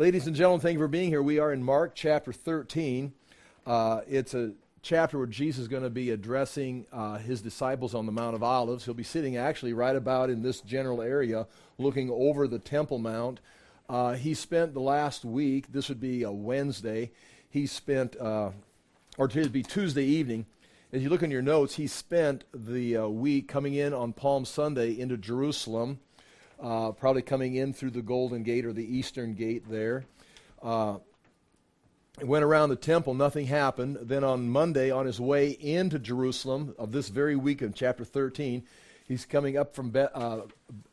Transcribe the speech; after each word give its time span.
Ladies 0.00 0.26
and 0.26 0.34
gentlemen, 0.34 0.62
thank 0.62 0.72
you 0.72 0.78
for 0.78 0.88
being 0.88 1.10
here. 1.10 1.22
We 1.22 1.40
are 1.40 1.52
in 1.52 1.62
Mark 1.62 1.94
chapter 1.94 2.32
13. 2.32 3.12
Uh, 3.66 4.00
it's 4.08 4.32
a 4.32 4.52
chapter 4.80 5.18
where 5.18 5.26
Jesus 5.26 5.60
is 5.60 5.68
going 5.68 5.82
to 5.82 5.90
be 5.90 6.08
addressing 6.08 6.86
uh, 6.90 7.18
his 7.18 7.42
disciples 7.42 7.94
on 7.94 8.06
the 8.06 8.12
Mount 8.12 8.34
of 8.34 8.42
Olives. 8.42 8.86
He'll 8.86 8.94
be 8.94 9.02
sitting 9.02 9.36
actually 9.36 9.74
right 9.74 9.94
about 9.94 10.30
in 10.30 10.40
this 10.40 10.62
general 10.62 11.02
area, 11.02 11.46
looking 11.76 12.08
over 12.08 12.48
the 12.48 12.58
Temple 12.58 12.98
Mount. 12.98 13.40
Uh, 13.90 14.14
he 14.14 14.32
spent 14.32 14.72
the 14.72 14.80
last 14.80 15.22
week, 15.22 15.70
this 15.70 15.90
would 15.90 16.00
be 16.00 16.22
a 16.22 16.32
Wednesday, 16.32 17.10
he 17.50 17.66
spent, 17.66 18.18
uh, 18.18 18.52
or 19.18 19.26
it 19.26 19.34
would 19.34 19.52
be 19.52 19.62
Tuesday 19.62 20.06
evening. 20.06 20.46
As 20.94 21.02
you 21.02 21.10
look 21.10 21.22
in 21.22 21.30
your 21.30 21.42
notes, 21.42 21.74
he 21.74 21.86
spent 21.86 22.44
the 22.54 22.96
uh, 22.96 23.06
week 23.06 23.48
coming 23.48 23.74
in 23.74 23.92
on 23.92 24.14
Palm 24.14 24.46
Sunday 24.46 24.98
into 24.98 25.18
Jerusalem 25.18 25.98
uh, 26.62 26.92
probably 26.92 27.22
coming 27.22 27.54
in 27.54 27.72
through 27.72 27.90
the 27.90 28.02
Golden 28.02 28.42
Gate 28.42 28.64
or 28.64 28.72
the 28.72 28.84
Eastern 28.84 29.34
Gate 29.34 29.68
there. 29.68 30.04
Uh, 30.62 30.98
went 32.22 32.44
around 32.44 32.68
the 32.68 32.76
temple, 32.76 33.14
nothing 33.14 33.46
happened. 33.46 33.98
Then 34.02 34.24
on 34.24 34.50
Monday, 34.50 34.90
on 34.90 35.06
his 35.06 35.20
way 35.20 35.50
into 35.50 35.98
Jerusalem 35.98 36.74
of 36.78 36.92
this 36.92 37.08
very 37.08 37.36
week 37.36 37.62
of 37.62 37.74
chapter 37.74 38.04
13, 38.04 38.62
he's 39.08 39.24
coming 39.24 39.56
up 39.56 39.74
from, 39.74 39.90
Be- 39.90 40.00
uh, 40.00 40.42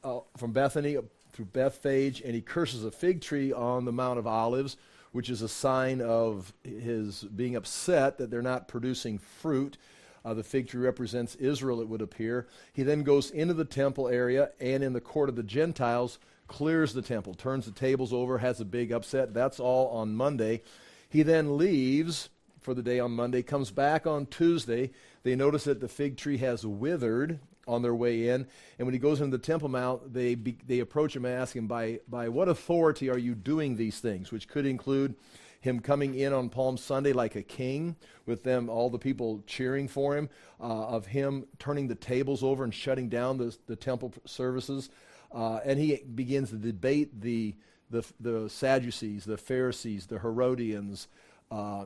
uh, 0.03 0.19
from 0.37 0.51
Bethany 0.51 0.97
through 1.33 1.45
Bethphage, 1.45 2.21
and 2.21 2.33
he 2.33 2.41
curses 2.41 2.85
a 2.85 2.91
fig 2.91 3.21
tree 3.21 3.51
on 3.51 3.85
the 3.85 3.91
Mount 3.91 4.19
of 4.19 4.25
Olives, 4.25 4.77
which 5.11 5.29
is 5.29 5.41
a 5.41 5.49
sign 5.49 6.01
of 6.01 6.53
his 6.63 7.23
being 7.23 7.55
upset 7.55 8.17
that 8.17 8.31
they're 8.31 8.41
not 8.41 8.67
producing 8.67 9.17
fruit. 9.17 9.77
Uh, 10.27 10.33
the 10.33 10.43
fig 10.43 10.67
tree 10.67 10.81
represents 10.81 11.35
Israel, 11.35 11.79
it 11.79 11.87
would 11.87 12.01
appear. 12.01 12.47
He 12.73 12.83
then 12.83 13.03
goes 13.03 13.31
into 13.31 13.53
the 13.53 13.63
temple 13.63 14.09
area 14.09 14.51
and 14.59 14.83
in 14.83 14.91
the 14.91 14.99
court 14.99 15.29
of 15.29 15.37
the 15.37 15.43
Gentiles 15.43 16.19
clears 16.49 16.93
the 16.93 17.01
temple, 17.01 17.33
turns 17.33 17.65
the 17.65 17.71
tables 17.71 18.11
over, 18.11 18.39
has 18.39 18.59
a 18.59 18.65
big 18.65 18.91
upset. 18.91 19.33
That's 19.33 19.57
all 19.57 19.87
on 19.87 20.15
Monday. 20.15 20.63
He 21.07 21.23
then 21.23 21.57
leaves 21.57 22.27
for 22.59 22.73
the 22.73 22.83
day 22.83 22.99
on 22.99 23.11
Monday, 23.11 23.41
comes 23.41 23.71
back 23.71 24.05
on 24.05 24.25
Tuesday. 24.25 24.91
They 25.23 25.37
notice 25.37 25.63
that 25.63 25.79
the 25.79 25.87
fig 25.87 26.17
tree 26.17 26.39
has 26.39 26.65
withered 26.65 27.39
on 27.65 27.81
their 27.81 27.95
way 27.95 28.27
in. 28.27 28.47
And 28.77 28.85
when 28.85 28.93
he 28.93 28.99
goes 28.99 29.21
into 29.21 29.37
the 29.37 29.41
Temple 29.41 29.69
Mount, 29.69 30.13
they, 30.13 30.35
be, 30.35 30.57
they 30.67 30.79
approach 30.79 31.15
him 31.15 31.23
and 31.23 31.35
ask 31.35 31.55
him, 31.55 31.67
by, 31.67 32.01
by 32.09 32.27
what 32.27 32.49
authority 32.49 33.09
are 33.09 33.17
you 33.17 33.33
doing 33.33 33.77
these 33.77 34.01
things? 34.01 34.33
Which 34.33 34.49
could 34.49 34.65
include 34.65 35.15
him 35.59 35.79
coming 35.79 36.15
in 36.15 36.33
on 36.33 36.49
Palm 36.49 36.77
Sunday 36.77 37.13
like 37.13 37.35
a 37.35 37.43
king, 37.43 37.95
with 38.25 38.43
them, 38.43 38.69
all 38.69 38.89
the 38.89 38.99
people 38.99 39.43
cheering 39.47 39.87
for 39.87 40.15
him, 40.15 40.29
uh, 40.59 40.87
of 40.87 41.07
him 41.07 41.45
turning 41.59 41.87
the 41.87 41.95
tables 41.95 42.43
over 42.43 42.63
and 42.63 42.73
shutting 42.73 43.09
down 43.09 43.37
the, 43.37 43.55
the 43.67 43.75
temple 43.75 44.13
services. 44.25 44.89
Uh, 45.33 45.59
and 45.65 45.79
he 45.79 45.95
begins 46.15 46.49
to 46.49 46.55
debate 46.55 47.21
the, 47.21 47.55
the, 47.89 48.05
the 48.19 48.49
Sadducees, 48.49 49.25
the 49.25 49.37
Pharisees, 49.37 50.05
the 50.05 50.19
Herodians 50.19 51.07
uh, 51.51 51.85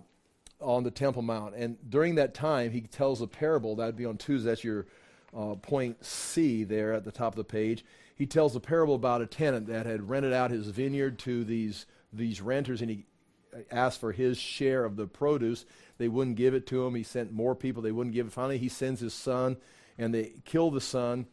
on 0.59 0.83
the 0.83 0.91
Temple 0.91 1.21
Mount. 1.21 1.55
And 1.55 1.77
during 1.89 2.15
that 2.15 2.33
time, 2.33 2.71
he 2.71 2.81
tells 2.81 3.21
a 3.21 3.27
parable. 3.27 3.75
That 3.75 3.85
would 3.87 3.95
be 3.95 4.05
on 4.05 4.17
Tuesday. 4.17 4.49
That's 4.49 4.63
your 4.63 4.87
uh, 5.35 5.55
point 5.55 6.03
C 6.05 6.63
there 6.63 6.93
at 6.93 7.03
the 7.03 7.11
top 7.11 7.33
of 7.33 7.37
the 7.37 7.43
page. 7.43 7.85
He 8.15 8.25
tells 8.27 8.55
a 8.55 8.59
parable 8.59 8.95
about 8.95 9.21
a 9.21 9.25
tenant 9.25 9.67
that 9.67 9.85
had 9.85 10.07
rented 10.07 10.33
out 10.33 10.51
his 10.51 10.67
vineyard 10.67 11.17
to 11.19 11.43
these 11.43 11.85
these 12.13 12.41
renters, 12.41 12.81
and 12.81 12.89
he 12.89 13.05
asked 13.69 13.99
for 13.99 14.11
his 14.11 14.37
share 14.37 14.85
of 14.85 14.95
the 14.95 15.07
produce. 15.07 15.65
They 15.97 16.07
wouldn't 16.07 16.37
give 16.37 16.53
it 16.53 16.67
to 16.67 16.85
him. 16.85 16.95
He 16.95 17.03
sent 17.03 17.31
more 17.31 17.55
people. 17.55 17.81
They 17.81 17.91
wouldn't 17.91 18.15
give 18.15 18.27
it. 18.27 18.33
Finally, 18.33 18.57
he 18.57 18.69
sends 18.69 18.99
his 18.99 19.13
son, 19.13 19.57
and 19.97 20.13
they 20.13 20.33
kill 20.45 20.71
the 20.71 20.81
son. 20.81 21.27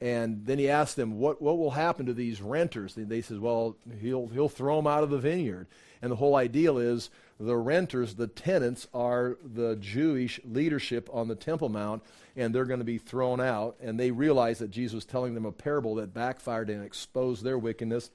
And 0.00 0.44
then 0.44 0.58
he 0.58 0.68
asked 0.68 0.96
them, 0.96 1.18
what, 1.18 1.40
what 1.40 1.56
will 1.56 1.70
happen 1.70 2.06
to 2.06 2.12
these 2.12 2.42
renters? 2.42 2.96
And 2.96 3.08
they 3.08 3.22
says, 3.22 3.38
well, 3.38 3.76
he'll, 4.00 4.26
he'll 4.26 4.48
throw 4.48 4.76
them 4.76 4.86
out 4.86 5.02
of 5.02 5.10
the 5.10 5.18
vineyard. 5.18 5.66
And 6.02 6.10
the 6.10 6.16
whole 6.16 6.36
ideal 6.36 6.78
is 6.78 7.10
the 7.40 7.56
renters, 7.56 8.14
the 8.14 8.26
tenants, 8.26 8.86
are 8.92 9.38
the 9.42 9.76
Jewish 9.76 10.40
leadership 10.44 11.08
on 11.12 11.28
the 11.28 11.34
Temple 11.34 11.68
Mount, 11.68 12.02
and 12.36 12.54
they're 12.54 12.66
going 12.66 12.80
to 12.80 12.84
be 12.84 12.98
thrown 12.98 13.40
out. 13.40 13.76
And 13.80 13.98
they 13.98 14.10
realize 14.10 14.58
that 14.58 14.70
Jesus 14.70 14.94
was 14.94 15.04
telling 15.04 15.34
them 15.34 15.46
a 15.46 15.52
parable 15.52 15.94
that 15.94 16.12
backfired 16.12 16.68
and 16.68 16.84
exposed 16.84 17.42
their 17.42 17.58
wickedness. 17.58 18.10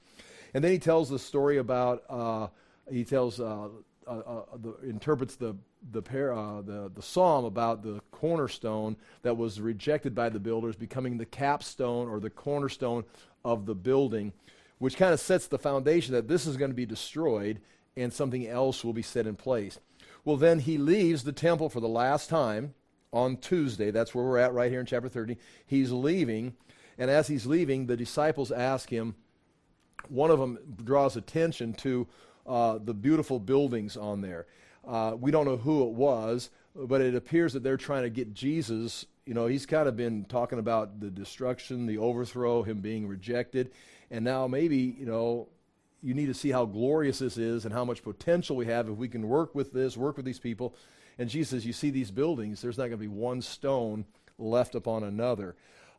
And 0.54 0.62
then 0.62 0.72
he 0.72 0.78
tells 0.78 1.08
the 1.08 1.18
story 1.18 1.56
about 1.58 2.04
uh, 2.08 2.48
he 2.90 3.04
tells 3.04 3.40
uh, 3.40 3.68
uh, 4.06 4.10
uh, 4.10 4.42
the, 4.56 4.76
interprets 4.88 5.36
the 5.36 5.56
the, 5.92 6.00
uh, 6.00 6.62
the 6.62 6.90
the 6.94 7.02
psalm 7.02 7.44
about 7.44 7.82
the 7.82 8.00
cornerstone 8.10 8.96
that 9.22 9.36
was 9.36 9.60
rejected 9.60 10.14
by 10.14 10.28
the 10.28 10.40
builders 10.40 10.76
becoming 10.76 11.16
the 11.16 11.26
capstone 11.26 12.08
or 12.08 12.20
the 12.20 12.30
cornerstone 12.30 13.04
of 13.44 13.66
the 13.66 13.74
building, 13.74 14.32
which 14.78 14.96
kind 14.96 15.12
of 15.12 15.20
sets 15.20 15.46
the 15.46 15.58
foundation 15.58 16.12
that 16.14 16.28
this 16.28 16.46
is 16.46 16.56
going 16.56 16.70
to 16.70 16.74
be 16.74 16.86
destroyed 16.86 17.60
and 17.96 18.12
something 18.12 18.46
else 18.46 18.84
will 18.84 18.92
be 18.92 19.02
set 19.02 19.26
in 19.26 19.36
place. 19.36 19.78
Well, 20.24 20.36
then 20.36 20.60
he 20.60 20.78
leaves 20.78 21.24
the 21.24 21.32
temple 21.32 21.68
for 21.68 21.80
the 21.80 21.88
last 21.88 22.28
time 22.28 22.74
on 23.12 23.36
Tuesday. 23.36 23.90
That's 23.90 24.14
where 24.14 24.24
we're 24.24 24.38
at 24.38 24.52
right 24.52 24.70
here 24.70 24.80
in 24.80 24.86
chapter 24.86 25.08
30. 25.08 25.36
He's 25.66 25.92
leaving, 25.92 26.54
and 26.98 27.10
as 27.10 27.26
he's 27.28 27.46
leaving, 27.46 27.86
the 27.86 27.96
disciples 27.96 28.52
ask 28.52 28.90
him. 28.90 29.14
One 30.08 30.30
of 30.30 30.38
them 30.38 30.58
draws 30.82 31.16
attention 31.16 31.74
to 31.74 32.06
uh, 32.46 32.78
the 32.82 32.94
beautiful 32.94 33.38
buildings 33.38 33.96
on 33.96 34.20
there. 34.20 34.46
Uh, 34.86 35.14
we 35.18 35.30
don't 35.30 35.44
know 35.44 35.56
who 35.56 35.84
it 35.84 35.90
was, 35.90 36.50
but 36.74 37.00
it 37.00 37.14
appears 37.14 37.52
that 37.52 37.62
they're 37.62 37.76
trying 37.76 38.02
to 38.02 38.10
get 38.10 38.32
Jesus. 38.34 39.06
You 39.26 39.34
know, 39.34 39.46
he's 39.46 39.66
kind 39.66 39.88
of 39.88 39.96
been 39.96 40.24
talking 40.24 40.58
about 40.58 41.00
the 41.00 41.10
destruction, 41.10 41.86
the 41.86 41.98
overthrow, 41.98 42.62
him 42.62 42.80
being 42.80 43.06
rejected. 43.06 43.72
And 44.10 44.24
now 44.24 44.46
maybe, 44.46 44.96
you 44.98 45.06
know, 45.06 45.48
you 46.02 46.14
need 46.14 46.26
to 46.26 46.34
see 46.34 46.50
how 46.50 46.64
glorious 46.64 47.18
this 47.18 47.36
is 47.36 47.64
and 47.64 47.74
how 47.74 47.84
much 47.84 48.02
potential 48.02 48.56
we 48.56 48.66
have 48.66 48.88
if 48.88 48.96
we 48.96 49.08
can 49.08 49.28
work 49.28 49.54
with 49.54 49.72
this, 49.72 49.96
work 49.96 50.16
with 50.16 50.24
these 50.24 50.38
people. 50.38 50.74
And 51.18 51.28
Jesus 51.28 51.50
says, 51.50 51.66
You 51.66 51.72
see 51.72 51.90
these 51.90 52.10
buildings, 52.10 52.62
there's 52.62 52.78
not 52.78 52.84
going 52.84 52.92
to 52.92 52.96
be 52.98 53.08
one 53.08 53.42
stone 53.42 54.06
left 54.38 54.74
upon 54.74 55.04
another. 55.04 55.54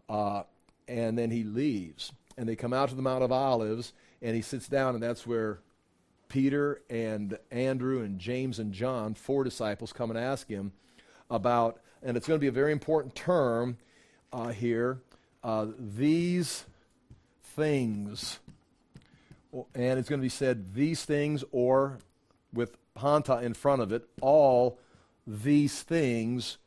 Uh, 0.09 0.43
and 0.87 1.17
then 1.17 1.29
he 1.29 1.43
leaves. 1.43 2.11
And 2.37 2.49
they 2.49 2.55
come 2.55 2.73
out 2.73 2.89
to 2.89 2.95
the 2.95 3.01
Mount 3.01 3.23
of 3.23 3.31
Olives, 3.31 3.93
and 4.21 4.35
he 4.35 4.41
sits 4.41 4.67
down, 4.67 4.95
and 4.95 5.03
that's 5.03 5.27
where 5.27 5.59
Peter 6.31 6.81
and 6.89 7.37
Andrew 7.51 8.01
and 8.01 8.17
James 8.17 8.57
and 8.57 8.71
John, 8.71 9.15
four 9.15 9.43
disciples, 9.43 9.91
come 9.91 10.09
and 10.09 10.17
ask 10.17 10.47
him 10.47 10.71
about, 11.29 11.81
and 12.01 12.15
it's 12.15 12.25
going 12.25 12.39
to 12.39 12.41
be 12.41 12.47
a 12.47 12.53
very 12.53 12.71
important 12.71 13.15
term 13.15 13.77
uh, 14.31 14.47
here, 14.47 15.01
uh, 15.43 15.67
these 15.77 16.63
things. 17.43 18.39
And 19.75 19.99
it's 19.99 20.07
going 20.07 20.21
to 20.21 20.25
be 20.25 20.29
said, 20.29 20.73
these 20.73 21.03
things, 21.03 21.43
or 21.51 21.97
with 22.53 22.77
Panta 22.95 23.39
in 23.41 23.53
front 23.53 23.81
of 23.81 23.91
it, 23.91 24.07
all 24.21 24.79
these 25.27 25.83
things 25.83 26.59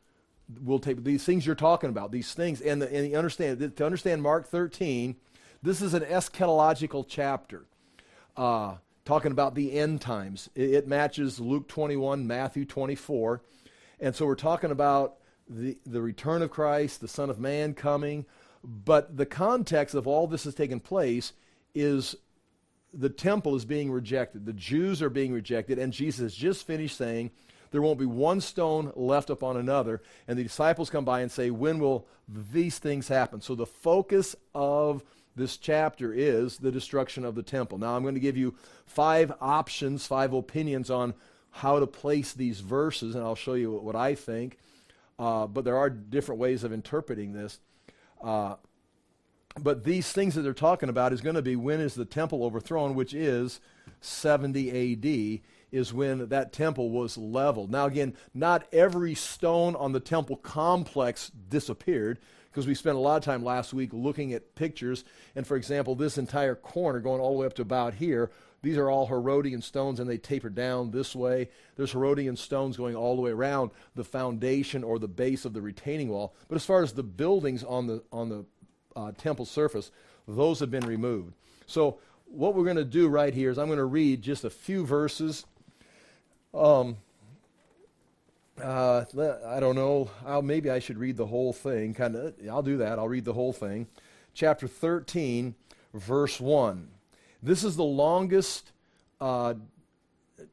will 0.63 0.79
take, 0.79 1.03
these 1.05 1.25
things 1.25 1.47
you're 1.47 1.55
talking 1.55 1.89
about, 1.89 2.13
these 2.13 2.35
things. 2.35 2.61
And, 2.61 2.83
the, 2.83 2.95
and 2.95 3.11
you 3.11 3.17
understand, 3.17 3.75
to 3.77 3.87
understand 3.87 4.23
Mark 4.23 4.47
13, 4.47 5.17
this 5.63 5.81
is 5.81 5.95
an 5.95 6.03
eschatological 6.03 7.07
chapter. 7.09 7.65
Uh, 8.37 8.75
talking 9.05 9.33
about 9.33 9.55
the 9.55 9.73
end 9.73 10.01
times. 10.01 10.49
It, 10.55 10.89
matches 10.89 11.39
Luke 11.39 11.69
21, 11.69 12.27
Matthew 12.27 12.65
24. 12.65 13.43
And 14.01 14.15
so 14.15 14.27
we're 14.27 14.35
talking 14.35 14.71
about 14.71 15.17
the, 15.49 15.79
the 15.85 16.01
return 16.01 16.43
of 16.43 16.51
Christ, 16.51 17.01
the 17.01 17.09
Son 17.09 17.31
of 17.31 17.39
Man 17.39 17.75
coming. 17.75 18.25
But 18.63 19.17
the 19.17 19.27
context 19.27 19.95
of 19.95 20.07
all 20.07 20.27
this 20.27 20.45
has 20.45 20.55
taken 20.55 20.81
place 20.81 21.33
is 21.75 22.17
the 22.93 23.11
temple 23.11 23.55
is 23.57 23.65
being 23.65 23.91
rejected. 23.91 24.47
The 24.47 24.53
Jews 24.53 25.03
are 25.03 25.11
being 25.11 25.33
rejected. 25.33 25.79
And 25.79 25.93
Jesus 25.93 26.21
has 26.21 26.35
just 26.35 26.67
finished 26.67 26.97
saying, 26.97 27.31
there 27.75 27.83
won't 27.83 27.99
be 27.99 28.07
one 28.07 28.41
stone 28.41 28.93
left 28.95 29.31
upon 29.31 29.57
another. 29.57 30.01
And 30.29 30.39
the 30.39 30.45
disciples 30.45 30.91
come 30.91 31.05
by 31.05 31.23
and 31.23 31.31
say, 31.31 31.51
When 31.51 31.81
will 31.81 32.07
these 32.29 32.79
things 32.79 33.09
happen? 33.09 33.41
So 33.41 33.57
the 33.57 33.67
focus 33.67 34.37
of 34.55 35.03
this 35.37 35.57
chapter 35.57 36.13
is 36.13 36.59
the 36.59 36.71
destruction 36.71 37.25
of 37.25 37.35
the 37.35 37.43
temple. 37.43 37.79
Now, 37.79 37.97
I'm 37.97 38.03
going 38.03 38.15
to 38.15 38.21
give 38.21 38.37
you 38.37 38.55
five 38.87 39.33
options, 39.41 40.07
five 40.07 40.33
opinions 40.33 40.91
on 40.91 41.15
how 41.51 41.79
to 41.79 41.87
place 41.87 42.33
these 42.33 42.61
verses, 42.61 43.15
and 43.15 43.25
I'll 43.25 43.35
show 43.35 43.55
you 43.55 43.73
what 43.73 43.97
I 43.97 44.15
think. 44.15 44.59
Uh, 45.19 45.47
but 45.47 45.65
there 45.65 45.77
are 45.77 45.91
different 45.91 46.41
ways 46.41 46.65
of 46.65 46.73
interpreting 46.73 47.33
this. 47.33 47.61
Uh, 48.23 48.57
but 49.59 49.85
these 49.85 50.11
things 50.11 50.35
that 50.35 50.43
they're 50.43 50.53
talking 50.53 50.89
about 50.89 51.13
is 51.13 51.21
going 51.21 51.37
to 51.37 51.43
be 51.43 51.55
when 51.55 51.81
is 51.81 51.95
the 51.95 52.05
temple 52.05 52.45
overthrown, 52.45 52.95
which 52.95 53.15
is 53.15 53.61
70 54.01 54.95
AD, 54.95 55.41
is 55.71 55.93
when 55.93 56.29
that 56.29 56.53
temple 56.53 56.91
was 56.91 57.17
leveled. 57.17 57.71
Now, 57.71 57.87
again, 57.87 58.17
not 58.33 58.67
every 58.73 59.15
stone 59.15 59.77
on 59.77 59.93
the 59.93 60.01
temple 60.01 60.37
complex 60.37 61.31
disappeared 61.49 62.19
because 62.55 62.69
we 62.69 62.75
spent 62.77 62.95
a 62.95 63.01
lot 63.01 63.17
of 63.17 63.25
time 63.25 63.43
last 63.43 63.75
week 63.75 63.91
looking 63.93 64.33
at 64.33 64.55
pictures. 64.55 65.05
And 65.35 65.45
for 65.45 65.57
example, 65.57 65.97
this 65.97 66.19
entire 66.19 66.55
corner 66.55 67.01
going 67.01 67.21
all 67.21 67.33
the 67.33 67.41
way 67.41 67.47
up 67.47 67.55
to 67.55 67.63
about 67.63 67.95
here, 67.95 68.31
these 68.63 68.77
are 68.77 68.89
all 68.89 69.09
Herodian 69.09 69.61
stones 69.61 69.99
and 69.99 70.09
they 70.09 70.19
taper 70.19 70.51
down 70.51 70.93
this 70.93 71.17
way. 71.17 71.49
There's 71.75 71.91
Herodian 71.91 72.37
stones 72.37 72.77
going 72.77 72.95
all 72.95 73.17
the 73.17 73.23
way 73.23 73.33
around 73.33 73.73
the 73.97 74.05
foundation 74.05 74.85
or 74.85 75.01
the 75.01 75.09
base 75.09 75.45
of 75.45 75.53
the 75.53 75.61
retaining 75.61 76.11
wall. 76.11 76.33
But 76.47 76.55
as 76.55 76.65
far 76.65 76.85
as 76.85 76.93
the 76.93 77.03
buildings 77.03 77.65
on 77.65 77.89
the, 77.89 78.05
on 78.13 78.29
the 78.29 78.45
uh, 78.95 79.11
temple 79.19 79.47
surface, 79.47 79.91
those 80.29 80.61
have 80.61 80.71
been 80.71 80.87
removed. 80.87 81.35
So 81.67 81.99
what 82.27 82.55
we're 82.55 82.63
going 82.63 82.77
to 82.77 82.85
do 82.85 83.09
right 83.09 83.35
here 83.35 83.51
is 83.51 83.59
I'm 83.59 83.67
going 83.67 83.79
to 83.79 83.85
read 83.85 84.23
just 84.23 84.45
a 84.45 84.51
few 84.51 84.87
verses. 84.87 85.45
Um, 86.55 86.99
uh, 88.63 89.05
I 89.47 89.61
don't 89.61 89.75
know. 89.75 90.11
I'll, 90.25 90.43
maybe 90.43 90.71
I 90.71 90.79
should 90.79 90.99
read 90.99 91.17
the 91.17 91.27
whole 91.27 91.53
thing. 91.53 91.95
Kind 91.95 92.17
of. 92.17 92.35
I'll 92.51 92.63
do 92.63 92.79
that. 92.79 92.99
I'll 92.99 93.09
read 93.09 93.25
the 93.25 93.33
whole 93.33 93.53
thing. 93.53 93.87
Chapter 94.33 94.69
13, 94.69 95.55
verse 95.93 96.41
1. 96.41 96.89
This 97.43 97.65
is 97.65 97.77
the 97.77 97.85
longest 97.85 98.73
uh, 99.21 99.55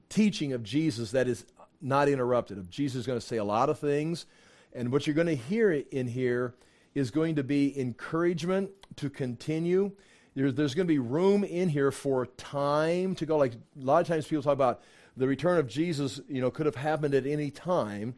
teaching 0.09 0.53
of 0.53 0.63
Jesus 0.63 1.11
that 1.11 1.27
is 1.27 1.45
not 1.81 2.09
interrupted. 2.09 2.69
Jesus 2.69 3.01
is 3.01 3.07
going 3.07 3.19
to 3.19 3.25
say 3.25 3.37
a 3.37 3.43
lot 3.43 3.69
of 3.69 3.79
things, 3.79 4.25
and 4.73 4.91
what 4.91 5.07
you're 5.07 5.15
going 5.15 5.27
to 5.27 5.35
hear 5.35 5.71
in 5.71 6.07
here 6.07 6.53
is 6.93 7.11
going 7.11 7.35
to 7.35 7.43
be 7.43 7.79
encouragement 7.79 8.69
to 8.97 9.09
continue. 9.09 9.91
There's 10.35 10.75
going 10.75 10.87
to 10.87 10.93
be 10.93 10.99
room 10.99 11.43
in 11.43 11.69
here 11.69 11.91
for 11.91 12.25
time 12.25 13.15
to 13.15 13.25
go. 13.25 13.37
Like 13.37 13.53
a 13.53 13.83
lot 13.83 14.01
of 14.01 14.07
times 14.07 14.27
people 14.27 14.43
talk 14.43 14.53
about 14.53 14.81
the 15.17 15.27
return 15.27 15.57
of 15.57 15.67
Jesus, 15.67 16.21
you 16.27 16.41
know, 16.41 16.51
could 16.51 16.65
have 16.65 16.75
happened 16.75 17.13
at 17.13 17.25
any 17.25 17.51
time. 17.51 18.15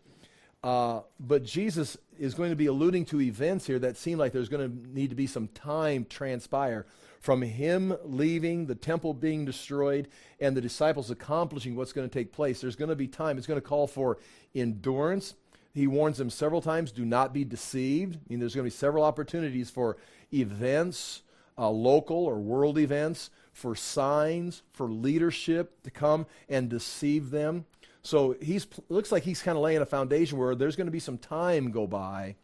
Uh, 0.64 1.02
but 1.20 1.44
Jesus 1.44 1.98
is 2.18 2.34
going 2.34 2.50
to 2.50 2.56
be 2.56 2.68
alluding 2.68 3.06
to 3.06 3.20
events 3.20 3.68
here 3.68 3.80
that 3.80 3.98
seem 3.98 4.18
like 4.18 4.32
there's 4.32 4.50
going 4.50 4.70
to 4.70 4.90
need 4.96 5.10
to 5.10 5.16
be 5.16 5.28
some 5.28 5.50
time 5.50 6.06
transpire 6.10 6.86
from 7.20 7.42
him 7.42 7.96
leaving, 8.04 8.66
the 8.66 8.76
temple 8.76 9.14
being 9.14 9.46
destroyed, 9.46 10.08
and 10.40 10.56
the 10.56 10.62
disciples 10.62 11.10
accomplishing 11.10 11.76
what's 11.76 11.94
going 11.94 12.08
to 12.08 12.14
take 12.14 12.32
place. 12.32 12.62
There's 12.62 12.76
going 12.76 12.90
to 12.90 12.96
be 12.96 13.08
time. 13.08 13.38
It's 13.38 13.48
going 13.48 13.60
to 13.60 13.66
call 13.66 13.88
for 13.88 14.18
endurance. 14.54 15.36
He 15.74 15.88
warns 15.88 16.18
them 16.18 16.30
several 16.30 16.62
times 16.62 16.92
do 16.92 17.06
not 17.06 17.34
be 17.34 17.44
deceived. 17.44 18.16
I 18.16 18.20
mean, 18.30 18.40
there's 18.40 18.54
going 18.54 18.66
to 18.66 18.72
be 18.72 18.76
several 18.76 19.04
opportunities 19.04 19.70
for 19.70 19.98
events, 20.34 21.24
uh, 21.58 21.70
local 21.70 22.26
or 22.26 22.40
world 22.40 22.78
events, 22.78 23.30
for 23.54 23.76
signs, 23.76 24.64
for 24.74 24.88
leadership 24.88 25.82
to 25.84 25.92
come 25.92 26.26
and 26.50 26.70
deceive 26.70 27.30
them. 27.30 27.66
So 28.02 28.36
he's 28.42 28.68
looks 28.90 29.12
like 29.12 29.24
he's 29.24 29.42
kind 29.42 29.58
of 29.58 29.64
laying 29.64 29.82
a 29.82 29.86
foundation 29.86 30.38
where 30.38 30.56
there's 30.56 30.76
going 30.76 30.88
to 30.88 30.92
be 30.92 31.00
some 31.00 31.18
time 31.18 31.72
go 31.72 31.88
by, 31.88 32.36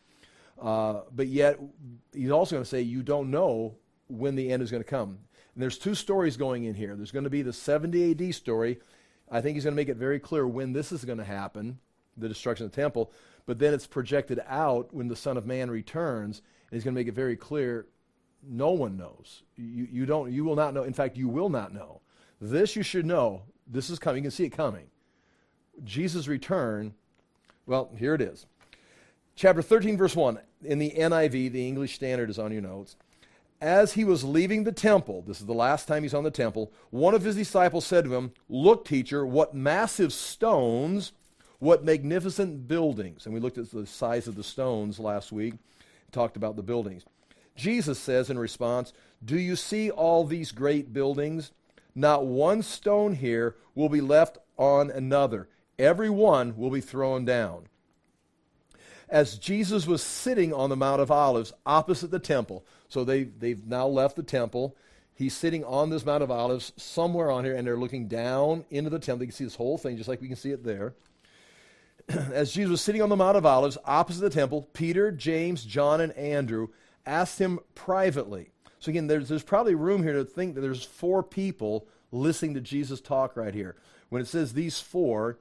uh, 0.61 1.01
but 1.13 1.27
yet 1.27 1.59
he's 2.13 2.31
also 2.31 2.55
going 2.55 2.63
to 2.63 2.69
say 2.69 2.81
you 2.81 3.03
don't 3.03 3.29
know 3.29 3.75
when 4.07 4.35
the 4.35 4.51
end 4.51 4.63
is 4.63 4.71
going 4.71 4.83
to 4.83 4.89
come. 4.89 5.19
And 5.53 5.61
there's 5.61 5.77
two 5.77 5.95
stories 5.95 6.37
going 6.37 6.63
in 6.63 6.75
here. 6.75 6.95
There's 6.95 7.11
going 7.11 7.25
to 7.25 7.29
be 7.29 7.41
the 7.41 7.51
70 7.51 8.11
AD 8.11 8.35
story. 8.35 8.79
I 9.29 9.41
think 9.41 9.55
he's 9.55 9.65
going 9.65 9.73
to 9.73 9.81
make 9.81 9.89
it 9.89 9.97
very 9.97 10.19
clear 10.19 10.47
when 10.47 10.71
this 10.71 10.91
is 10.91 11.03
going 11.03 11.17
to 11.17 11.25
happen, 11.25 11.79
the 12.15 12.29
destruction 12.29 12.65
of 12.65 12.71
the 12.71 12.81
temple. 12.81 13.11
But 13.45 13.59
then 13.59 13.73
it's 13.73 13.87
projected 13.87 14.39
out 14.47 14.93
when 14.93 15.07
the 15.07 15.15
Son 15.15 15.35
of 15.37 15.45
Man 15.45 15.69
returns, 15.69 16.41
and 16.69 16.77
he's 16.77 16.83
going 16.83 16.93
to 16.93 16.99
make 16.99 17.07
it 17.07 17.15
very 17.15 17.35
clear 17.35 17.87
no 18.47 18.71
one 18.71 18.97
knows. 18.97 19.43
You, 19.57 19.87
you, 19.91 20.05
don't, 20.05 20.31
you 20.31 20.43
will 20.43 20.55
not 20.55 20.73
know. 20.73 20.83
In 20.83 20.93
fact, 20.93 21.17
you 21.17 21.27
will 21.27 21.49
not 21.49 21.73
know. 21.73 22.01
This 22.41 22.75
you 22.75 22.83
should 22.83 23.05
know. 23.05 23.43
This 23.67 23.89
is 23.89 23.99
coming. 23.99 24.23
You 24.23 24.29
can 24.29 24.35
see 24.35 24.45
it 24.45 24.51
coming. 24.51 24.87
Jesus' 25.83 26.27
return, 26.27 26.93
well, 27.65 27.89
here 27.97 28.13
it 28.15 28.21
is. 28.21 28.45
Chapter 29.35 29.61
13, 29.61 29.97
verse 29.97 30.15
1. 30.15 30.39
In 30.65 30.79
the 30.79 30.91
NIV, 30.91 31.51
the 31.51 31.67
English 31.67 31.95
Standard 31.95 32.29
is 32.29 32.39
on 32.39 32.51
your 32.51 32.61
notes. 32.61 32.95
As 33.61 33.93
he 33.93 34.05
was 34.05 34.23
leaving 34.23 34.63
the 34.63 34.71
temple, 34.71 35.21
this 35.27 35.41
is 35.41 35.45
the 35.45 35.53
last 35.53 35.87
time 35.87 36.03
he's 36.03 36.13
on 36.13 36.23
the 36.23 36.31
temple, 36.31 36.71
one 36.91 37.13
of 37.13 37.23
his 37.23 37.35
disciples 37.35 37.85
said 37.85 38.05
to 38.05 38.15
him, 38.15 38.31
Look, 38.47 38.85
teacher, 38.85 39.25
what 39.25 39.53
massive 39.53 40.13
stones, 40.13 41.11
what 41.59 41.83
magnificent 41.83 42.67
buildings. 42.67 43.25
And 43.25 43.33
we 43.33 43.41
looked 43.41 43.57
at 43.57 43.69
the 43.69 43.85
size 43.85 44.27
of 44.27 44.35
the 44.35 44.43
stones 44.43 44.97
last 44.97 45.31
week, 45.31 45.55
talked 46.11 46.37
about 46.37 46.55
the 46.55 46.63
buildings. 46.63 47.03
Jesus 47.59 47.99
says 47.99 48.29
in 48.29 48.39
response, 48.39 48.93
Do 49.23 49.37
you 49.37 49.55
see 49.55 49.91
all 49.91 50.25
these 50.25 50.51
great 50.51 50.93
buildings? 50.93 51.51
Not 51.93 52.25
one 52.25 52.63
stone 52.63 53.15
here 53.15 53.55
will 53.75 53.89
be 53.89 54.01
left 54.01 54.37
on 54.57 54.89
another. 54.89 55.49
Every 55.77 56.09
one 56.09 56.55
will 56.57 56.69
be 56.69 56.81
thrown 56.81 57.25
down. 57.25 57.67
As 59.09 59.37
Jesus 59.37 59.87
was 59.87 60.03
sitting 60.03 60.53
on 60.53 60.69
the 60.69 60.75
Mount 60.75 61.01
of 61.01 61.11
Olives 61.11 61.51
opposite 61.65 62.11
the 62.11 62.19
temple, 62.19 62.65
so 62.87 63.03
they, 63.03 63.23
they've 63.23 63.65
now 63.65 63.87
left 63.87 64.15
the 64.15 64.23
temple. 64.23 64.75
He's 65.13 65.35
sitting 65.35 65.63
on 65.65 65.89
this 65.89 66.05
Mount 66.05 66.23
of 66.23 66.31
Olives 66.31 66.71
somewhere 66.77 67.31
on 67.31 67.43
here, 67.43 67.55
and 67.55 67.67
they're 67.67 67.77
looking 67.77 68.07
down 68.07 68.65
into 68.69 68.89
the 68.89 68.99
temple. 68.99 69.23
You 69.23 69.31
can 69.31 69.35
see 69.35 69.43
this 69.43 69.55
whole 69.55 69.77
thing, 69.77 69.97
just 69.97 70.07
like 70.07 70.21
we 70.21 70.27
can 70.27 70.37
see 70.37 70.51
it 70.51 70.63
there. 70.63 70.93
As 72.31 72.53
Jesus 72.53 72.71
was 72.71 72.81
sitting 72.81 73.01
on 73.01 73.09
the 73.09 73.17
Mount 73.17 73.35
of 73.35 73.45
Olives 73.45 73.77
opposite 73.83 74.21
the 74.21 74.29
temple, 74.29 74.69
Peter, 74.73 75.11
James, 75.11 75.65
John, 75.65 76.01
and 76.01 76.13
Andrew 76.13 76.67
asked 77.05 77.39
him 77.39 77.59
privately. 77.75 78.51
So 78.79 78.89
again, 78.89 79.07
there's, 79.07 79.29
there's 79.29 79.43
probably 79.43 79.75
room 79.75 80.03
here 80.03 80.13
to 80.13 80.25
think 80.25 80.55
that 80.55 80.61
there's 80.61 80.83
four 80.83 81.23
people 81.23 81.87
listening 82.11 82.53
to 82.53 82.61
Jesus 82.61 83.01
talk 83.01 83.35
right 83.35 83.53
here. 83.53 83.75
When 84.09 84.21
it 84.21 84.27
says 84.27 84.53
these 84.53 84.79
four, 84.79 85.37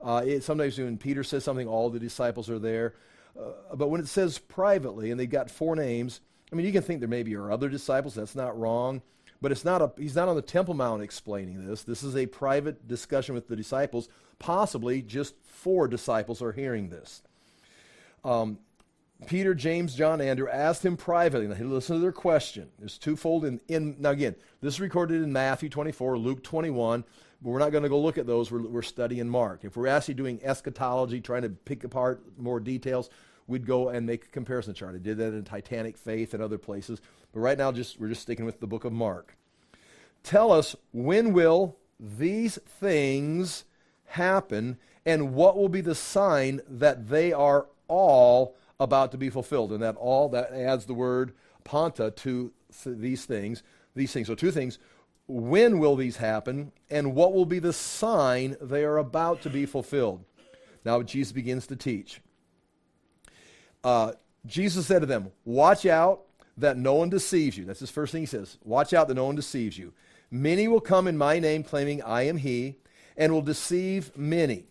uh, 0.00 0.22
it, 0.26 0.42
sometimes 0.42 0.78
when 0.78 0.98
Peter 0.98 1.22
says 1.22 1.44
something, 1.44 1.68
all 1.68 1.90
the 1.90 2.00
disciples 2.00 2.50
are 2.50 2.58
there. 2.58 2.94
Uh, 3.38 3.74
but 3.76 3.88
when 3.88 4.00
it 4.00 4.08
says 4.08 4.38
privately, 4.38 5.10
and 5.10 5.20
they've 5.20 5.30
got 5.30 5.50
four 5.50 5.76
names, 5.76 6.20
I 6.52 6.56
mean, 6.56 6.66
you 6.66 6.72
can 6.72 6.82
think 6.82 7.00
there 7.00 7.08
maybe 7.08 7.34
are 7.36 7.52
other 7.52 7.68
disciples. 7.68 8.14
That's 8.14 8.34
not 8.34 8.58
wrong. 8.58 9.02
But 9.40 9.52
it's 9.52 9.64
not 9.64 9.80
a, 9.80 9.92
he's 9.96 10.16
not 10.16 10.28
on 10.28 10.36
the 10.36 10.42
Temple 10.42 10.74
Mount 10.74 11.02
explaining 11.02 11.66
this. 11.66 11.82
This 11.82 12.02
is 12.02 12.14
a 12.14 12.26
private 12.26 12.86
discussion 12.86 13.34
with 13.34 13.48
the 13.48 13.56
disciples. 13.56 14.08
Possibly 14.38 15.00
just 15.00 15.34
four 15.44 15.88
disciples 15.88 16.42
are 16.42 16.52
hearing 16.52 16.90
this. 16.90 17.22
Um, 18.22 18.58
Peter, 19.26 19.54
James, 19.54 19.94
John, 19.94 20.20
Andrew 20.20 20.48
asked 20.48 20.84
him 20.84 20.96
privately. 20.96 21.46
Now, 21.46 21.54
listen 21.64 21.96
to 21.96 22.02
their 22.02 22.12
question. 22.12 22.68
It's 22.82 22.98
twofold. 22.98 23.44
In, 23.44 23.60
in, 23.68 23.96
now, 23.98 24.10
again, 24.10 24.34
this 24.60 24.74
is 24.74 24.80
recorded 24.80 25.22
in 25.22 25.32
Matthew 25.32 25.68
24, 25.68 26.18
Luke 26.18 26.42
21, 26.42 27.04
but 27.42 27.50
we're 27.50 27.58
not 27.58 27.72
going 27.72 27.82
to 27.82 27.88
go 27.88 28.00
look 28.00 28.18
at 28.18 28.26
those. 28.26 28.50
We're, 28.50 28.66
we're 28.66 28.82
studying 28.82 29.28
Mark. 29.28 29.64
If 29.64 29.76
we're 29.76 29.88
actually 29.88 30.14
doing 30.14 30.40
eschatology, 30.42 31.20
trying 31.20 31.42
to 31.42 31.50
pick 31.50 31.84
apart 31.84 32.22
more 32.38 32.60
details, 32.60 33.10
we'd 33.46 33.66
go 33.66 33.88
and 33.88 34.06
make 34.06 34.24
a 34.24 34.28
comparison 34.28 34.74
chart. 34.74 34.94
I 34.94 34.98
did 34.98 35.18
that 35.18 35.34
in 35.34 35.44
Titanic 35.44 35.98
Faith 35.98 36.34
and 36.34 36.42
other 36.42 36.58
places. 36.58 37.00
But 37.32 37.40
right 37.40 37.58
now, 37.58 37.72
just 37.72 38.00
we're 38.00 38.08
just 38.08 38.22
sticking 38.22 38.46
with 38.46 38.60
the 38.60 38.66
book 38.66 38.84
of 38.84 38.92
Mark. 38.92 39.36
Tell 40.22 40.52
us 40.52 40.76
when 40.92 41.32
will 41.32 41.76
these 41.98 42.58
things 42.66 43.64
happen, 44.06 44.78
and 45.06 45.34
what 45.34 45.56
will 45.56 45.68
be 45.68 45.80
the 45.80 45.94
sign 45.94 46.60
that 46.68 47.08
they 47.08 47.32
are 47.32 47.66
all 47.88 48.56
about 48.80 49.12
to 49.12 49.18
be 49.18 49.30
fulfilled. 49.30 49.70
And 49.70 49.82
that 49.82 49.96
all, 49.96 50.28
that 50.30 50.52
adds 50.52 50.86
the 50.86 50.94
word 50.94 51.34
panta 51.62 52.10
to 52.10 52.52
th- 52.82 52.96
these 52.98 53.26
things. 53.26 53.62
These 53.94 54.12
things. 54.12 54.26
So, 54.26 54.34
two 54.34 54.50
things. 54.50 54.78
When 55.28 55.78
will 55.78 55.94
these 55.94 56.16
happen? 56.16 56.72
And 56.90 57.14
what 57.14 57.32
will 57.32 57.44
be 57.44 57.60
the 57.60 57.72
sign 57.72 58.56
they 58.60 58.84
are 58.84 58.98
about 58.98 59.42
to 59.42 59.50
be 59.50 59.66
fulfilled? 59.66 60.24
Now, 60.84 61.02
Jesus 61.02 61.32
begins 61.32 61.66
to 61.68 61.76
teach. 61.76 62.20
Uh, 63.84 64.12
Jesus 64.46 64.86
said 64.86 65.00
to 65.00 65.06
them, 65.06 65.30
Watch 65.44 65.86
out 65.86 66.22
that 66.56 66.76
no 66.76 66.94
one 66.94 67.10
deceives 67.10 67.56
you. 67.56 67.64
That's 67.64 67.80
his 67.80 67.90
first 67.90 68.12
thing 68.12 68.22
he 68.22 68.26
says. 68.26 68.58
Watch 68.64 68.92
out 68.92 69.08
that 69.08 69.14
no 69.14 69.26
one 69.26 69.36
deceives 69.36 69.78
you. 69.78 69.92
Many 70.30 70.68
will 70.68 70.80
come 70.80 71.08
in 71.08 71.18
my 71.18 71.38
name, 71.38 71.62
claiming 71.62 72.02
I 72.02 72.22
am 72.22 72.36
he, 72.36 72.76
and 73.16 73.32
will 73.32 73.42
deceive 73.42 74.16
many. 74.16 74.69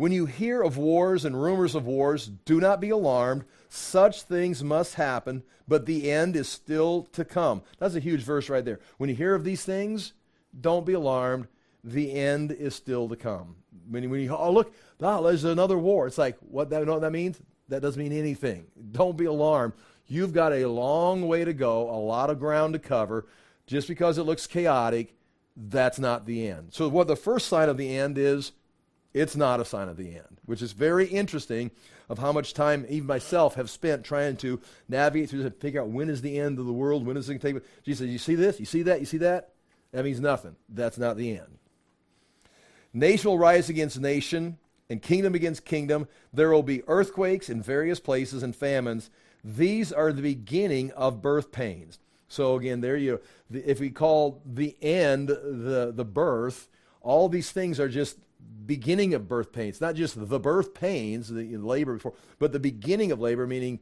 When 0.00 0.12
you 0.12 0.24
hear 0.24 0.62
of 0.62 0.78
wars 0.78 1.26
and 1.26 1.42
rumors 1.42 1.74
of 1.74 1.84
wars, 1.84 2.30
do 2.46 2.58
not 2.58 2.80
be 2.80 2.88
alarmed. 2.88 3.44
Such 3.68 4.22
things 4.22 4.64
must 4.64 4.94
happen, 4.94 5.42
but 5.68 5.84
the 5.84 6.10
end 6.10 6.36
is 6.36 6.48
still 6.48 7.02
to 7.12 7.22
come. 7.22 7.60
That's 7.78 7.96
a 7.96 8.00
huge 8.00 8.22
verse 8.22 8.48
right 8.48 8.64
there. 8.64 8.80
When 8.96 9.10
you 9.10 9.14
hear 9.14 9.34
of 9.34 9.44
these 9.44 9.62
things, 9.62 10.14
don't 10.58 10.86
be 10.86 10.94
alarmed. 10.94 11.48
The 11.84 12.14
end 12.14 12.50
is 12.50 12.74
still 12.74 13.10
to 13.10 13.16
come. 13.16 13.56
When, 13.90 14.08
when 14.08 14.22
you, 14.22 14.34
oh, 14.34 14.50
look, 14.50 14.72
oh, 15.02 15.22
there's 15.22 15.44
another 15.44 15.76
war. 15.76 16.06
It's 16.06 16.16
like, 16.16 16.38
what, 16.48 16.70
that, 16.70 16.78
you 16.78 16.86
know 16.86 16.94
what 16.94 17.02
that 17.02 17.12
means? 17.12 17.38
That 17.68 17.82
doesn't 17.82 18.02
mean 18.02 18.18
anything. 18.18 18.68
Don't 18.92 19.18
be 19.18 19.26
alarmed. 19.26 19.74
You've 20.06 20.32
got 20.32 20.54
a 20.54 20.64
long 20.64 21.28
way 21.28 21.44
to 21.44 21.52
go, 21.52 21.90
a 21.90 22.00
lot 22.00 22.30
of 22.30 22.38
ground 22.38 22.72
to 22.72 22.78
cover. 22.78 23.26
Just 23.66 23.86
because 23.86 24.16
it 24.16 24.22
looks 24.22 24.46
chaotic, 24.46 25.14
that's 25.54 25.98
not 25.98 26.24
the 26.24 26.48
end. 26.48 26.68
So, 26.72 26.88
what 26.88 27.06
the 27.06 27.16
first 27.16 27.48
sign 27.48 27.68
of 27.68 27.76
the 27.76 27.94
end 27.94 28.16
is 28.16 28.52
it's 29.12 29.36
not 29.36 29.60
a 29.60 29.64
sign 29.64 29.88
of 29.88 29.96
the 29.96 30.14
end, 30.14 30.40
which 30.44 30.62
is 30.62 30.72
very 30.72 31.06
interesting 31.06 31.70
of 32.08 32.18
how 32.18 32.32
much 32.32 32.54
time 32.54 32.86
even 32.88 33.06
myself 33.06 33.54
have 33.54 33.70
spent 33.70 34.04
trying 34.04 34.36
to 34.36 34.60
navigate 34.88 35.30
through 35.30 35.40
this 35.40 35.52
and 35.52 35.60
figure 35.60 35.80
out 35.80 35.88
when 35.88 36.08
is 36.08 36.22
the 36.22 36.38
end 36.38 36.58
of 36.58 36.66
the 36.66 36.72
world, 36.72 37.06
when 37.06 37.16
is 37.16 37.28
it 37.28 37.38
going 37.38 37.54
to 37.54 37.60
take 37.60 37.84
Jesus 37.84 38.00
says, 38.00 38.10
you 38.10 38.18
see 38.18 38.34
this? 38.34 38.60
You 38.60 38.66
see 38.66 38.82
that? 38.82 39.00
You 39.00 39.06
see 39.06 39.18
that? 39.18 39.50
That 39.92 40.04
means 40.04 40.20
nothing. 40.20 40.56
That's 40.68 40.98
not 40.98 41.16
the 41.16 41.30
end. 41.30 41.58
Nation 42.92 43.30
will 43.30 43.38
rise 43.38 43.68
against 43.68 44.00
nation 44.00 44.58
and 44.88 45.00
kingdom 45.00 45.34
against 45.34 45.64
kingdom. 45.64 46.08
There 46.32 46.50
will 46.50 46.62
be 46.62 46.82
earthquakes 46.88 47.48
in 47.48 47.62
various 47.62 48.00
places 48.00 48.42
and 48.42 48.54
famines. 48.54 49.10
These 49.44 49.92
are 49.92 50.12
the 50.12 50.22
beginning 50.22 50.90
of 50.92 51.22
birth 51.22 51.52
pains. 51.52 51.98
So 52.28 52.56
again, 52.56 52.80
there 52.80 52.96
you 52.96 53.20
if 53.52 53.80
we 53.80 53.90
call 53.90 54.42
the 54.44 54.76
end 54.82 55.28
the 55.28 55.92
the 55.94 56.04
birth, 56.04 56.68
all 57.00 57.28
these 57.28 57.50
things 57.50 57.80
are 57.80 57.88
just 57.88 58.18
beginning 58.66 59.14
of 59.14 59.28
birth 59.28 59.52
pains, 59.52 59.80
not 59.80 59.94
just 59.94 60.28
the 60.28 60.38
birth 60.38 60.74
pains, 60.74 61.28
the 61.28 61.56
labor 61.56 61.94
before, 61.94 62.14
but 62.38 62.52
the 62.52 62.60
beginning 62.60 63.10
of 63.10 63.20
labor, 63.20 63.46
meaning 63.46 63.80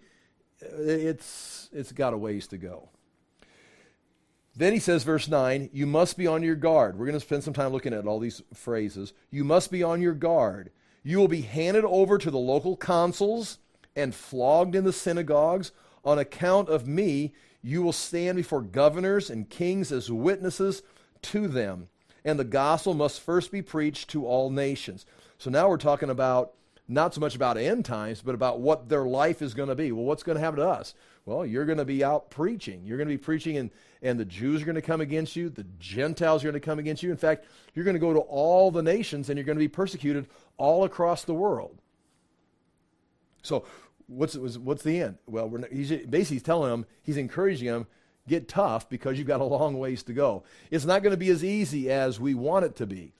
uh, 0.62 0.80
it's, 0.80 1.68
it's 1.72 1.92
got 1.92 2.14
a 2.14 2.18
ways 2.18 2.46
to 2.48 2.58
go. 2.58 2.88
Then 4.56 4.72
he 4.72 4.80
says, 4.80 5.04
verse 5.04 5.28
9, 5.28 5.70
you 5.72 5.86
must 5.86 6.16
be 6.18 6.26
on 6.26 6.42
your 6.42 6.56
guard. 6.56 6.98
We're 6.98 7.06
going 7.06 7.18
to 7.18 7.24
spend 7.24 7.44
some 7.44 7.54
time 7.54 7.70
looking 7.70 7.92
at 7.92 8.06
all 8.06 8.18
these 8.18 8.42
phrases. 8.52 9.12
You 9.30 9.44
must 9.44 9.70
be 9.70 9.84
on 9.84 10.02
your 10.02 10.14
guard. 10.14 10.70
You 11.04 11.18
will 11.18 11.28
be 11.28 11.42
handed 11.42 11.84
over 11.84 12.18
to 12.18 12.30
the 12.30 12.38
local 12.38 12.76
consuls 12.76 13.58
and 13.94 14.14
flogged 14.14 14.74
in 14.74 14.84
the 14.84 14.92
synagogues. 14.92 15.70
On 16.04 16.18
account 16.18 16.68
of 16.68 16.88
me, 16.88 17.34
you 17.62 17.82
will 17.82 17.92
stand 17.92 18.36
before 18.36 18.62
governors 18.62 19.30
and 19.30 19.48
kings 19.48 19.92
as 19.92 20.10
witnesses 20.10 20.82
to 21.22 21.46
them. 21.46 21.88
And 22.28 22.38
the 22.38 22.44
gospel 22.44 22.92
must 22.92 23.22
first 23.22 23.50
be 23.50 23.62
preached 23.62 24.10
to 24.10 24.26
all 24.26 24.50
nations. 24.50 25.06
So 25.38 25.48
now 25.48 25.70
we're 25.70 25.78
talking 25.78 26.10
about 26.10 26.52
not 26.86 27.14
so 27.14 27.22
much 27.22 27.34
about 27.34 27.56
end 27.56 27.86
times, 27.86 28.20
but 28.20 28.34
about 28.34 28.60
what 28.60 28.90
their 28.90 29.04
life 29.04 29.40
is 29.40 29.54
going 29.54 29.70
to 29.70 29.74
be. 29.74 29.92
Well, 29.92 30.04
what's 30.04 30.22
going 30.22 30.36
to 30.36 30.44
happen 30.44 30.60
to 30.60 30.68
us? 30.68 30.92
Well, 31.24 31.46
you're 31.46 31.64
going 31.64 31.78
to 31.78 31.86
be 31.86 32.04
out 32.04 32.28
preaching. 32.28 32.84
You're 32.84 32.98
going 32.98 33.08
to 33.08 33.14
be 33.14 33.16
preaching, 33.16 33.56
and, 33.56 33.70
and 34.02 34.20
the 34.20 34.26
Jews 34.26 34.60
are 34.60 34.66
going 34.66 34.74
to 34.74 34.82
come 34.82 35.00
against 35.00 35.36
you. 35.36 35.48
The 35.48 35.64
Gentiles 35.78 36.44
are 36.44 36.48
going 36.48 36.60
to 36.60 36.66
come 36.66 36.78
against 36.78 37.02
you. 37.02 37.10
In 37.10 37.16
fact, 37.16 37.46
you're 37.74 37.86
going 37.86 37.96
to 37.96 38.00
go 38.00 38.12
to 38.12 38.20
all 38.20 38.70
the 38.70 38.82
nations, 38.82 39.30
and 39.30 39.38
you're 39.38 39.46
going 39.46 39.56
to 39.56 39.64
be 39.64 39.66
persecuted 39.66 40.26
all 40.58 40.84
across 40.84 41.24
the 41.24 41.32
world. 41.32 41.78
So, 43.42 43.64
what's, 44.06 44.36
what's 44.36 44.82
the 44.82 45.00
end? 45.00 45.16
Well, 45.26 45.48
basically 45.48 46.24
he's 46.24 46.42
telling 46.42 46.68
them, 46.68 46.84
he's 47.02 47.16
encouraging 47.16 47.68
them, 47.68 47.86
get 48.28 48.48
tough 48.48 48.88
because 48.88 49.18
you've 49.18 49.26
got 49.26 49.40
a 49.40 49.44
long 49.44 49.78
ways 49.78 50.02
to 50.04 50.12
go. 50.12 50.44
It's 50.70 50.84
not 50.84 51.02
going 51.02 51.12
to 51.12 51.18
be 51.18 51.30
as 51.30 51.44
easy 51.44 51.90
as 51.90 52.20
we 52.20 52.34
want 52.34 52.64
it 52.64 52.76
to 52.76 52.86
be. 52.86 53.12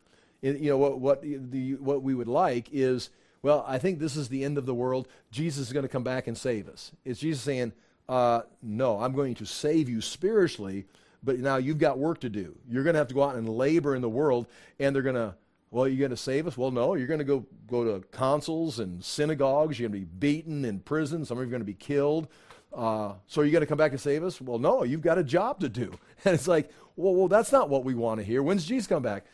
It, 0.43 0.59
you 0.59 0.71
know, 0.71 0.79
what, 0.79 1.01
what, 1.01 1.23
the, 1.23 1.75
what 1.75 2.03
we 2.03 2.15
would 2.15 2.29
like 2.29 2.69
is 2.73 3.11
well, 3.43 3.65
I 3.69 3.79
think 3.79 3.99
this 3.99 4.17
is 4.17 4.29
the 4.29 4.45
end 4.45 4.59
of 4.59 4.67
the 4.67 4.75
world. 4.75 5.09
Jesus 5.31 5.69
is 5.69 5.73
going 5.73 5.85
to 5.85 5.89
come 5.89 6.03
back 6.03 6.27
and 6.27 6.37
save 6.37 6.69
us. 6.69 6.93
It's 7.05 7.21
Jesus 7.21 7.43
saying, 7.43 7.73
uh, 8.09 8.43
No, 8.63 9.01
I'm 9.01 9.13
going 9.13 9.35
to 9.37 9.47
save 9.47 9.89
you 9.89 10.01
spiritually, 10.01 10.87
but 11.23 11.39
now 11.39 11.57
you've 11.57 11.79
got 11.79 11.99
work 11.99 12.21
to 12.21 12.29
do. 12.29 12.57
You're 12.69 12.83
going 12.83 12.95
to 12.95 12.99
have 12.99 13.09
to 13.09 13.15
go 13.15 13.23
out 13.23 13.37
and 13.37 13.49
labor 13.49 13.95
in 13.95 14.03
the 14.03 14.09
world, 14.09 14.47
and 14.81 14.95
they're 14.95 15.03
going 15.03 15.15
to, 15.15 15.35
well, 15.71 15.87
you're 15.87 15.99
going 15.99 16.11
to 16.11 16.17
save 16.17 16.47
us? 16.47 16.57
Well, 16.57 16.71
no, 16.71 16.95
you're 16.95 17.07
going 17.07 17.19
to 17.19 17.25
go, 17.25 17.47
go 17.69 17.85
to 17.85 18.07
consuls 18.09 18.81
and 18.81 19.05
synagogues. 19.05 19.79
You're 19.79 19.89
going 19.89 20.01
to 20.01 20.07
be 20.07 20.13
beaten 20.19 20.65
in 20.65 20.81
prison. 20.81 21.25
Some 21.25 21.39
of 21.39 21.45
you 21.45 21.49
are 21.49 21.51
going 21.51 21.61
to 21.61 21.67
be 21.67 21.75
killed. 21.75 22.27
Uh, 22.75 23.15
so 23.27 23.41
are 23.41 23.45
you're 23.45 23.53
going 23.53 23.63
to 23.63 23.67
come 23.67 23.79
back 23.79 23.93
and 23.93 24.01
save 24.01 24.23
us? 24.23 24.41
Well, 24.41 24.59
no, 24.59 24.85
you've 24.85 25.01
got 25.01 25.19
a 25.19 25.25
job 25.25 25.61
to 25.61 25.69
do. 25.69 25.93
And 26.25 26.35
it's 26.35 26.49
like, 26.49 26.69
well, 26.97 27.15
well, 27.15 27.29
that's 27.29 27.53
not 27.53 27.69
what 27.69 27.85
we 27.85 27.95
want 27.95 28.19
to 28.19 28.25
hear. 28.25 28.43
When's 28.43 28.67
Jesus 28.67 28.89
come 28.89 29.05
back? 29.05 29.25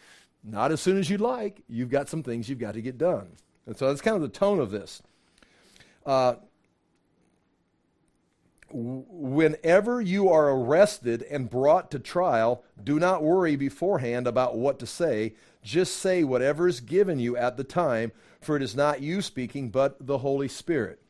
Not 0.45 0.71
as 0.71 0.83
soon 0.83 0.99
as 0.99 1.09
you'd 1.09 1.23
like. 1.23 1.63
You've 1.67 1.89
got 1.89 2.11
some 2.11 2.23
things 2.23 2.47
you've 2.47 2.59
got 2.59 2.75
to 2.75 2.83
get 2.83 2.99
done. 2.99 3.29
And 3.65 3.75
so 3.75 3.89
that's 3.89 4.03
kind 4.03 4.15
of 4.15 4.21
the 4.21 4.29
tone 4.29 4.59
of 4.59 4.71
this. 4.71 5.03
Uh, 6.05 6.35
whenever 8.71 10.01
you 10.01 10.29
are 10.29 10.51
arrested 10.51 11.23
and 11.23 11.49
brought 11.49 11.91
to 11.93 11.99
trial, 11.99 12.65
do 12.83 12.99
not 12.99 13.23
worry 13.23 13.57
beforehand 13.57 14.27
about 14.27 14.57
what 14.57 14.79
to 14.81 14.87
say. 14.87 15.35
Just 15.63 15.97
say 15.97 16.25
whatever 16.25 16.69
is 16.69 16.81
given 16.81 17.19
you 17.19 17.37
at 17.37 17.57
the 17.57 17.65
time, 17.65 18.13
for 18.41 18.57
it 18.57 18.63
is 18.63 18.75
not 18.75 19.01
you 19.01 19.23
speaking, 19.23 19.71
but 19.71 20.05
the 20.05 20.19
Holy 20.19 20.49
Spirit. 20.49 21.01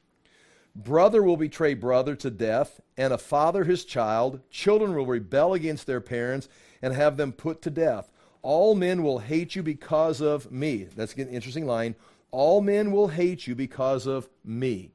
Brother 0.75 1.23
will 1.23 1.37
betray 1.37 1.75
brother 1.75 2.17
to 2.17 2.31
death, 2.31 2.81
and 2.97 3.13
a 3.13 3.19
father 3.19 3.65
his 3.65 3.85
child. 3.85 4.41
Children 4.51 4.95
will 4.95 5.07
rebel 5.07 5.55
against 5.55 5.87
their 5.87 6.01
parents 6.01 6.49
and 6.83 6.95
have 6.95 7.17
them 7.17 7.33
put 7.33 7.63
to 7.63 7.71
death. 7.71 8.11
All 8.43 8.75
men 8.75 9.03
will 9.03 9.21
hate 9.21 9.55
you 9.55 9.63
because 9.63 10.21
of 10.21 10.51
me. 10.51 10.85
That's 10.85 11.15
an 11.15 11.29
interesting 11.29 11.67
line. 11.67 11.95
All 12.31 12.61
men 12.61 12.91
will 12.91 13.09
hate 13.09 13.47
you 13.47 13.55
because 13.55 14.07
of 14.07 14.29
me. 14.45 14.91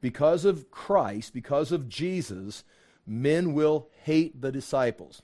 Because 0.00 0.44
of 0.44 0.70
Christ, 0.70 1.34
because 1.34 1.70
of 1.70 1.88
Jesus, 1.88 2.64
men 3.06 3.52
will 3.52 3.88
hate 4.04 4.40
the 4.40 4.50
disciples. 4.50 5.22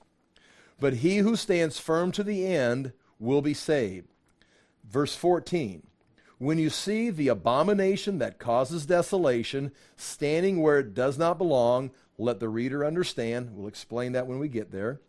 But 0.79 0.95
he 0.95 1.17
who 1.17 1.35
stands 1.35 1.79
firm 1.79 2.11
to 2.13 2.23
the 2.23 2.45
end 2.45 2.93
will 3.19 3.41
be 3.41 3.53
saved. 3.53 4.09
Verse 4.83 5.15
14 5.15 5.83
When 6.37 6.57
you 6.57 6.69
see 6.69 7.09
the 7.09 7.29
abomination 7.29 8.19
that 8.19 8.39
causes 8.39 8.85
desolation 8.85 9.71
standing 9.95 10.61
where 10.61 10.79
it 10.79 10.93
does 10.93 11.17
not 11.17 11.37
belong, 11.37 11.91
let 12.17 12.39
the 12.39 12.49
reader 12.49 12.85
understand. 12.85 13.51
We'll 13.53 13.67
explain 13.67 14.13
that 14.13 14.27
when 14.27 14.39
we 14.39 14.47
get 14.47 14.71
there. 14.71 14.99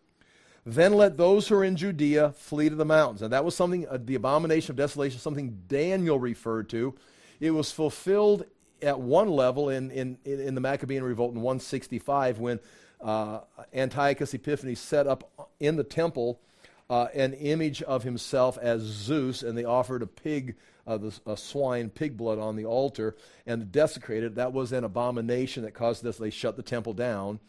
Then 0.64 0.94
let 0.94 1.16
those 1.16 1.46
who 1.46 1.56
are 1.56 1.64
in 1.64 1.76
Judea 1.76 2.32
flee 2.32 2.68
to 2.68 2.74
the 2.74 2.84
mountains. 2.84 3.22
And 3.22 3.32
that 3.32 3.44
was 3.44 3.54
something, 3.54 3.86
uh, 3.88 3.98
the 4.04 4.16
abomination 4.16 4.72
of 4.72 4.76
desolation, 4.76 5.20
something 5.20 5.62
Daniel 5.68 6.18
referred 6.18 6.68
to. 6.70 6.94
It 7.38 7.52
was 7.52 7.70
fulfilled 7.70 8.44
at 8.82 8.98
one 8.98 9.28
level 9.28 9.68
in, 9.68 9.90
in, 9.90 10.18
in 10.24 10.54
the 10.54 10.60
Maccabean 10.60 11.04
revolt 11.04 11.34
in 11.34 11.40
165 11.40 12.38
when 12.38 12.60
uh, 13.00 13.40
Antiochus 13.72 14.34
Epiphanes 14.34 14.80
set 14.80 15.06
up 15.06 15.48
in 15.60 15.76
the 15.76 15.84
temple 15.84 16.40
uh, 16.88 17.08
an 17.14 17.32
image 17.34 17.82
of 17.82 18.02
himself 18.02 18.58
as 18.58 18.82
Zeus, 18.82 19.42
and 19.42 19.56
they 19.56 19.64
offered 19.64 20.02
a 20.02 20.06
pig, 20.06 20.56
uh, 20.86 20.98
the, 20.98 21.18
a 21.26 21.36
swine, 21.36 21.90
pig 21.90 22.16
blood 22.16 22.38
on 22.38 22.56
the 22.56 22.64
altar 22.64 23.16
and 23.46 23.72
desecrated. 23.72 24.36
That 24.36 24.52
was 24.52 24.72
an 24.72 24.84
abomination 24.84 25.64
that 25.64 25.74
caused 25.74 26.02
this. 26.02 26.18
They 26.18 26.30
shut 26.30 26.56
the 26.56 26.62
temple 26.62 26.92
down. 26.92 27.40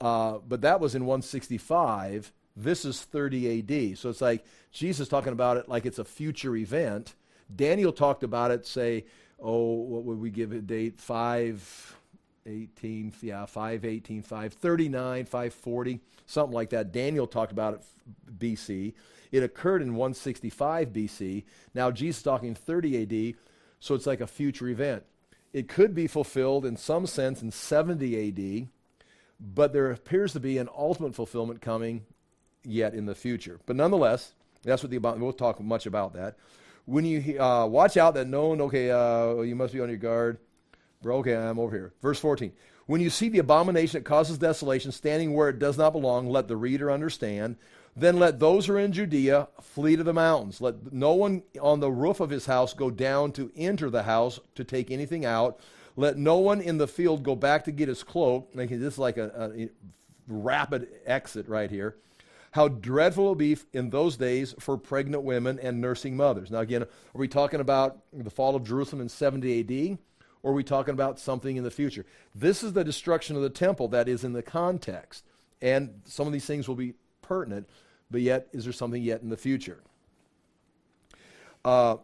Uh, 0.00 0.38
but 0.46 0.60
that 0.60 0.80
was 0.80 0.94
in 0.94 1.06
165. 1.06 2.32
This 2.56 2.84
is 2.84 3.02
30 3.02 3.60
AD. 3.60 3.98
So 3.98 4.10
it's 4.10 4.20
like 4.20 4.44
Jesus 4.72 5.08
talking 5.08 5.32
about 5.32 5.56
it 5.56 5.68
like 5.68 5.86
it's 5.86 5.98
a 5.98 6.04
future 6.04 6.56
event. 6.56 7.14
Daniel 7.54 7.92
talked 7.92 8.22
about 8.22 8.50
it, 8.50 8.66
say, 8.66 9.04
oh, 9.40 9.74
what 9.74 10.04
would 10.04 10.18
we 10.18 10.30
give 10.30 10.52
it 10.52 10.66
date? 10.66 11.00
518, 11.00 13.12
yeah, 13.22 13.46
518, 13.46 14.22
539, 14.22 15.24
540, 15.24 16.00
something 16.26 16.54
like 16.54 16.70
that. 16.70 16.92
Daniel 16.92 17.26
talked 17.26 17.52
about 17.52 17.74
it 17.74 17.80
BC. 18.38 18.94
It 19.32 19.42
occurred 19.42 19.82
in 19.82 19.94
165 19.94 20.88
BC. 20.88 21.44
Now 21.74 21.90
Jesus 21.90 22.18
is 22.18 22.22
talking 22.22 22.54
30 22.54 23.02
AD, 23.02 23.34
so 23.80 23.94
it's 23.94 24.06
like 24.06 24.20
a 24.20 24.26
future 24.26 24.68
event. 24.68 25.04
It 25.52 25.68
could 25.68 25.94
be 25.94 26.06
fulfilled 26.06 26.66
in 26.66 26.76
some 26.76 27.06
sense 27.06 27.40
in 27.42 27.50
70 27.50 28.28
AD, 28.28 28.68
but 29.40 29.72
there 29.72 29.90
appears 29.90 30.32
to 30.32 30.40
be 30.40 30.58
an 30.58 30.68
ultimate 30.76 31.14
fulfillment 31.14 31.60
coming 31.60 32.04
yet 32.64 32.94
in 32.94 33.06
the 33.06 33.14
future. 33.14 33.60
But 33.66 33.76
nonetheless, 33.76 34.34
that's 34.62 34.82
what 34.82 34.90
the. 34.90 34.98
We'll 34.98 35.32
talk 35.32 35.60
much 35.60 35.86
about 35.86 36.14
that. 36.14 36.36
When 36.84 37.04
you 37.04 37.40
uh, 37.40 37.66
watch 37.66 37.96
out 37.96 38.14
that 38.14 38.28
no 38.28 38.48
one, 38.48 38.60
okay, 38.62 38.90
uh, 38.90 39.40
you 39.40 39.56
must 39.56 39.72
be 39.72 39.80
on 39.80 39.88
your 39.88 39.98
guard. 39.98 40.38
Bro, 41.02 41.18
okay, 41.18 41.36
I'm 41.36 41.58
over 41.58 41.74
here. 41.74 41.92
Verse 42.00 42.18
14. 42.18 42.52
When 42.86 43.00
you 43.00 43.10
see 43.10 43.28
the 43.28 43.40
abomination 43.40 43.98
that 43.98 44.04
causes 44.04 44.38
desolation 44.38 44.92
standing 44.92 45.34
where 45.34 45.48
it 45.48 45.58
does 45.58 45.76
not 45.76 45.92
belong, 45.92 46.30
let 46.30 46.46
the 46.46 46.56
reader 46.56 46.90
understand. 46.90 47.56
Then 47.96 48.18
let 48.18 48.38
those 48.38 48.66
who 48.66 48.74
are 48.74 48.78
in 48.78 48.92
Judea 48.92 49.48
flee 49.60 49.96
to 49.96 50.04
the 50.04 50.12
mountains. 50.12 50.60
Let 50.60 50.92
no 50.92 51.14
one 51.14 51.42
on 51.60 51.80
the 51.80 51.90
roof 51.90 52.20
of 52.20 52.30
his 52.30 52.46
house 52.46 52.74
go 52.74 52.90
down 52.90 53.32
to 53.32 53.50
enter 53.56 53.88
the 53.88 54.02
house 54.02 54.38
to 54.54 54.64
take 54.64 54.90
anything 54.90 55.24
out. 55.24 55.58
Let 55.96 56.18
no 56.18 56.36
one 56.36 56.60
in 56.60 56.76
the 56.76 56.86
field 56.86 57.22
go 57.22 57.34
back 57.34 57.64
to 57.64 57.72
get 57.72 57.88
his 57.88 58.02
cloak. 58.02 58.52
This 58.52 58.70
is 58.70 58.98
like 58.98 59.16
a, 59.16 59.52
a 59.58 59.68
rapid 60.28 60.88
exit 61.06 61.48
right 61.48 61.70
here 61.70 61.96
how 62.56 62.68
dreadful 62.68 63.24
it 63.24 63.28
will 63.28 63.34
be 63.34 63.58
in 63.74 63.90
those 63.90 64.16
days 64.16 64.54
for 64.58 64.78
pregnant 64.78 65.22
women 65.22 65.58
and 65.58 65.78
nursing 65.78 66.16
mothers. 66.16 66.50
Now, 66.50 66.60
again, 66.60 66.82
are 66.84 66.88
we 67.12 67.28
talking 67.28 67.60
about 67.60 67.98
the 68.14 68.30
fall 68.30 68.56
of 68.56 68.64
Jerusalem 68.64 69.02
in 69.02 69.10
70 69.10 69.60
AD? 69.92 69.98
Or 70.42 70.52
are 70.52 70.54
we 70.54 70.64
talking 70.64 70.94
about 70.94 71.18
something 71.18 71.56
in 71.56 71.64
the 71.64 71.70
future? 71.70 72.06
This 72.34 72.62
is 72.62 72.72
the 72.72 72.82
destruction 72.82 73.36
of 73.36 73.42
the 73.42 73.50
temple 73.50 73.88
that 73.88 74.08
is 74.08 74.24
in 74.24 74.32
the 74.32 74.42
context. 74.42 75.24
And 75.60 76.00
some 76.06 76.26
of 76.26 76.32
these 76.32 76.46
things 76.46 76.66
will 76.66 76.76
be 76.76 76.94
pertinent, 77.20 77.68
but 78.10 78.20
yet, 78.20 78.48
is 78.52 78.64
there 78.64 78.72
something 78.72 79.02
yet 79.02 79.22
in 79.22 79.28
the 79.28 79.36
future? 79.36 79.82
Uh, 81.64 81.96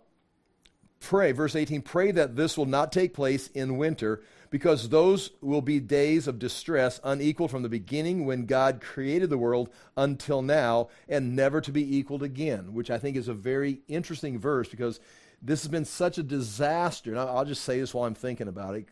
pray, 1.00 1.32
verse 1.32 1.54
18, 1.54 1.82
pray 1.82 2.10
that 2.10 2.36
this 2.36 2.56
will 2.56 2.66
not 2.66 2.92
take 2.92 3.14
place 3.14 3.48
in 3.48 3.76
winter 3.76 4.22
because 4.50 4.90
those 4.90 5.30
will 5.40 5.62
be 5.62 5.80
days 5.80 6.28
of 6.28 6.38
distress 6.38 7.00
unequal 7.04 7.48
from 7.48 7.62
the 7.62 7.68
beginning 7.68 8.26
when 8.26 8.44
God 8.44 8.82
created 8.82 9.30
the 9.30 9.38
world 9.38 9.70
until 9.96 10.42
now 10.42 10.88
and 11.08 11.34
never 11.34 11.60
to 11.62 11.72
be 11.72 11.96
equaled 11.96 12.22
again, 12.22 12.74
which 12.74 12.90
I 12.90 12.98
think 12.98 13.16
is 13.16 13.28
a 13.28 13.34
very 13.34 13.80
interesting 13.88 14.38
verse 14.38 14.68
because 14.68 15.00
this 15.40 15.62
has 15.62 15.68
been 15.68 15.86
such 15.86 16.18
a 16.18 16.22
disaster. 16.22 17.12
And 17.12 17.20
I'll 17.20 17.46
just 17.46 17.64
say 17.64 17.80
this 17.80 17.94
while 17.94 18.04
I'm 18.04 18.14
thinking 18.14 18.46
about 18.46 18.74
it. 18.74 18.88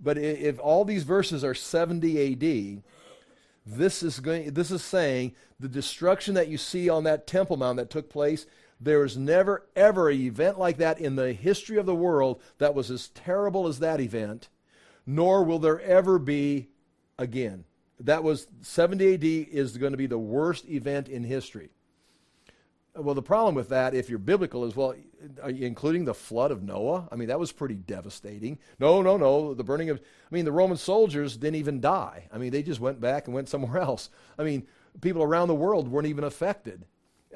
But 0.00 0.16
if 0.16 0.58
all 0.58 0.84
these 0.84 1.04
verses 1.04 1.44
are 1.44 1.54
70 1.54 2.32
AD, 2.32 2.82
this 3.64 4.02
is 4.02 4.20
going 4.20 4.52
this 4.52 4.70
is 4.70 4.82
saying 4.82 5.32
the 5.60 5.68
destruction 5.68 6.34
that 6.34 6.48
you 6.48 6.58
see 6.58 6.88
on 6.88 7.04
that 7.04 7.26
temple 7.26 7.56
mount 7.56 7.76
that 7.76 7.90
took 7.90 8.10
place 8.10 8.46
there 8.80 8.98
was 9.00 9.16
never 9.16 9.66
ever 9.76 10.08
an 10.08 10.20
event 10.20 10.58
like 10.58 10.78
that 10.78 10.98
in 10.98 11.14
the 11.16 11.32
history 11.32 11.76
of 11.76 11.86
the 11.86 11.94
world 11.94 12.40
that 12.58 12.74
was 12.74 12.90
as 12.90 13.08
terrible 13.08 13.68
as 13.68 13.78
that 13.78 14.00
event 14.00 14.48
nor 15.06 15.44
will 15.44 15.58
there 15.58 15.80
ever 15.80 16.18
be 16.18 16.68
again. 17.18 17.64
That 18.00 18.24
was 18.24 18.48
70 18.62 19.14
AD 19.14 19.24
is 19.24 19.76
going 19.76 19.92
to 19.92 19.98
be 19.98 20.06
the 20.06 20.18
worst 20.18 20.68
event 20.68 21.08
in 21.08 21.24
history. 21.24 21.70
Well, 22.94 23.14
the 23.14 23.22
problem 23.22 23.54
with 23.54 23.68
that, 23.70 23.94
if 23.94 24.10
you're 24.10 24.18
biblical, 24.18 24.64
is 24.64 24.76
well, 24.76 24.94
including 25.46 26.04
the 26.04 26.14
flood 26.14 26.50
of 26.50 26.62
Noah. 26.62 27.08
I 27.10 27.16
mean, 27.16 27.28
that 27.28 27.38
was 27.38 27.52
pretty 27.52 27.74
devastating. 27.74 28.58
No, 28.78 29.02
no, 29.02 29.16
no. 29.16 29.54
The 29.54 29.64
burning 29.64 29.90
of, 29.90 29.98
I 29.98 30.34
mean, 30.34 30.44
the 30.44 30.52
Roman 30.52 30.76
soldiers 30.76 31.36
didn't 31.36 31.56
even 31.56 31.80
die. 31.80 32.28
I 32.32 32.38
mean, 32.38 32.50
they 32.50 32.62
just 32.62 32.80
went 32.80 33.00
back 33.00 33.26
and 33.26 33.34
went 33.34 33.48
somewhere 33.48 33.78
else. 33.82 34.10
I 34.38 34.44
mean, 34.44 34.66
people 35.00 35.22
around 35.22 35.48
the 35.48 35.54
world 35.54 35.88
weren't 35.88 36.08
even 36.08 36.24
affected. 36.24 36.84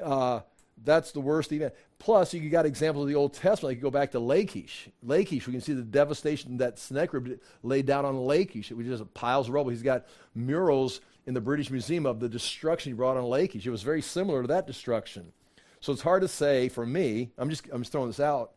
Uh, 0.01 0.41
that's 0.83 1.11
the 1.11 1.19
worst 1.19 1.51
event. 1.51 1.73
Plus, 1.99 2.33
you 2.33 2.49
got 2.49 2.65
examples 2.65 3.03
of 3.03 3.09
the 3.09 3.15
Old 3.15 3.33
Testament. 3.33 3.75
You 3.75 3.81
go 3.81 3.89
back 3.89 4.11
to 4.11 4.19
Lachish. 4.19 4.89
Lachish, 5.01 5.47
we 5.47 5.53
can 5.53 5.61
see 5.61 5.73
the 5.73 5.81
devastation 5.81 6.57
that 6.57 6.77
Sennacherib 6.77 7.39
laid 7.63 7.85
down 7.85 8.05
on 8.05 8.17
Lachish. 8.17 8.69
It 8.69 8.77
was 8.77 8.85
just 8.85 9.13
piles 9.13 9.47
of 9.47 9.53
rubble. 9.53 9.71
He's 9.71 9.81
got 9.81 10.05
murals 10.35 11.01
in 11.25 11.33
the 11.33 11.41
British 11.41 11.71
Museum 11.71 12.05
of 12.05 12.19
the 12.19 12.29
destruction 12.29 12.91
he 12.91 12.95
brought 12.95 13.17
on 13.17 13.23
Lachish. 13.23 13.65
It 13.65 13.71
was 13.71 13.81
very 13.83 14.01
similar 14.01 14.43
to 14.43 14.47
that 14.49 14.67
destruction. 14.67 15.33
So 15.79 15.93
it's 15.93 16.01
hard 16.01 16.21
to 16.21 16.27
say 16.27 16.69
for 16.69 16.85
me. 16.85 17.31
I'm 17.37 17.49
just 17.49 17.67
I'm 17.71 17.81
just 17.81 17.91
throwing 17.91 18.07
this 18.09 18.19
out. 18.19 18.53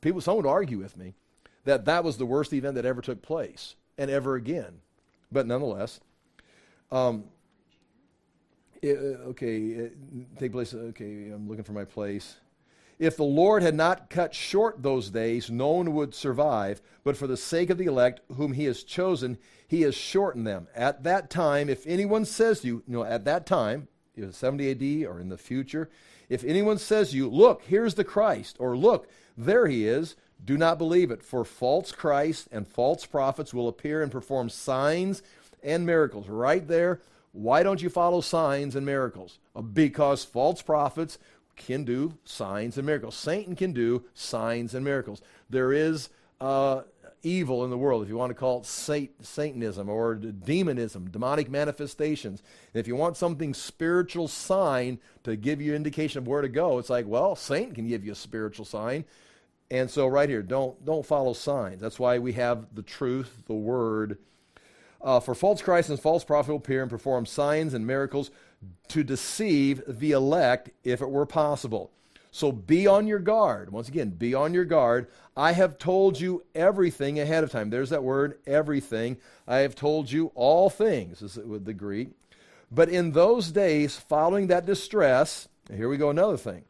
People, 0.00 0.20
someone 0.20 0.44
would 0.44 0.50
argue 0.50 0.78
with 0.78 0.96
me 0.96 1.14
that 1.64 1.84
that 1.86 2.04
was 2.04 2.16
the 2.16 2.26
worst 2.26 2.52
event 2.52 2.74
that 2.74 2.84
ever 2.84 3.00
took 3.00 3.22
place 3.22 3.74
and 3.96 4.10
ever 4.10 4.34
again. 4.34 4.80
But 5.30 5.46
nonetheless, 5.46 6.00
um, 6.90 7.24
it, 8.82 8.96
uh, 8.96 9.28
okay, 9.30 9.58
it, 9.58 10.38
take 10.38 10.52
place. 10.52 10.74
Okay, 10.74 11.30
I'm 11.30 11.48
looking 11.48 11.64
for 11.64 11.72
my 11.72 11.84
place. 11.84 12.36
If 12.98 13.16
the 13.16 13.24
Lord 13.24 13.62
had 13.62 13.76
not 13.76 14.10
cut 14.10 14.34
short 14.34 14.82
those 14.82 15.10
days, 15.10 15.50
no 15.50 15.70
one 15.70 15.94
would 15.94 16.14
survive. 16.14 16.82
But 17.04 17.16
for 17.16 17.26
the 17.28 17.36
sake 17.36 17.70
of 17.70 17.78
the 17.78 17.84
elect, 17.84 18.20
whom 18.36 18.52
He 18.52 18.64
has 18.64 18.82
chosen, 18.82 19.38
He 19.68 19.82
has 19.82 19.94
shortened 19.94 20.46
them. 20.46 20.66
At 20.74 21.04
that 21.04 21.30
time, 21.30 21.68
if 21.68 21.86
anyone 21.86 22.24
says 22.24 22.60
to 22.60 22.66
you, 22.66 22.82
you 22.86 22.94
know, 22.94 23.04
at 23.04 23.24
that 23.24 23.46
time, 23.46 23.88
it 24.16 24.24
was 24.24 24.36
70 24.36 24.70
AD 24.70 25.08
or 25.08 25.20
in 25.20 25.28
the 25.28 25.38
future, 25.38 25.90
if 26.28 26.44
anyone 26.44 26.78
says 26.78 27.14
you, 27.14 27.28
Look, 27.28 27.62
here's 27.62 27.94
the 27.94 28.04
Christ, 28.04 28.56
or 28.58 28.76
Look, 28.76 29.08
there 29.36 29.66
He 29.66 29.86
is, 29.86 30.16
do 30.44 30.56
not 30.56 30.78
believe 30.78 31.10
it. 31.10 31.22
For 31.22 31.44
false 31.44 31.92
Christs 31.92 32.48
and 32.52 32.66
false 32.66 33.06
prophets 33.06 33.52
will 33.52 33.68
appear 33.68 34.02
and 34.02 34.12
perform 34.12 34.48
signs 34.48 35.22
and 35.62 35.84
miracles. 35.84 36.28
Right 36.28 36.66
there 36.66 37.00
why 37.32 37.62
don't 37.62 37.82
you 37.82 37.90
follow 37.90 38.20
signs 38.20 38.74
and 38.74 38.84
miracles? 38.84 39.38
Uh, 39.54 39.62
because 39.62 40.24
false 40.24 40.62
prophets 40.62 41.18
can 41.56 41.84
do 41.84 42.14
signs 42.24 42.76
and 42.76 42.86
miracles. 42.86 43.16
Satan 43.16 43.54
can 43.56 43.72
do 43.72 44.04
signs 44.14 44.74
and 44.74 44.84
miracles. 44.84 45.22
There 45.50 45.72
is 45.72 46.08
uh, 46.40 46.82
evil 47.22 47.64
in 47.64 47.70
the 47.70 47.78
world, 47.78 48.02
if 48.02 48.08
you 48.08 48.16
want 48.16 48.30
to 48.30 48.34
call 48.34 48.60
it 48.60 48.66
sat- 48.66 49.10
Satanism 49.20 49.88
or 49.88 50.14
demonism, 50.14 51.10
demonic 51.10 51.50
manifestations. 51.50 52.42
And 52.72 52.80
if 52.80 52.86
you 52.86 52.96
want 52.96 53.16
something 53.16 53.54
spiritual 53.54 54.28
sign 54.28 54.98
to 55.24 55.36
give 55.36 55.60
you 55.60 55.74
indication 55.74 56.18
of 56.18 56.28
where 56.28 56.42
to 56.42 56.48
go, 56.48 56.78
it's 56.78 56.90
like, 56.90 57.06
well, 57.06 57.36
Satan 57.36 57.74
can 57.74 57.88
give 57.88 58.04
you 58.04 58.12
a 58.12 58.16
spiritual 58.16 58.64
sign. 58.64 59.04
And 59.70 59.90
so 59.90 60.06
right 60.06 60.28
here, 60.28 60.42
don't 60.42 60.82
don't 60.84 61.04
follow 61.04 61.34
signs. 61.34 61.80
That's 61.80 61.98
why 61.98 62.18
we 62.18 62.32
have 62.32 62.74
the 62.74 62.82
truth, 62.82 63.42
the 63.46 63.54
word, 63.54 64.18
uh, 65.00 65.20
for 65.20 65.34
false 65.34 65.62
Christ 65.62 65.90
and 65.90 66.00
false 66.00 66.24
prophet 66.24 66.50
will 66.50 66.58
appear 66.58 66.82
and 66.82 66.90
perform 66.90 67.26
signs 67.26 67.74
and 67.74 67.86
miracles 67.86 68.30
to 68.88 69.04
deceive 69.04 69.82
the 69.86 70.12
elect 70.12 70.70
if 70.84 71.00
it 71.02 71.10
were 71.10 71.26
possible. 71.26 71.90
So 72.30 72.52
be 72.52 72.86
on 72.86 73.06
your 73.06 73.18
guard. 73.18 73.70
Once 73.70 73.88
again, 73.88 74.10
be 74.10 74.34
on 74.34 74.54
your 74.54 74.64
guard. 74.64 75.08
I 75.36 75.52
have 75.52 75.78
told 75.78 76.20
you 76.20 76.44
everything 76.54 77.18
ahead 77.18 77.42
of 77.42 77.50
time. 77.50 77.70
There's 77.70 77.90
that 77.90 78.04
word, 78.04 78.38
everything. 78.46 79.16
I 79.46 79.58
have 79.58 79.74
told 79.74 80.10
you 80.10 80.30
all 80.34 80.68
things, 80.68 81.22
is 81.22 81.38
the 81.42 81.74
Greek. 81.74 82.10
But 82.70 82.90
in 82.90 83.12
those 83.12 83.50
days, 83.50 83.96
following 83.96 84.48
that 84.48 84.66
distress, 84.66 85.48
here 85.74 85.88
we 85.88 85.96
go, 85.96 86.10
another 86.10 86.36
thing. 86.36 86.64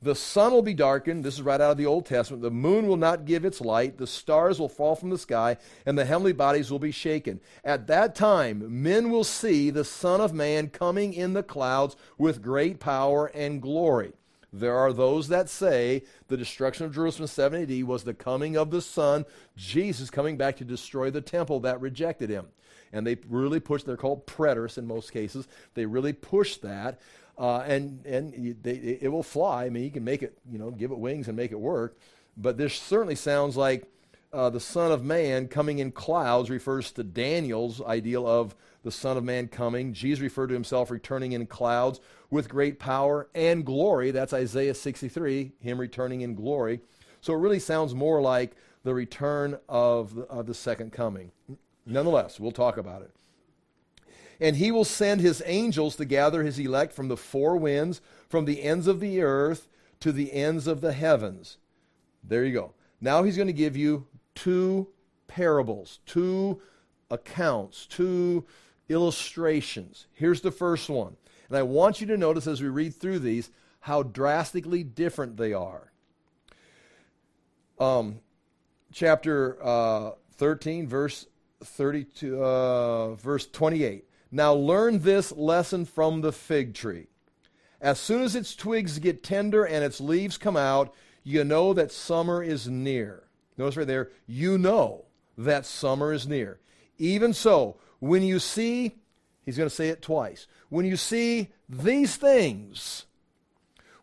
The 0.00 0.14
sun 0.16 0.52
will 0.52 0.62
be 0.62 0.74
darkened. 0.74 1.22
This 1.22 1.34
is 1.34 1.42
right 1.42 1.60
out 1.60 1.70
of 1.70 1.76
the 1.76 1.86
Old 1.86 2.06
Testament. 2.06 2.42
The 2.42 2.50
moon 2.50 2.88
will 2.88 2.96
not 2.96 3.24
give 3.24 3.44
its 3.44 3.60
light. 3.60 3.98
The 3.98 4.06
stars 4.06 4.58
will 4.58 4.68
fall 4.68 4.96
from 4.96 5.10
the 5.10 5.18
sky, 5.18 5.58
and 5.86 5.96
the 5.96 6.04
heavenly 6.04 6.32
bodies 6.32 6.72
will 6.72 6.80
be 6.80 6.90
shaken. 6.90 7.38
At 7.62 7.86
that 7.86 8.16
time, 8.16 8.82
men 8.82 9.10
will 9.10 9.22
see 9.22 9.70
the 9.70 9.84
Son 9.84 10.20
of 10.20 10.32
Man 10.32 10.70
coming 10.70 11.12
in 11.14 11.34
the 11.34 11.44
clouds 11.44 11.94
with 12.18 12.42
great 12.42 12.80
power 12.80 13.26
and 13.26 13.62
glory. 13.62 14.12
There 14.52 14.76
are 14.76 14.92
those 14.92 15.28
that 15.28 15.48
say 15.48 16.02
the 16.28 16.36
destruction 16.36 16.84
of 16.84 16.94
Jerusalem 16.94 17.24
in 17.24 17.28
70 17.28 17.80
AD 17.80 17.84
was 17.86 18.04
the 18.04 18.14
coming 18.14 18.56
of 18.56 18.70
the 18.70 18.82
Son, 18.82 19.24
Jesus 19.56 20.10
coming 20.10 20.36
back 20.36 20.56
to 20.56 20.64
destroy 20.64 21.10
the 21.10 21.22
temple 21.22 21.60
that 21.60 21.80
rejected 21.80 22.28
him. 22.28 22.48
And 22.92 23.06
they 23.06 23.16
really 23.28 23.60
push, 23.60 23.82
they're 23.82 23.96
called 23.96 24.26
preterists 24.26 24.76
in 24.76 24.86
most 24.86 25.12
cases. 25.12 25.48
They 25.74 25.86
really 25.86 26.12
push 26.12 26.56
that. 26.58 27.00
Uh, 27.38 27.60
and 27.60 28.04
and 28.04 28.56
they, 28.62 28.98
it 29.00 29.10
will 29.10 29.22
fly. 29.22 29.64
I 29.64 29.70
mean, 29.70 29.84
you 29.84 29.90
can 29.90 30.04
make 30.04 30.22
it, 30.22 30.36
you 30.50 30.58
know, 30.58 30.70
give 30.70 30.90
it 30.90 30.98
wings 30.98 31.28
and 31.28 31.36
make 31.36 31.50
it 31.50 31.58
work. 31.58 31.96
But 32.36 32.58
this 32.58 32.74
certainly 32.74 33.14
sounds 33.14 33.56
like 33.56 33.86
uh, 34.32 34.48
the 34.48 34.60
Son 34.60 34.90
of 34.90 35.04
Man 35.04 35.46
coming 35.46 35.78
in 35.78 35.92
clouds 35.92 36.48
refers 36.48 36.90
to 36.92 37.04
Daniel's 37.04 37.82
ideal 37.82 38.26
of 38.26 38.54
the 38.82 38.90
Son 38.90 39.16
of 39.16 39.24
Man 39.24 39.46
coming. 39.46 39.92
Jesus 39.92 40.22
referred 40.22 40.48
to 40.48 40.54
himself 40.54 40.90
returning 40.90 41.32
in 41.32 41.46
clouds 41.46 42.00
with 42.30 42.48
great 42.48 42.78
power 42.78 43.28
and 43.34 43.64
glory. 43.64 44.10
That's 44.10 44.32
Isaiah 44.32 44.74
63, 44.74 45.52
him 45.60 45.78
returning 45.78 46.22
in 46.22 46.34
glory. 46.34 46.80
So 47.20 47.34
it 47.34 47.38
really 47.38 47.58
sounds 47.58 47.94
more 47.94 48.22
like 48.22 48.56
the 48.84 48.94
return 48.94 49.58
of 49.68 50.14
the, 50.14 50.22
of 50.22 50.46
the 50.46 50.54
second 50.54 50.92
coming. 50.92 51.30
Nonetheless, 51.84 52.40
we'll 52.40 52.52
talk 52.52 52.78
about 52.78 53.02
it. 53.02 53.10
And 54.40 54.56
he 54.56 54.72
will 54.72 54.84
send 54.84 55.20
his 55.20 55.42
angels 55.44 55.94
to 55.96 56.04
gather 56.04 56.42
his 56.42 56.58
elect 56.58 56.94
from 56.94 57.08
the 57.08 57.16
four 57.16 57.56
winds, 57.56 58.00
from 58.28 58.46
the 58.46 58.62
ends 58.62 58.86
of 58.86 58.98
the 58.98 59.20
earth 59.20 59.68
to 60.00 60.10
the 60.10 60.32
ends 60.32 60.66
of 60.66 60.80
the 60.80 60.94
heavens. 60.94 61.58
There 62.24 62.44
you 62.44 62.52
go. 62.52 62.72
Now 63.00 63.24
he's 63.24 63.36
going 63.36 63.48
to 63.48 63.52
give 63.52 63.76
you 63.76 64.06
two 64.34 64.88
parables, 65.26 66.00
two 66.06 66.60
accounts, 67.10 67.86
two 67.86 68.44
illustrations. 68.88 70.06
Here's 70.12 70.40
the 70.40 70.50
first 70.50 70.88
one. 70.88 71.16
And 71.48 71.56
I 71.56 71.62
want 71.62 72.00
you 72.00 72.06
to 72.08 72.16
notice 72.16 72.46
as 72.46 72.62
we 72.62 72.68
read 72.68 72.94
through 72.94 73.20
these 73.20 73.50
how 73.80 74.02
drastically 74.02 74.84
different 74.84 75.36
they 75.36 75.52
are. 75.52 75.92
Um, 77.78 78.20
chapter 78.92 79.58
uh, 79.62 80.12
13, 80.36 80.86
verse 80.86 81.26
32, 81.64 82.42
uh, 82.42 83.14
verse 83.14 83.46
28. 83.46 84.04
Now 84.30 84.54
learn 84.54 85.00
this 85.00 85.32
lesson 85.32 85.84
from 85.84 86.20
the 86.20 86.32
fig 86.32 86.74
tree. 86.74 87.08
As 87.80 87.98
soon 87.98 88.22
as 88.22 88.36
its 88.36 88.54
twigs 88.54 88.98
get 88.98 89.24
tender 89.24 89.64
and 89.64 89.84
its 89.84 90.00
leaves 90.00 90.38
come 90.38 90.56
out, 90.56 90.94
you 91.24 91.44
know 91.44 91.74
that 91.74 91.92
summer 91.92 92.42
is 92.42 92.68
near. 92.68 93.24
Notice 93.56 93.76
right 93.76 93.86
there, 93.86 94.10
you 94.26 94.58
know 94.58 95.04
that 95.38 95.66
summer 95.66 96.12
is 96.12 96.26
near. 96.26 96.58
Even 96.98 97.32
so, 97.32 97.76
when 98.00 98.22
you 98.22 98.38
see, 98.38 98.96
he's 99.44 99.56
going 99.56 99.68
to 99.68 99.74
say 99.74 99.88
it 99.88 100.02
twice, 100.02 100.46
when 100.68 100.84
you 100.84 100.96
see 100.96 101.48
these 101.68 102.16
things, 102.16 103.06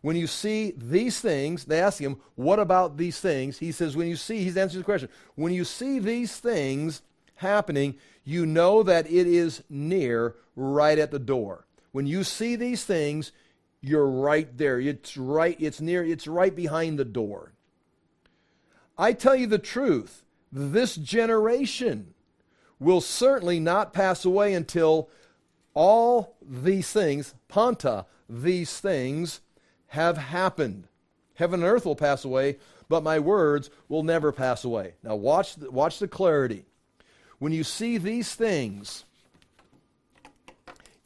when 0.02 0.16
you 0.16 0.26
see 0.26 0.72
these 0.76 1.20
things, 1.20 1.64
they 1.64 1.80
ask 1.80 2.00
him, 2.00 2.16
What 2.34 2.58
about 2.58 2.96
these 2.96 3.20
things? 3.20 3.58
He 3.58 3.72
says, 3.72 3.96
When 3.96 4.08
you 4.08 4.16
see, 4.16 4.42
he's 4.42 4.56
answering 4.56 4.80
the 4.80 4.84
question, 4.84 5.08
when 5.34 5.52
you 5.52 5.64
see 5.64 5.98
these 5.98 6.36
things 6.36 7.02
happening, 7.36 7.96
you 8.24 8.46
know 8.46 8.82
that 8.82 9.06
it 9.06 9.26
is 9.26 9.62
near 9.68 10.36
right 10.56 10.98
at 10.98 11.10
the 11.10 11.18
door. 11.18 11.66
When 11.92 12.06
you 12.06 12.24
see 12.24 12.56
these 12.56 12.84
things, 12.84 13.32
you're 13.80 14.06
right 14.06 14.56
there. 14.56 14.78
It's 14.78 15.16
right, 15.16 15.56
it's 15.58 15.80
near, 15.80 16.04
it's 16.04 16.26
right 16.26 16.54
behind 16.54 16.98
the 16.98 17.04
door. 17.04 17.52
I 19.00 19.14
tell 19.14 19.34
you 19.34 19.46
the 19.46 19.58
truth, 19.58 20.24
this 20.52 20.94
generation 20.94 22.12
will 22.78 23.00
certainly 23.00 23.58
not 23.58 23.94
pass 23.94 24.26
away 24.26 24.52
until 24.52 25.08
all 25.72 26.36
these 26.46 26.92
things, 26.92 27.34
panta, 27.48 28.04
these 28.28 28.78
things, 28.78 29.40
have 29.88 30.18
happened. 30.18 30.86
Heaven 31.36 31.62
and 31.62 31.72
earth 31.72 31.86
will 31.86 31.96
pass 31.96 32.26
away, 32.26 32.58
but 32.90 33.02
my 33.02 33.18
words 33.18 33.70
will 33.88 34.02
never 34.02 34.32
pass 34.32 34.64
away. 34.64 34.96
Now 35.02 35.16
watch 35.16 35.56
the, 35.56 35.70
watch 35.70 35.98
the 35.98 36.06
clarity. 36.06 36.66
When 37.38 37.52
you 37.52 37.64
see 37.64 37.96
these 37.96 38.34
things, 38.34 39.06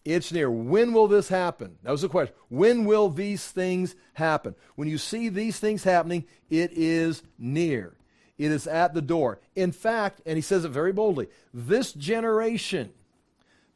it's 0.04 0.32
near. 0.32 0.50
When 0.50 0.92
will 0.92 1.08
this 1.08 1.28
happen? 1.28 1.76
That 1.82 1.90
was 1.90 2.02
the 2.02 2.08
question. 2.08 2.34
When 2.48 2.84
will 2.84 3.08
these 3.08 3.46
things 3.46 3.94
happen? 4.14 4.54
When 4.74 4.88
you 4.88 4.98
see 4.98 5.28
these 5.28 5.58
things 5.58 5.84
happening, 5.84 6.24
it 6.50 6.72
is 6.72 7.22
near. 7.38 7.96
It 8.36 8.50
is 8.50 8.66
at 8.66 8.92
the 8.92 9.02
door. 9.02 9.40
In 9.56 9.72
fact, 9.72 10.20
and 10.26 10.36
he 10.36 10.42
says 10.42 10.64
it 10.64 10.70
very 10.70 10.92
boldly, 10.92 11.28
this 11.54 11.92
generation, 11.92 12.92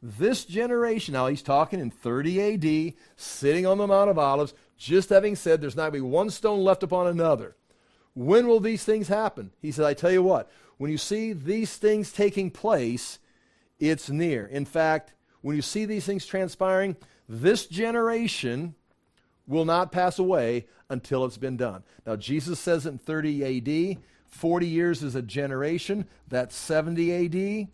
this 0.01 0.45
generation, 0.45 1.13
now 1.13 1.27
he's 1.27 1.41
talking 1.41 1.79
in 1.79 1.89
30 1.89 2.53
AD, 2.53 2.93
sitting 3.15 3.65
on 3.65 3.77
the 3.77 3.87
Mount 3.87 4.09
of 4.09 4.19
Olives, 4.19 4.53
just 4.77 5.09
having 5.09 5.35
said 5.35 5.61
there's 5.61 5.75
not 5.75 5.91
going 5.91 6.01
to 6.01 6.07
be 6.07 6.11
one 6.11 6.29
stone 6.29 6.63
left 6.63 6.83
upon 6.83 7.07
another. 7.07 7.55
When 8.13 8.47
will 8.47 8.59
these 8.59 8.83
things 8.83 9.07
happen? 9.07 9.51
He 9.61 9.71
said, 9.71 9.85
I 9.85 9.93
tell 9.93 10.11
you 10.11 10.23
what, 10.23 10.49
when 10.77 10.91
you 10.91 10.97
see 10.97 11.33
these 11.33 11.75
things 11.75 12.11
taking 12.11 12.51
place, 12.51 13.19
it's 13.79 14.09
near. 14.09 14.45
In 14.45 14.65
fact, 14.65 15.13
when 15.41 15.55
you 15.55 15.61
see 15.61 15.85
these 15.85 16.05
things 16.05 16.25
transpiring, 16.25 16.95
this 17.27 17.65
generation 17.65 18.75
will 19.47 19.65
not 19.65 19.91
pass 19.91 20.19
away 20.19 20.67
until 20.89 21.25
it's 21.25 21.37
been 21.37 21.57
done. 21.57 21.83
Now, 22.05 22.15
Jesus 22.15 22.59
says 22.59 22.85
in 22.85 22.97
30 22.97 23.93
AD, 23.95 24.01
40 24.27 24.67
years 24.67 25.03
is 25.03 25.15
a 25.15 25.21
generation. 25.21 26.07
That's 26.27 26.55
70 26.55 27.25
AD. 27.25 27.67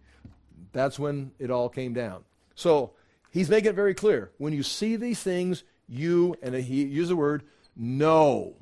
That's 0.71 0.99
when 0.99 1.31
it 1.39 1.51
all 1.51 1.69
came 1.69 1.93
down. 1.93 2.23
So 2.55 2.91
He's 3.35 3.49
making 3.49 3.71
it 3.71 3.75
very 3.75 3.93
clear. 3.93 4.31
When 4.37 4.53
you 4.53 4.63
see 4.63 4.95
these 4.95 5.21
things, 5.21 5.65
you, 5.89 6.37
and 6.41 6.55
he 6.55 6.85
used 6.85 7.11
the 7.11 7.17
word, 7.17 7.43
know. 7.75 8.53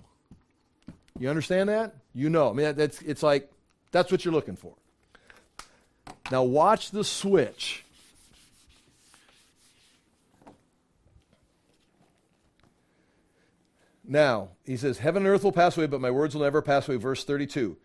You 1.19 1.29
understand 1.29 1.69
that? 1.69 1.93
You 2.11 2.27
know. 2.31 2.49
I 2.49 2.53
mean, 2.53 2.73
that's, 2.73 2.99
it's 3.03 3.21
like, 3.21 3.51
that's 3.91 4.11
what 4.11 4.25
you're 4.25 4.33
looking 4.33 4.55
for. 4.55 4.73
Now, 6.31 6.41
watch 6.41 6.89
the 6.89 7.03
switch. 7.03 7.85
Now, 14.03 14.49
he 14.65 14.77
says, 14.77 14.97
Heaven 14.97 15.25
and 15.25 15.33
earth 15.33 15.43
will 15.43 15.51
pass 15.51 15.77
away, 15.77 15.87
but 15.87 16.01
my 16.01 16.11
words 16.11 16.35
will 16.35 16.43
never 16.43 16.61
pass 16.61 16.87
away. 16.87 16.97
Verse 16.97 17.23
32. 17.23 17.77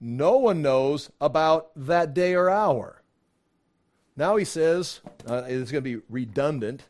No 0.00 0.38
one 0.38 0.62
knows 0.62 1.10
about 1.20 1.70
that 1.76 2.14
day 2.14 2.34
or 2.34 2.50
hour. 2.50 3.02
Now 4.16 4.36
he 4.36 4.44
says, 4.44 5.00
uh, 5.26 5.42
it's 5.46 5.70
going 5.70 5.82
to 5.82 5.98
be 5.98 6.02
redundant. 6.08 6.84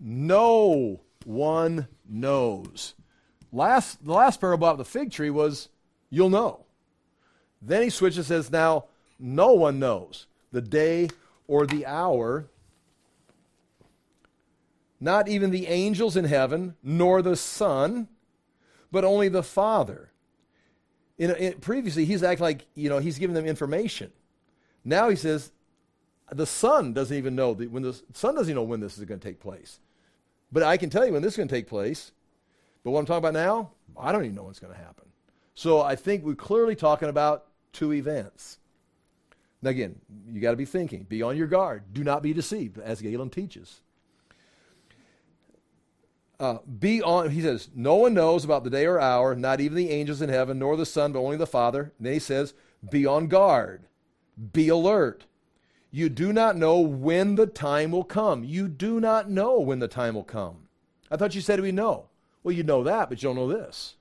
No 0.00 1.00
one 1.24 1.88
knows. 2.08 2.94
Last, 3.52 4.04
the 4.04 4.12
last 4.12 4.40
parable 4.40 4.66
about 4.66 4.78
the 4.78 4.84
fig 4.84 5.10
tree 5.10 5.30
was, 5.30 5.68
you'll 6.10 6.30
know. 6.30 6.64
Then 7.60 7.82
he 7.82 7.90
switches 7.90 8.18
and 8.18 8.26
says, 8.26 8.50
now 8.50 8.84
no 9.18 9.52
one 9.52 9.78
knows 9.78 10.26
the 10.52 10.60
day 10.60 11.08
or 11.46 11.66
the 11.66 11.86
hour 11.86 12.48
not 15.00 15.28
even 15.28 15.50
the 15.50 15.66
angels 15.66 16.16
in 16.16 16.24
heaven, 16.24 16.74
nor 16.82 17.22
the 17.22 17.36
Son, 17.36 18.08
but 18.90 19.04
only 19.04 19.28
the 19.28 19.42
Father. 19.42 20.10
In, 21.18 21.30
in, 21.36 21.52
previously, 21.54 22.04
he's 22.04 22.22
acting 22.22 22.44
like, 22.44 22.66
you 22.74 22.88
know, 22.88 22.98
he's 22.98 23.18
giving 23.18 23.34
them 23.34 23.46
information. 23.46 24.10
Now 24.84 25.08
he 25.08 25.16
says, 25.16 25.50
the 26.32 26.46
Son 26.46 26.92
doesn't 26.92 27.16
even 27.16 27.34
know, 27.34 27.54
the, 27.54 27.66
when 27.66 27.82
the 27.82 28.00
Son 28.12 28.34
doesn't 28.34 28.50
even 28.50 28.56
know 28.56 28.62
when 28.62 28.80
this 28.80 28.98
is 28.98 29.04
going 29.04 29.20
to 29.20 29.28
take 29.28 29.40
place. 29.40 29.80
But 30.52 30.62
I 30.62 30.76
can 30.76 30.90
tell 30.90 31.06
you 31.06 31.12
when 31.12 31.22
this 31.22 31.34
is 31.34 31.36
going 31.36 31.48
to 31.48 31.54
take 31.54 31.66
place. 31.66 32.12
But 32.84 32.92
what 32.92 33.00
I'm 33.00 33.06
talking 33.06 33.18
about 33.18 33.34
now, 33.34 33.72
I 33.98 34.12
don't 34.12 34.24
even 34.24 34.36
know 34.36 34.44
what's 34.44 34.60
going 34.60 34.72
to 34.72 34.78
happen. 34.78 35.06
So 35.54 35.80
I 35.80 35.96
think 35.96 36.24
we're 36.24 36.34
clearly 36.34 36.76
talking 36.76 37.08
about 37.08 37.46
two 37.72 37.92
events. 37.92 38.58
Now, 39.62 39.70
again, 39.70 39.98
you 40.30 40.40
got 40.40 40.50
to 40.52 40.56
be 40.56 40.64
thinking, 40.64 41.04
be 41.04 41.22
on 41.22 41.36
your 41.36 41.46
guard. 41.46 41.82
Do 41.92 42.04
not 42.04 42.22
be 42.22 42.32
deceived, 42.32 42.78
as 42.78 43.00
Galen 43.00 43.30
teaches. 43.30 43.80
Uh, 46.38 46.58
be 46.78 47.02
on, 47.02 47.30
he 47.30 47.40
says, 47.40 47.70
no 47.74 47.94
one 47.94 48.12
knows 48.12 48.44
about 48.44 48.62
the 48.62 48.70
day 48.70 48.84
or 48.84 49.00
hour, 49.00 49.34
not 49.34 49.60
even 49.60 49.76
the 49.76 49.90
angels 49.90 50.20
in 50.20 50.28
heaven, 50.28 50.58
nor 50.58 50.76
the 50.76 50.84
Son, 50.84 51.12
but 51.12 51.20
only 51.20 51.36
the 51.36 51.46
Father. 51.46 51.92
And 51.96 52.06
then 52.06 52.12
he 52.12 52.18
says, 52.18 52.52
be 52.90 53.06
on 53.06 53.28
guard, 53.28 53.86
be 54.52 54.68
alert. 54.68 55.24
You 55.90 56.10
do 56.10 56.32
not 56.34 56.56
know 56.56 56.78
when 56.78 57.36
the 57.36 57.46
time 57.46 57.90
will 57.90 58.04
come. 58.04 58.44
You 58.44 58.68
do 58.68 59.00
not 59.00 59.30
know 59.30 59.58
when 59.60 59.78
the 59.78 59.88
time 59.88 60.14
will 60.14 60.24
come. 60.24 60.68
I 61.10 61.16
thought 61.16 61.34
you 61.34 61.40
said 61.40 61.60
we 61.60 61.72
know. 61.72 62.10
Well, 62.42 62.54
you 62.54 62.62
know 62.62 62.82
that, 62.84 63.08
but 63.08 63.22
you 63.22 63.28
don't 63.28 63.36
know 63.36 63.48
this. 63.48 63.94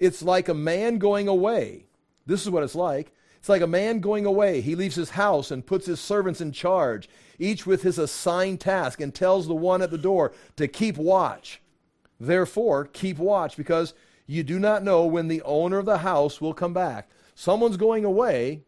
It's 0.00 0.22
like 0.22 0.48
a 0.48 0.54
man 0.54 0.98
going 0.98 1.28
away. 1.28 1.86
This 2.26 2.42
is 2.42 2.50
what 2.50 2.64
it's 2.64 2.74
like. 2.74 3.12
It's 3.46 3.48
like 3.48 3.62
a 3.62 3.66
man 3.68 4.00
going 4.00 4.26
away. 4.26 4.60
He 4.60 4.74
leaves 4.74 4.96
his 4.96 5.10
house 5.10 5.52
and 5.52 5.64
puts 5.64 5.86
his 5.86 6.00
servants 6.00 6.40
in 6.40 6.50
charge, 6.50 7.08
each 7.38 7.64
with 7.64 7.82
his 7.82 7.96
assigned 7.96 8.58
task, 8.58 9.00
and 9.00 9.14
tells 9.14 9.46
the 9.46 9.54
one 9.54 9.82
at 9.82 9.92
the 9.92 9.96
door 9.96 10.32
to 10.56 10.66
keep 10.66 10.96
watch. 10.96 11.62
Therefore, 12.18 12.86
keep 12.86 13.18
watch, 13.18 13.56
because 13.56 13.94
you 14.26 14.42
do 14.42 14.58
not 14.58 14.82
know 14.82 15.06
when 15.06 15.28
the 15.28 15.42
owner 15.42 15.78
of 15.78 15.84
the 15.86 15.98
house 15.98 16.40
will 16.40 16.54
come 16.54 16.72
back. 16.72 17.08
Someone's 17.36 17.76
going 17.76 18.04
away, 18.04 18.64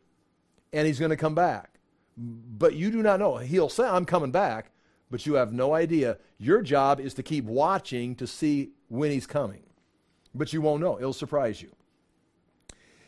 and 0.72 0.86
he's 0.86 1.00
going 1.00 1.10
to 1.10 1.16
come 1.16 1.34
back. 1.34 1.80
But 2.16 2.76
you 2.76 2.92
do 2.92 3.02
not 3.02 3.18
know. 3.18 3.38
He'll 3.38 3.68
say, 3.68 3.82
I'm 3.82 4.04
coming 4.04 4.30
back, 4.30 4.70
but 5.10 5.26
you 5.26 5.34
have 5.34 5.52
no 5.52 5.74
idea. 5.74 6.18
Your 6.38 6.62
job 6.62 7.00
is 7.00 7.14
to 7.14 7.24
keep 7.24 7.46
watching 7.46 8.14
to 8.14 8.28
see 8.28 8.70
when 8.86 9.10
he's 9.10 9.26
coming. 9.26 9.64
But 10.36 10.52
you 10.52 10.60
won't 10.60 10.82
know. 10.82 10.98
It'll 10.98 11.12
surprise 11.12 11.60
you. 11.60 11.72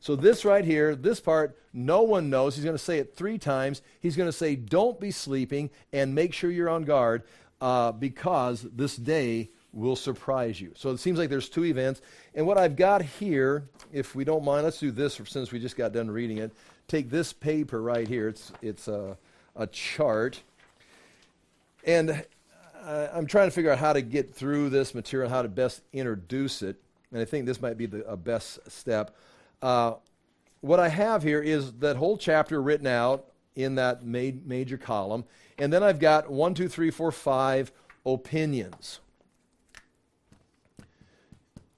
So, 0.00 0.16
this 0.16 0.46
right 0.46 0.64
here, 0.64 0.94
this 0.94 1.20
part, 1.20 1.58
no 1.74 2.02
one 2.02 2.30
knows. 2.30 2.56
He's 2.56 2.64
going 2.64 2.76
to 2.76 2.82
say 2.82 2.98
it 2.98 3.14
three 3.14 3.36
times. 3.36 3.82
He's 4.00 4.16
going 4.16 4.28
to 4.28 4.32
say, 4.36 4.56
Don't 4.56 4.98
be 4.98 5.10
sleeping 5.10 5.68
and 5.92 6.14
make 6.14 6.32
sure 6.32 6.50
you're 6.50 6.70
on 6.70 6.84
guard 6.84 7.22
uh, 7.60 7.92
because 7.92 8.62
this 8.74 8.96
day 8.96 9.50
will 9.72 9.96
surprise 9.96 10.58
you. 10.58 10.72
So, 10.74 10.90
it 10.90 10.98
seems 10.98 11.18
like 11.18 11.28
there's 11.28 11.50
two 11.50 11.66
events. 11.66 12.00
And 12.34 12.46
what 12.46 12.56
I've 12.56 12.76
got 12.76 13.02
here, 13.02 13.64
if 13.92 14.14
we 14.14 14.24
don't 14.24 14.42
mind, 14.42 14.64
let's 14.64 14.80
do 14.80 14.90
this 14.90 15.20
since 15.26 15.52
we 15.52 15.58
just 15.58 15.76
got 15.76 15.92
done 15.92 16.10
reading 16.10 16.38
it. 16.38 16.50
Take 16.88 17.10
this 17.10 17.32
paper 17.32 17.82
right 17.82 18.08
here, 18.08 18.28
it's, 18.28 18.52
it's 18.62 18.88
a, 18.88 19.18
a 19.54 19.66
chart. 19.66 20.40
And 21.84 22.24
uh, 22.82 23.08
I'm 23.12 23.26
trying 23.26 23.48
to 23.48 23.50
figure 23.50 23.70
out 23.70 23.78
how 23.78 23.92
to 23.92 24.00
get 24.00 24.34
through 24.34 24.70
this 24.70 24.94
material, 24.94 25.28
how 25.28 25.42
to 25.42 25.48
best 25.48 25.82
introduce 25.92 26.62
it. 26.62 26.76
And 27.12 27.20
I 27.20 27.24
think 27.24 27.44
this 27.44 27.60
might 27.60 27.76
be 27.76 27.86
the 27.86 28.16
best 28.16 28.58
step. 28.70 29.14
Uh, 29.62 29.94
what 30.60 30.80
I 30.80 30.88
have 30.88 31.22
here 31.22 31.40
is 31.40 31.72
that 31.74 31.96
whole 31.96 32.16
chapter 32.16 32.60
written 32.60 32.86
out 32.86 33.26
in 33.54 33.76
that 33.76 34.04
ma- 34.04 34.38
major 34.44 34.78
column. 34.78 35.24
And 35.58 35.72
then 35.72 35.82
I've 35.82 35.98
got 35.98 36.30
one, 36.30 36.54
two, 36.54 36.68
three, 36.68 36.90
four, 36.90 37.12
five 37.12 37.72
opinions. 38.04 39.00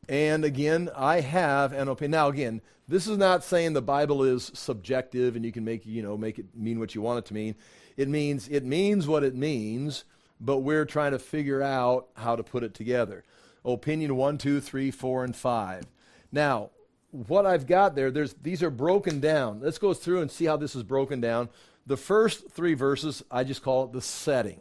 And 0.08 0.44
again, 0.44 0.90
I 0.96 1.20
have 1.20 1.72
an 1.72 1.88
opinion. 1.88 2.10
Now, 2.12 2.28
again, 2.28 2.60
this 2.88 3.06
is 3.06 3.16
not 3.16 3.44
saying 3.44 3.72
the 3.72 3.82
Bible 3.82 4.22
is 4.24 4.50
subjective 4.54 5.36
and 5.36 5.44
you 5.44 5.52
can 5.52 5.64
make, 5.64 5.86
you 5.86 6.02
know, 6.02 6.16
make 6.16 6.38
it 6.38 6.46
mean 6.54 6.78
what 6.78 6.94
you 6.94 7.00
want 7.00 7.20
it 7.20 7.24
to 7.26 7.34
mean. 7.34 7.54
It 7.96 8.08
means 8.08 8.48
it 8.48 8.64
means 8.64 9.06
what 9.06 9.22
it 9.22 9.34
means, 9.34 10.04
but 10.40 10.58
we're 10.58 10.84
trying 10.84 11.12
to 11.12 11.18
figure 11.18 11.62
out 11.62 12.08
how 12.14 12.36
to 12.36 12.42
put 12.42 12.64
it 12.64 12.74
together. 12.74 13.24
Opinion 13.64 14.16
one, 14.16 14.38
two, 14.38 14.60
three, 14.60 14.90
four, 14.90 15.24
and 15.24 15.36
five. 15.36 15.86
Now, 16.32 16.70
what 17.12 17.46
I've 17.46 17.66
got 17.66 17.94
there, 17.94 18.10
there's, 18.10 18.34
these 18.42 18.62
are 18.62 18.70
broken 18.70 19.20
down. 19.20 19.60
Let's 19.60 19.78
go 19.78 19.94
through 19.94 20.22
and 20.22 20.30
see 20.30 20.46
how 20.46 20.56
this 20.56 20.74
is 20.74 20.82
broken 20.82 21.20
down. 21.20 21.50
The 21.86 21.96
first 21.96 22.50
three 22.50 22.74
verses, 22.74 23.22
I 23.30 23.44
just 23.44 23.62
call 23.62 23.84
it 23.84 23.92
the 23.92 24.00
setting. 24.00 24.60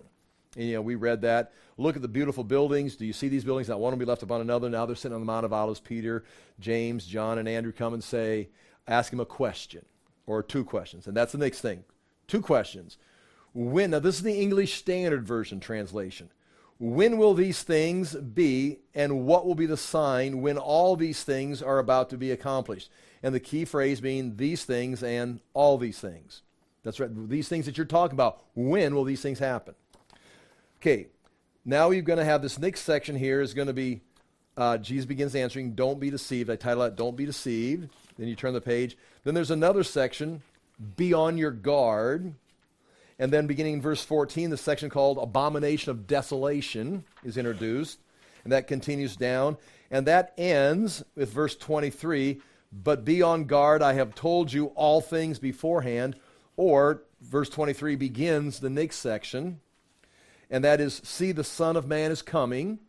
And, 0.56 0.66
you 0.66 0.74
know, 0.74 0.82
we 0.82 0.96
read 0.96 1.22
that. 1.22 1.54
Look 1.78 1.96
at 1.96 2.02
the 2.02 2.08
beautiful 2.08 2.44
buildings. 2.44 2.98
Do 2.98 3.06
you 3.06 3.14
see 3.14 3.30
these 3.30 3.46
buildings? 3.46 3.70
Not 3.70 3.80
one 3.80 3.94
will 3.94 4.00
be 4.00 4.06
left 4.06 4.22
upon 4.22 4.42
another. 4.42 4.70
Now 4.70 4.86
they're 4.86 4.96
sitting 4.96 5.16
on 5.16 5.22
the 5.22 5.26
Mount 5.26 5.46
of 5.46 5.54
Olives. 5.54 5.80
Peter, 5.80 6.26
James, 6.60 7.06
John, 7.06 7.38
and 7.38 7.48
Andrew 7.48 7.72
come 7.72 7.94
and 7.94 8.04
say, 8.04 8.50
ask 8.88 9.14
him 9.14 9.22
a 9.22 9.26
question 9.26 9.86
or 10.28 10.44
two 10.44 10.66
questions. 10.66 11.08
And 11.08 11.16
that's 11.16 11.32
the 11.32 11.38
next 11.38 11.62
thing. 11.62 11.86
Two 12.28 12.42
questions. 12.42 12.98
When, 13.54 13.92
now 13.92 14.00
this 14.00 14.16
is 14.16 14.24
the 14.24 14.40
English 14.40 14.76
Standard 14.76 15.26
Version 15.26 15.60
translation. 15.60 16.30
When 16.82 17.20
will 17.20 17.36
these 17.36 17.62
things 17.62 18.15
be, 18.15 18.80
and 18.96 19.28
what 19.28 19.46
will 19.46 19.54
be 19.54 19.67
the 19.67 19.78
sign 19.78 20.41
when 20.41 20.58
all 20.58 20.96
these 20.96 21.24
things 21.24 21.62
are 21.62 21.78
about 21.78 22.10
to 22.10 22.17
be 22.17 22.32
accomplished? 22.32 22.89
And 23.22 23.36
the 23.36 23.39
key 23.39 23.65
phrase 23.65 24.02
being 24.02 24.38
these 24.38 24.65
things 24.65 25.04
and 25.04 25.41
all 25.54 25.78
these 25.78 26.00
things. 26.00 26.41
That's 26.82 27.00
right. 27.00 27.30
These 27.30 27.48
things 27.48 27.67
that 27.67 27.78
you're 27.78 27.86
talking 27.86 28.15
about. 28.15 28.41
When 28.56 28.96
will 28.96 29.04
these 29.04 29.22
things 29.22 29.38
happen? 29.38 29.76
Okay. 30.82 31.06
Now 31.63 31.89
we're 31.89 32.02
going 32.02 32.17
to 32.17 32.26
have 32.26 32.41
this 32.41 32.58
next 32.58 32.82
section 32.82 33.15
here 33.15 33.41
is 33.41 33.54
going 33.54 33.67
to 33.67 33.74
be 33.74 34.02
uh, 34.58 34.80
Jesus 34.80 35.06
begins 35.06 35.36
answering, 35.36 35.74
Don't 35.74 36.00
be 36.00 36.10
deceived. 36.10 36.50
I 36.50 36.56
title 36.56 36.82
it, 36.82 36.96
Don't 36.96 37.15
be 37.15 37.28
deceived. 37.28 37.89
Then 38.17 38.28
you 38.28 38.36
turn 38.36 38.56
the 38.56 38.60
page. 38.60 38.98
Then 39.24 39.36
there's 39.36 39.52
another 39.52 39.84
section, 39.84 40.41
Be 40.96 41.13
on 41.13 41.38
your 41.38 41.52
guard. 41.52 42.34
And 43.21 43.31
then 43.31 43.45
beginning 43.45 43.75
in 43.75 43.81
verse 43.84 44.03
14, 44.03 44.49
the 44.49 44.57
section 44.57 44.89
called 44.89 45.19
Abomination 45.19 45.91
of 45.91 46.07
Desolation 46.07 47.03
is 47.23 47.38
introduced. 47.38 47.99
And 48.43 48.51
that 48.51 48.65
continues 48.65 49.15
down. 49.15 49.57
And 49.91 50.07
that 50.07 50.34
ends 50.39 51.03
with 51.15 51.31
verse 51.31 51.55
23 51.55 52.41
But 52.73 53.05
be 53.05 53.21
on 53.21 53.45
guard, 53.45 53.84
I 53.84 53.93
have 53.93 54.15
told 54.15 54.51
you 54.51 54.67
all 54.73 55.01
things 55.01 55.38
beforehand. 55.38 56.15
Or 56.57 57.03
verse 57.21 57.47
23 57.47 57.95
begins 57.95 58.60
the 58.60 58.71
next 58.71 58.95
section. 58.95 59.60
And 60.49 60.63
that 60.63 60.81
is 60.81 60.99
See, 61.03 61.31
the 61.31 61.43
Son 61.43 61.75
of 61.75 61.86
Man 61.86 62.12
is 62.12 62.23
coming. 62.23 62.79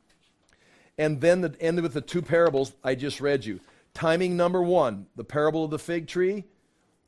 And 0.97 1.21
then 1.21 1.43
the 1.43 1.55
end 1.61 1.83
with 1.83 1.93
the 1.93 2.01
two 2.01 2.23
parables 2.23 2.73
I 2.83 2.95
just 2.95 3.21
read 3.21 3.45
you. 3.45 3.61
Timing 3.93 4.39
number 4.39 4.63
one, 4.63 5.09
the 5.15 5.25
parable 5.25 5.67
of 5.67 5.71
the 5.71 5.79
fig 5.79 6.07
tree, 6.07 6.45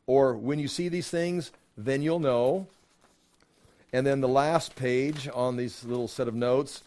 or 0.07 0.37
when 0.37 0.59
you 0.59 0.69
see 0.69 0.91
these 0.91 1.09
things, 1.09 1.53
then 1.79 2.03
you'll 2.03 2.21
know. 2.21 2.69
And 3.95 4.05
then 4.05 4.21
the 4.21 4.27
last 4.27 4.75
page 4.75 5.29
on 5.33 5.57
these 5.57 5.85
little 5.85 6.09
set 6.09 6.27
of 6.27 6.35
notes 6.35 6.83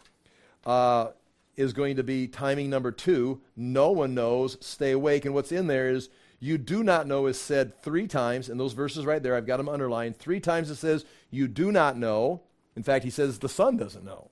uh, 0.65 1.11
is 1.55 1.71
going 1.71 1.95
to 1.95 2.03
be 2.03 2.27
timing 2.27 2.69
number 2.69 2.91
two. 2.91 3.39
No 3.55 3.91
one 3.91 4.13
knows. 4.13 4.57
Stay 4.59 4.91
awake. 4.91 5.23
And 5.23 5.33
what's 5.33 5.53
in 5.53 5.67
there 5.67 5.87
is 5.87 6.09
you 6.41 6.57
do 6.57 6.83
not 6.83 7.07
know 7.07 7.27
is 7.27 7.39
said 7.39 7.81
three 7.81 8.07
times. 8.07 8.49
And 8.49 8.59
those 8.59 8.73
verses 8.73 9.05
right 9.05 9.23
there, 9.23 9.37
I've 9.37 9.47
got 9.47 9.55
them 9.55 9.69
underlined. 9.69 10.17
Three 10.17 10.41
times 10.41 10.69
it 10.69 10.75
says 10.75 11.05
you 11.31 11.47
do 11.47 11.71
not 11.71 11.95
know. 11.95 12.41
In 12.75 12.83
fact, 12.83 13.05
he 13.05 13.09
says 13.09 13.39
the 13.39 13.47
son 13.47 13.77
doesn't 13.77 14.03
know. 14.03 14.29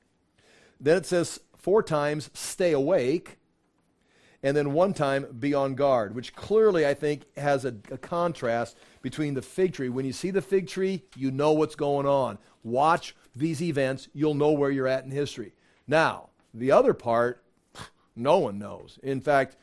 Then 0.78 0.98
it 0.98 1.06
says 1.06 1.40
four 1.56 1.82
times 1.82 2.30
stay 2.34 2.74
awake. 2.74 3.38
And 4.44 4.56
then 4.56 4.74
one 4.74 4.94
time 4.94 5.28
be 5.40 5.54
on 5.54 5.76
guard, 5.76 6.14
which 6.14 6.36
clearly 6.36 6.86
I 6.86 6.94
think 6.94 7.24
has 7.38 7.64
a, 7.64 7.74
a 7.90 7.98
contrast 7.98 8.76
between 9.06 9.36
the 9.36 9.42
fig 9.44 9.72
tree. 9.72 9.88
When 9.88 10.04
you 10.04 10.12
see 10.12 10.32
the 10.32 10.42
fig 10.42 10.68
tree, 10.68 11.04
you 11.16 11.30
know 11.30 11.52
what's 11.52 11.76
going 11.76 12.08
on. 12.08 12.40
Watch 12.64 13.16
these 13.36 13.62
events, 13.62 14.08
you'll 14.16 14.34
know 14.34 14.54
where 14.54 14.72
you're 14.72 14.88
at 14.88 15.04
in 15.04 15.12
history. 15.12 15.54
Now, 15.88 16.30
the 16.56 16.72
other 16.72 16.96
part, 16.96 17.44
no 18.16 18.40
one 18.40 18.58
knows. 18.58 18.98
In 19.04 19.22
fact, 19.22 19.58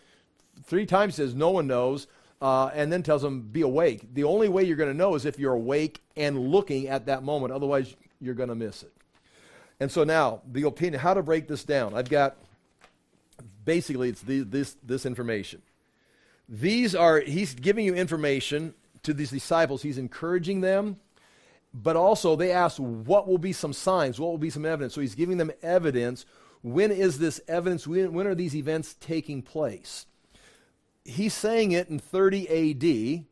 three 0.62 0.86
times 0.86 1.16
says 1.16 1.34
no 1.34 1.50
one 1.50 1.66
knows, 1.66 2.06
uh, 2.40 2.70
and 2.72 2.92
then 2.92 3.02
tells 3.02 3.22
them 3.22 3.40
be 3.40 3.62
awake. 3.62 4.14
The 4.14 4.22
only 4.22 4.48
way 4.48 4.62
you're 4.62 4.76
going 4.76 4.92
to 4.92 4.96
know 4.96 5.16
is 5.16 5.24
if 5.24 5.40
you're 5.40 5.54
awake 5.54 6.00
and 6.16 6.38
looking 6.38 6.86
at 6.86 7.06
that 7.06 7.24
moment. 7.24 7.52
Otherwise, 7.52 7.96
you're 8.20 8.36
going 8.36 8.48
to 8.48 8.54
miss 8.54 8.84
it. 8.84 8.92
And 9.80 9.90
so 9.90 10.04
now, 10.04 10.42
the 10.52 10.68
opinion, 10.68 11.00
how 11.00 11.14
to 11.14 11.22
break 11.24 11.48
this 11.48 11.64
down. 11.64 11.94
I've 11.94 12.08
got 12.08 12.36
basically 13.64 14.10
it's 14.10 14.22
the, 14.22 14.42
this 14.42 14.76
this 14.84 15.04
information. 15.04 15.62
These 16.48 16.94
are 16.94 17.18
he's 17.18 17.56
giving 17.56 17.84
you 17.84 17.96
information 17.96 18.74
to 19.02 19.14
these 19.14 19.30
disciples. 19.30 19.82
He's 19.82 19.98
encouraging 19.98 20.60
them 20.60 20.96
but 21.74 21.96
also 21.96 22.36
they 22.36 22.52
ask 22.52 22.76
what 22.76 23.26
will 23.26 23.38
be 23.38 23.52
some 23.52 23.72
signs? 23.72 24.20
What 24.20 24.30
will 24.30 24.38
be 24.38 24.50
some 24.50 24.66
evidence? 24.66 24.94
So 24.94 25.00
he's 25.00 25.14
giving 25.14 25.38
them 25.38 25.52
evidence. 25.62 26.26
When 26.62 26.90
is 26.90 27.18
this 27.18 27.40
evidence? 27.48 27.86
When, 27.86 28.12
when 28.12 28.26
are 28.26 28.34
these 28.34 28.54
events 28.54 28.94
taking 29.00 29.42
place? 29.42 30.06
He's 31.04 31.34
saying 31.34 31.72
it 31.72 31.88
in 31.88 31.98
30 31.98 32.48
AD 32.48 33.24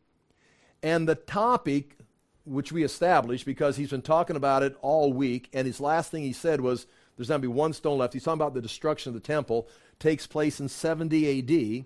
and 0.82 1.08
the 1.08 1.14
topic 1.14 1.96
which 2.44 2.72
we 2.72 2.82
established 2.82 3.44
because 3.44 3.76
he's 3.76 3.90
been 3.90 4.02
talking 4.02 4.34
about 4.34 4.62
it 4.62 4.76
all 4.80 5.12
week 5.12 5.48
and 5.52 5.66
his 5.66 5.78
last 5.78 6.10
thing 6.10 6.22
he 6.22 6.32
said 6.32 6.60
was 6.60 6.86
there's 7.16 7.28
not 7.28 7.34
going 7.34 7.42
to 7.42 7.48
be 7.48 7.54
one 7.54 7.74
stone 7.74 7.98
left. 7.98 8.14
He's 8.14 8.24
talking 8.24 8.40
about 8.40 8.54
the 8.54 8.62
destruction 8.62 9.10
of 9.10 9.14
the 9.14 9.20
temple 9.20 9.68
takes 9.98 10.26
place 10.26 10.58
in 10.58 10.68
70 10.68 11.38
AD 11.38 11.84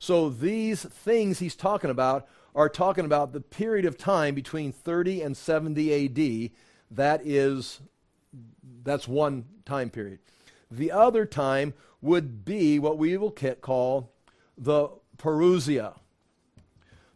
so 0.00 0.28
these 0.28 0.82
things 0.82 1.38
he's 1.38 1.54
talking 1.54 1.90
about 1.90 2.26
are 2.54 2.68
talking 2.68 3.04
about 3.04 3.32
the 3.32 3.40
period 3.40 3.84
of 3.84 3.96
time 3.96 4.34
between 4.34 4.72
30 4.72 5.22
and 5.22 5.36
70 5.36 6.04
AD. 6.06 6.50
That 6.90 7.26
is, 7.26 7.80
that's 8.82 9.08
one 9.08 9.44
time 9.64 9.90
period. 9.90 10.18
The 10.70 10.92
other 10.92 11.26
time 11.26 11.74
would 12.00 12.44
be 12.44 12.78
what 12.78 12.98
we 12.98 13.16
will 13.16 13.30
call 13.30 14.12
the 14.58 14.88
Parousia. 15.16 15.94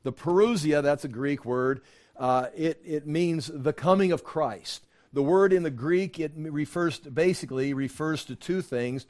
The 0.03 0.13
Parousia, 0.13 0.83
that's 0.83 1.05
a 1.05 1.09
Greek 1.09 1.45
word. 1.45 1.83
Uh, 2.17 2.47
it, 2.57 2.81
it 2.85 3.07
means 3.07 3.51
the 3.53 3.73
coming 3.73 4.13
of 4.13 4.25
Christ. 4.25 4.87
The 5.13 5.23
word 5.23 5.53
in 5.53 5.63
the 5.63 5.71
Greek, 5.71 6.19
it 6.19 6.33
refers 6.37 6.99
to, 7.01 7.11
basically 7.11 7.75
refers 7.75 8.25
to 8.27 8.37
two 8.37 8.63
things. 8.63 9.07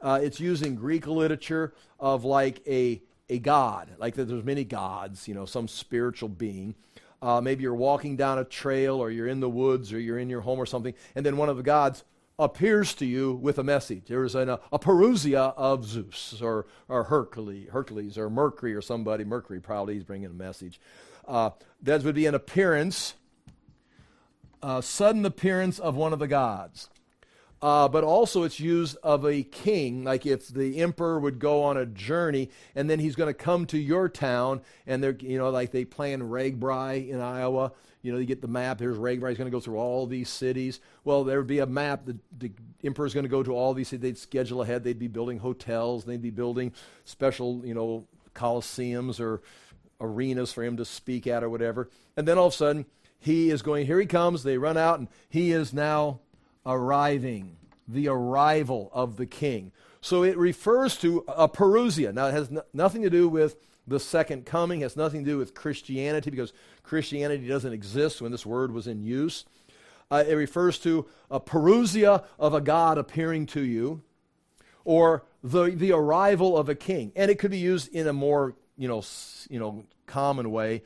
Uh, 0.00 0.18
it's 0.22 0.40
used 0.40 0.64
in 0.64 0.74
Greek 0.74 1.06
literature 1.06 1.72
of 2.00 2.24
like 2.24 2.60
a 2.66 3.00
a 3.32 3.38
god, 3.38 3.90
like 3.98 4.14
that 4.14 4.26
there's 4.26 4.44
many 4.44 4.64
gods, 4.64 5.26
you 5.26 5.34
know, 5.34 5.46
some 5.46 5.66
spiritual 5.66 6.28
being. 6.28 6.74
Uh, 7.22 7.40
maybe 7.40 7.62
you're 7.62 7.74
walking 7.74 8.16
down 8.16 8.38
a 8.38 8.44
trail 8.44 8.96
or 8.96 9.10
you're 9.10 9.28
in 9.28 9.40
the 9.40 9.48
woods 9.48 9.92
or 9.92 9.98
you're 9.98 10.18
in 10.18 10.28
your 10.28 10.42
home 10.42 10.58
or 10.58 10.66
something, 10.66 10.94
and 11.14 11.24
then 11.24 11.36
one 11.36 11.48
of 11.48 11.56
the 11.56 11.62
gods 11.62 12.04
appears 12.38 12.94
to 12.94 13.06
you 13.06 13.32
with 13.34 13.58
a 13.58 13.62
message. 13.62 14.04
There's 14.08 14.34
an, 14.34 14.48
a, 14.48 14.60
a 14.70 14.78
parousia 14.78 15.54
of 15.56 15.86
Zeus 15.86 16.42
or, 16.42 16.66
or 16.88 17.04
Hercules, 17.04 17.68
Hercules 17.70 18.18
or 18.18 18.28
Mercury 18.28 18.74
or 18.74 18.82
somebody. 18.82 19.24
Mercury 19.24 19.60
probably 19.60 19.96
is 19.96 20.04
bringing 20.04 20.26
a 20.26 20.34
message. 20.34 20.80
Uh, 21.26 21.50
that 21.82 22.02
would 22.02 22.14
be 22.14 22.26
an 22.26 22.34
appearance, 22.34 23.14
a 24.62 24.82
sudden 24.82 25.24
appearance 25.24 25.78
of 25.78 25.94
one 25.94 26.12
of 26.12 26.18
the 26.18 26.28
gods. 26.28 26.90
Uh, 27.62 27.86
but 27.86 28.02
also 28.02 28.42
it's 28.42 28.58
used 28.58 28.96
of 29.04 29.24
a 29.24 29.44
king, 29.44 30.02
like 30.02 30.26
if 30.26 30.48
the 30.48 30.80
emperor 30.80 31.20
would 31.20 31.38
go 31.38 31.62
on 31.62 31.76
a 31.76 31.86
journey 31.86 32.50
and 32.74 32.90
then 32.90 32.98
he's 32.98 33.14
going 33.14 33.28
to 33.28 33.34
come 33.34 33.66
to 33.66 33.78
your 33.78 34.08
town, 34.08 34.60
and 34.84 35.00
they're, 35.00 35.16
you 35.20 35.38
know, 35.38 35.48
like 35.48 35.70
they 35.70 35.84
plan 35.84 36.20
RAGBRAI 36.20 37.08
in 37.08 37.20
Iowa. 37.20 37.70
You 38.02 38.10
know, 38.10 38.18
you 38.18 38.26
get 38.26 38.42
the 38.42 38.48
map. 38.48 38.80
Here's 38.80 38.98
RAGBRAI. 38.98 39.28
He's 39.28 39.38
going 39.38 39.50
to 39.50 39.56
go 39.56 39.60
through 39.60 39.78
all 39.78 40.06
these 40.06 40.28
cities. 40.28 40.80
Well, 41.04 41.22
there 41.22 41.38
would 41.38 41.46
be 41.46 41.60
a 41.60 41.66
map. 41.66 42.04
The, 42.04 42.18
the 42.36 42.50
emperor's 42.82 43.14
going 43.14 43.26
to 43.26 43.30
go 43.30 43.44
to 43.44 43.52
all 43.52 43.74
these 43.74 43.86
cities. 43.86 44.02
They'd 44.02 44.18
schedule 44.18 44.62
ahead. 44.62 44.82
They'd 44.82 44.98
be 44.98 45.06
building 45.06 45.38
hotels. 45.38 46.04
They'd 46.04 46.20
be 46.20 46.30
building 46.30 46.72
special, 47.04 47.64
you 47.64 47.74
know, 47.74 48.08
coliseums 48.34 49.20
or 49.20 49.40
arenas 50.00 50.52
for 50.52 50.64
him 50.64 50.78
to 50.78 50.84
speak 50.84 51.28
at 51.28 51.44
or 51.44 51.48
whatever. 51.48 51.90
And 52.16 52.26
then 52.26 52.38
all 52.38 52.48
of 52.48 52.54
a 52.54 52.56
sudden, 52.56 52.86
he 53.20 53.50
is 53.50 53.62
going, 53.62 53.86
here 53.86 54.00
he 54.00 54.06
comes. 54.06 54.42
They 54.42 54.58
run 54.58 54.76
out, 54.76 54.98
and 54.98 55.06
he 55.28 55.52
is 55.52 55.72
now 55.72 56.18
arriving, 56.64 57.56
the 57.88 58.08
arrival 58.08 58.90
of 58.92 59.16
the 59.16 59.26
king. 59.26 59.72
So 60.00 60.24
it 60.24 60.36
refers 60.36 60.96
to 60.98 61.24
a 61.28 61.48
parousia. 61.48 62.12
Now, 62.12 62.26
it 62.26 62.32
has 62.32 62.50
no, 62.50 62.62
nothing 62.72 63.02
to 63.02 63.10
do 63.10 63.28
with 63.28 63.56
the 63.86 64.00
second 64.00 64.46
coming, 64.46 64.80
it 64.80 64.84
has 64.84 64.96
nothing 64.96 65.24
to 65.24 65.30
do 65.30 65.38
with 65.38 65.54
Christianity 65.54 66.30
because 66.30 66.52
Christianity 66.84 67.48
doesn't 67.48 67.72
exist 67.72 68.22
when 68.22 68.30
this 68.30 68.46
word 68.46 68.72
was 68.72 68.86
in 68.86 69.02
use. 69.02 69.44
Uh, 70.10 70.22
it 70.26 70.34
refers 70.34 70.78
to 70.80 71.06
a 71.30 71.40
parousia 71.40 72.24
of 72.38 72.54
a 72.54 72.60
God 72.60 72.98
appearing 72.98 73.46
to 73.46 73.60
you 73.60 74.02
or 74.84 75.24
the, 75.42 75.70
the 75.70 75.92
arrival 75.92 76.56
of 76.56 76.68
a 76.68 76.74
king. 76.74 77.12
And 77.16 77.30
it 77.30 77.38
could 77.38 77.50
be 77.50 77.58
used 77.58 77.92
in 77.94 78.06
a 78.06 78.12
more, 78.12 78.54
you 78.76 78.88
know, 78.88 79.02
you 79.48 79.58
know, 79.58 79.84
common 80.06 80.50
way 80.50 80.82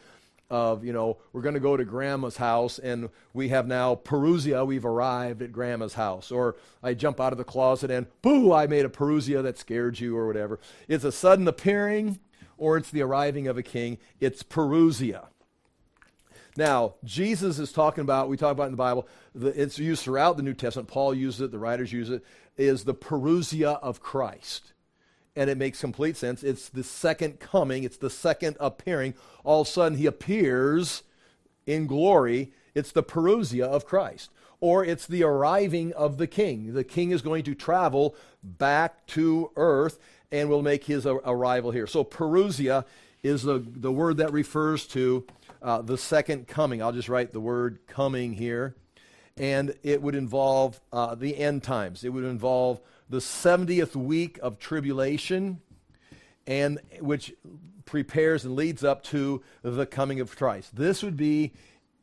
of, 0.50 0.84
you 0.84 0.92
know, 0.92 1.18
we're 1.32 1.42
going 1.42 1.54
to 1.54 1.60
go 1.60 1.76
to 1.76 1.84
grandma's 1.84 2.36
house 2.36 2.78
and 2.78 3.10
we 3.32 3.48
have 3.48 3.66
now 3.66 3.96
Parousia, 3.96 4.66
we've 4.66 4.84
arrived 4.84 5.42
at 5.42 5.52
grandma's 5.52 5.94
house. 5.94 6.30
Or 6.30 6.56
I 6.82 6.94
jump 6.94 7.20
out 7.20 7.32
of 7.32 7.38
the 7.38 7.44
closet 7.44 7.90
and, 7.90 8.06
boo, 8.22 8.52
I 8.52 8.66
made 8.66 8.84
a 8.84 8.88
Parousia 8.88 9.42
that 9.42 9.58
scared 9.58 9.98
you 9.98 10.16
or 10.16 10.26
whatever. 10.26 10.60
It's 10.88 11.04
a 11.04 11.12
sudden 11.12 11.48
appearing 11.48 12.20
or 12.58 12.76
it's 12.76 12.90
the 12.90 13.02
arriving 13.02 13.48
of 13.48 13.58
a 13.58 13.62
king. 13.62 13.98
It's 14.20 14.42
Parousia. 14.42 15.26
Now, 16.56 16.94
Jesus 17.04 17.58
is 17.58 17.70
talking 17.70 18.00
about, 18.00 18.28
we 18.28 18.36
talk 18.36 18.52
about 18.52 18.66
in 18.66 18.72
the 18.72 18.78
Bible, 18.78 19.06
the, 19.34 19.48
it's 19.60 19.78
used 19.78 20.02
throughout 20.02 20.36
the 20.38 20.42
New 20.42 20.54
Testament. 20.54 20.88
Paul 20.88 21.14
uses 21.14 21.42
it, 21.42 21.50
the 21.50 21.58
writers 21.58 21.92
use 21.92 22.08
it, 22.08 22.24
is 22.56 22.84
the 22.84 22.94
Parousia 22.94 23.78
of 23.82 24.00
Christ 24.00 24.72
and 25.36 25.50
it 25.50 25.58
makes 25.58 25.80
complete 25.80 26.16
sense. 26.16 26.42
It's 26.42 26.68
the 26.68 26.82
second 26.82 27.38
coming, 27.38 27.84
it's 27.84 27.98
the 27.98 28.10
second 28.10 28.56
appearing. 28.58 29.14
All 29.44 29.60
of 29.60 29.68
a 29.68 29.70
sudden, 29.70 29.98
he 29.98 30.06
appears 30.06 31.02
in 31.66 31.86
glory. 31.86 32.52
It's 32.74 32.92
the 32.92 33.02
parousia 33.02 33.64
of 33.64 33.86
Christ, 33.86 34.30
or 34.60 34.84
it's 34.84 35.06
the 35.06 35.22
arriving 35.22 35.92
of 35.92 36.18
the 36.18 36.26
king. 36.26 36.74
The 36.74 36.84
king 36.84 37.10
is 37.10 37.22
going 37.22 37.44
to 37.44 37.54
travel 37.54 38.16
back 38.42 39.06
to 39.08 39.50
earth 39.56 39.98
and 40.32 40.48
will 40.48 40.62
make 40.62 40.84
his 40.84 41.06
arrival 41.06 41.70
here. 41.70 41.86
So, 41.86 42.02
parousia 42.02 42.84
is 43.22 43.42
the, 43.42 43.64
the 43.64 43.92
word 43.92 44.16
that 44.18 44.32
refers 44.32 44.86
to 44.88 45.26
uh, 45.62 45.82
the 45.82 45.98
second 45.98 46.48
coming. 46.48 46.82
I'll 46.82 46.92
just 46.92 47.08
write 47.08 47.32
the 47.32 47.40
word 47.40 47.80
coming 47.86 48.32
here. 48.34 48.74
And 49.38 49.74
it 49.82 50.00
would 50.00 50.14
involve 50.14 50.80
uh, 50.92 51.14
the 51.14 51.36
end 51.36 51.62
times, 51.62 52.04
it 52.04 52.08
would 52.08 52.24
involve 52.24 52.80
the 53.08 53.18
70th 53.18 53.94
week 53.94 54.38
of 54.42 54.58
tribulation, 54.58 55.60
and 56.46 56.80
which 57.00 57.34
prepares 57.84 58.44
and 58.44 58.56
leads 58.56 58.84
up 58.84 59.02
to 59.04 59.42
the 59.62 59.86
coming 59.86 60.20
of 60.20 60.36
Christ. 60.36 60.76
This 60.76 61.02
would 61.02 61.16
be 61.16 61.52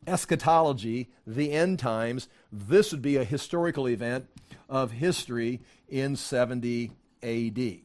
eschatology, 0.07 1.09
the 1.27 1.51
end 1.51 1.79
times. 1.79 2.27
This 2.51 2.91
would 2.91 3.01
be 3.01 3.17
a 3.17 3.23
historical 3.23 3.87
event 3.87 4.27
of 4.69 4.91
history 4.91 5.61
in 5.89 6.15
70 6.15 6.91
AD. 7.21 7.79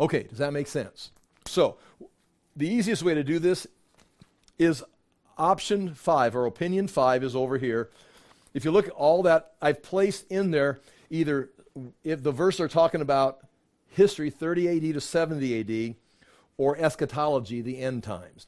Okay, 0.00 0.22
does 0.24 0.38
that 0.38 0.52
make 0.52 0.66
sense? 0.66 1.10
So, 1.46 1.76
the 2.56 2.68
easiest 2.68 3.02
way 3.02 3.14
to 3.14 3.24
do 3.24 3.38
this 3.38 3.66
is 4.58 4.82
option 5.38 5.94
five, 5.94 6.36
or 6.36 6.46
opinion 6.46 6.88
five 6.88 7.22
is 7.22 7.34
over 7.34 7.58
here. 7.58 7.90
If 8.52 8.64
you 8.64 8.70
look 8.70 8.86
at 8.86 8.92
all 8.92 9.22
that, 9.22 9.52
I've 9.62 9.82
placed 9.82 10.30
in 10.30 10.50
there 10.50 10.80
either 11.08 11.50
if 12.04 12.22
the 12.22 12.32
verse 12.32 12.60
are 12.60 12.68
talking 12.68 13.00
about 13.00 13.40
history 13.88 14.30
30 14.30 14.68
AD 14.68 14.94
to 14.94 15.00
70 15.00 15.60
AD 15.60 15.94
or 16.56 16.76
eschatology, 16.76 17.60
the 17.60 17.78
end 17.78 18.02
times. 18.02 18.46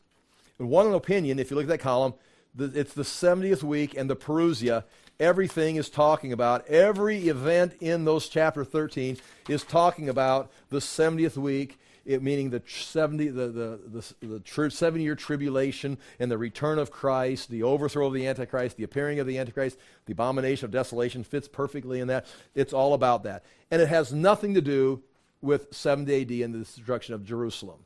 And 0.58 0.68
one 0.68 0.92
opinion, 0.92 1.38
if 1.38 1.50
you 1.50 1.56
look 1.56 1.64
at 1.64 1.70
that 1.70 1.78
column, 1.78 2.14
it's 2.58 2.92
the 2.92 3.02
70th 3.02 3.62
week 3.62 3.96
and 3.96 4.10
the 4.10 4.16
Parousia. 4.16 4.84
Everything 5.18 5.76
is 5.76 5.88
talking 5.88 6.32
about, 6.32 6.66
every 6.66 7.28
event 7.28 7.74
in 7.80 8.04
those 8.04 8.28
chapter 8.28 8.64
13 8.64 9.16
is 9.48 9.62
talking 9.62 10.08
about 10.08 10.50
the 10.68 10.78
70th 10.78 11.36
week. 11.36 11.78
It, 12.04 12.22
meaning 12.22 12.50
the 12.50 12.62
70, 12.66 13.28
the, 13.28 13.48
the, 13.48 13.80
the, 14.20 14.26
the 14.26 14.40
tri- 14.40 14.68
seven 14.68 15.00
year 15.00 15.14
tribulation 15.14 15.98
and 16.18 16.30
the 16.30 16.38
return 16.38 16.78
of 16.78 16.90
Christ, 16.90 17.50
the 17.50 17.62
overthrow 17.62 18.06
of 18.06 18.14
the 18.14 18.26
Antichrist, 18.26 18.76
the 18.76 18.84
appearing 18.84 19.18
of 19.20 19.26
the 19.26 19.38
Antichrist, 19.38 19.78
the 20.06 20.12
abomination 20.12 20.64
of 20.64 20.70
desolation 20.70 21.22
fits 21.24 21.48
perfectly 21.48 22.00
in 22.00 22.08
that. 22.08 22.26
It's 22.54 22.72
all 22.72 22.94
about 22.94 23.22
that. 23.24 23.44
And 23.70 23.80
it 23.80 23.88
has 23.88 24.12
nothing 24.12 24.54
to 24.54 24.60
do 24.60 25.02
with 25.40 25.74
70 25.74 26.22
AD 26.22 26.30
and 26.44 26.54
the 26.54 26.58
destruction 26.58 27.14
of 27.14 27.24
Jerusalem, 27.24 27.80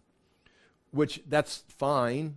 which 0.91 1.23
that's 1.29 1.65
fine. 1.69 2.37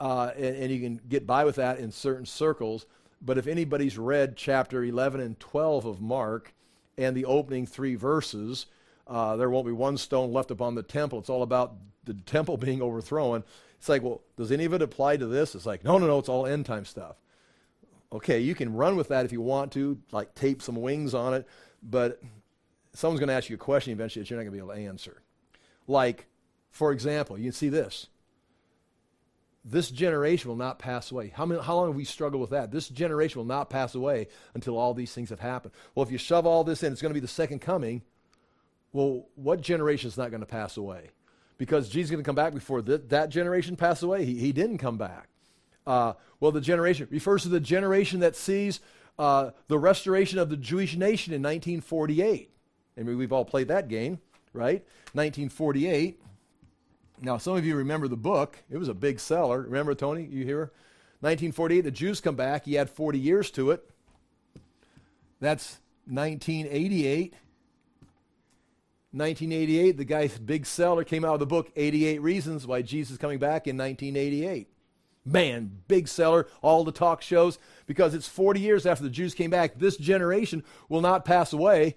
Uh, 0.00 0.30
and, 0.36 0.56
and 0.56 0.70
you 0.70 0.80
can 0.80 1.00
get 1.08 1.26
by 1.26 1.44
with 1.44 1.56
that 1.56 1.78
in 1.78 1.90
certain 1.90 2.26
circles. 2.26 2.86
But 3.20 3.36
if 3.36 3.46
anybody's 3.46 3.98
read 3.98 4.36
chapter 4.36 4.84
11 4.84 5.20
and 5.20 5.38
12 5.40 5.84
of 5.84 6.00
Mark 6.00 6.54
and 6.96 7.16
the 7.16 7.24
opening 7.24 7.66
three 7.66 7.94
verses, 7.94 8.66
uh, 9.08 9.36
there 9.36 9.50
won't 9.50 9.66
be 9.66 9.72
one 9.72 9.96
stone 9.96 10.32
left 10.32 10.50
upon 10.50 10.74
the 10.74 10.82
temple. 10.82 11.18
It's 11.18 11.30
all 11.30 11.42
about 11.42 11.74
the 12.04 12.14
temple 12.14 12.56
being 12.58 12.82
overthrown. 12.82 13.44
It's 13.78 13.88
like, 13.88 14.02
well, 14.02 14.22
does 14.36 14.52
any 14.52 14.64
of 14.64 14.74
it 14.74 14.82
apply 14.82 15.16
to 15.18 15.26
this? 15.26 15.54
It's 15.54 15.66
like, 15.66 15.84
no, 15.84 15.98
no, 15.98 16.06
no, 16.06 16.18
it's 16.18 16.28
all 16.28 16.46
end 16.46 16.66
time 16.66 16.84
stuff. 16.84 17.16
Okay, 18.12 18.40
you 18.40 18.54
can 18.54 18.74
run 18.74 18.96
with 18.96 19.08
that 19.08 19.24
if 19.24 19.32
you 19.32 19.40
want 19.40 19.72
to, 19.72 19.98
like 20.12 20.34
tape 20.34 20.62
some 20.62 20.76
wings 20.76 21.14
on 21.14 21.34
it, 21.34 21.46
but 21.82 22.22
someone's 22.94 23.20
going 23.20 23.28
to 23.28 23.34
ask 23.34 23.50
you 23.50 23.54
a 23.54 23.58
question 23.58 23.92
eventually 23.92 24.22
that 24.22 24.30
you're 24.30 24.38
not 24.38 24.44
going 24.44 24.58
to 24.58 24.64
be 24.64 24.72
able 24.72 24.74
to 24.74 24.88
answer. 24.88 25.22
Like, 25.86 26.26
for 26.70 26.90
example, 26.92 27.36
you 27.36 27.44
can 27.44 27.52
see 27.52 27.68
this 27.68 28.08
this 29.70 29.90
generation 29.90 30.48
will 30.48 30.56
not 30.56 30.78
pass 30.78 31.10
away. 31.10 31.28
How, 31.34 31.44
many, 31.44 31.60
how 31.60 31.76
long 31.76 31.88
have 31.88 31.96
we 31.96 32.04
struggled 32.04 32.40
with 32.40 32.50
that? 32.50 32.70
This 32.70 32.88
generation 32.88 33.38
will 33.38 33.46
not 33.46 33.68
pass 33.68 33.94
away 33.94 34.28
until 34.54 34.78
all 34.78 34.94
these 34.94 35.12
things 35.12 35.30
have 35.30 35.40
happened. 35.40 35.74
Well, 35.94 36.04
if 36.04 36.10
you 36.10 36.18
shove 36.18 36.46
all 36.46 36.64
this 36.64 36.82
in, 36.82 36.92
it's 36.92 37.02
going 37.02 37.10
to 37.10 37.14
be 37.14 37.20
the 37.20 37.28
second 37.28 37.60
coming. 37.60 38.02
Well, 38.92 39.26
what 39.34 39.60
generation 39.60 40.08
is 40.08 40.16
not 40.16 40.30
going 40.30 40.40
to 40.40 40.46
pass 40.46 40.76
away? 40.76 41.10
Because 41.58 41.88
Jesus 41.88 42.06
is 42.06 42.10
going 42.10 42.22
to 42.22 42.26
come 42.26 42.34
back 42.34 42.54
before 42.54 42.82
th- 42.82 43.02
that 43.08 43.28
generation 43.28 43.76
pass 43.76 44.02
away. 44.02 44.24
He, 44.24 44.38
he 44.38 44.52
didn't 44.52 44.78
come 44.78 44.96
back. 44.96 45.28
Uh, 45.86 46.12
well, 46.40 46.52
the 46.52 46.60
generation 46.60 47.08
refers 47.10 47.42
to 47.42 47.48
the 47.48 47.60
generation 47.60 48.20
that 48.20 48.36
sees 48.36 48.80
uh, 49.18 49.50
the 49.66 49.78
restoration 49.78 50.38
of 50.38 50.48
the 50.48 50.56
Jewish 50.56 50.96
nation 50.96 51.32
in 51.32 51.42
1948. 51.42 52.50
I 52.96 53.02
mean, 53.02 53.18
we've 53.18 53.32
all 53.32 53.44
played 53.44 53.68
that 53.68 53.88
game, 53.88 54.20
right? 54.52 54.84
1948. 55.12 56.20
Now, 57.20 57.38
some 57.38 57.56
of 57.56 57.64
you 57.64 57.76
remember 57.76 58.06
the 58.06 58.16
book. 58.16 58.62
It 58.70 58.78
was 58.78 58.88
a 58.88 58.94
big 58.94 59.18
seller. 59.18 59.62
Remember, 59.62 59.94
Tony? 59.94 60.24
You 60.24 60.44
hear? 60.44 60.72
1948, 61.20 61.80
the 61.80 61.90
Jews 61.90 62.20
come 62.20 62.36
back. 62.36 62.64
He 62.64 62.74
had 62.74 62.88
40 62.88 63.18
years 63.18 63.50
to 63.52 63.72
it. 63.72 63.88
That's 65.40 65.78
1988. 66.06 67.34
1988, 69.18 69.96
the 69.96 70.04
guy's 70.04 70.38
big 70.38 70.66
seller 70.66 71.04
came 71.04 71.24
out 71.24 71.34
of 71.34 71.40
the 71.40 71.46
book 71.46 71.70
88 71.76 72.22
Reasons 72.22 72.66
Why 72.66 72.82
Jesus 72.82 73.12
is 73.12 73.18
Coming 73.18 73.38
Back 73.38 73.66
in 73.66 73.76
1988. 73.76 74.68
Man, 75.24 75.82
big 75.88 76.08
seller, 76.08 76.46
all 76.62 76.84
the 76.84 76.92
talk 76.92 77.20
shows, 77.20 77.58
because 77.86 78.14
it's 78.14 78.28
40 78.28 78.60
years 78.60 78.86
after 78.86 79.04
the 79.04 79.10
Jews 79.10 79.34
came 79.34 79.50
back. 79.50 79.78
This 79.78 79.96
generation 79.96 80.64
will 80.88 81.02
not 81.02 81.24
pass 81.24 81.52
away 81.52 81.96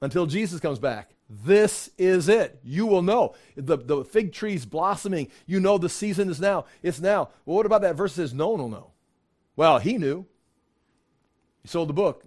until 0.00 0.26
Jesus 0.26 0.60
comes 0.60 0.78
back. 0.78 1.14
This 1.28 1.90
is 1.98 2.28
it. 2.28 2.58
You 2.62 2.86
will 2.86 3.02
know. 3.02 3.34
The, 3.56 3.76
the 3.76 4.04
fig 4.04 4.32
tree's 4.32 4.64
blossoming. 4.64 5.28
You 5.46 5.60
know 5.60 5.76
the 5.76 5.88
season 5.88 6.30
is 6.30 6.40
now. 6.40 6.66
It's 6.82 7.00
now. 7.00 7.30
Well, 7.44 7.56
what 7.56 7.66
about 7.66 7.82
that 7.82 7.96
verse 7.96 8.14
that 8.14 8.22
says 8.22 8.34
no 8.34 8.50
one 8.50 8.60
will 8.60 8.68
know? 8.68 8.90
Well, 9.56 9.78
he 9.78 9.98
knew. 9.98 10.26
He 11.62 11.68
sold 11.68 11.88
the 11.88 11.94
book. 11.94 12.24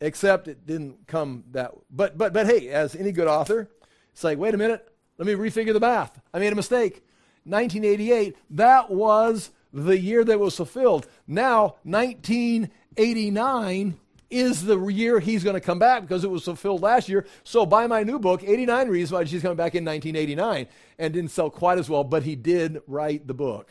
Except 0.00 0.48
it 0.48 0.66
didn't 0.66 1.06
come 1.06 1.44
that 1.52 1.72
but 1.90 2.16
but 2.16 2.32
but 2.32 2.46
hey, 2.46 2.68
as 2.68 2.96
any 2.96 3.12
good 3.12 3.28
author, 3.28 3.68
it's 4.12 4.24
like, 4.24 4.38
wait 4.38 4.54
a 4.54 4.58
minute, 4.58 4.90
let 5.18 5.26
me 5.26 5.34
refigure 5.34 5.74
the 5.74 5.80
math. 5.80 6.18
I 6.32 6.38
made 6.38 6.52
a 6.52 6.56
mistake. 6.56 7.04
1988, 7.44 8.36
that 8.50 8.90
was 8.90 9.50
the 9.72 9.98
year 9.98 10.24
that 10.24 10.38
was 10.38 10.56
fulfilled. 10.56 11.06
Now, 11.26 11.76
1989 11.84 13.98
is 14.30 14.64
the 14.64 14.78
year 14.86 15.20
he's 15.20 15.42
going 15.42 15.54
to 15.54 15.60
come 15.60 15.78
back 15.78 16.02
because 16.02 16.24
it 16.24 16.30
was 16.30 16.44
fulfilled 16.44 16.82
last 16.82 17.08
year. 17.08 17.26
So 17.44 17.64
buy 17.66 17.86
my 17.86 18.02
new 18.02 18.18
book, 18.18 18.42
89 18.44 18.88
Reasons 18.88 19.12
Why 19.12 19.24
She's 19.24 19.42
Coming 19.42 19.56
Back 19.56 19.74
in 19.74 19.84
1989, 19.84 20.66
and 20.98 21.12
didn't 21.12 21.30
sell 21.30 21.50
quite 21.50 21.78
as 21.78 21.90
well, 21.90 22.04
but 22.04 22.22
he 22.22 22.36
did 22.36 22.80
write 22.86 23.26
the 23.26 23.34
book. 23.34 23.70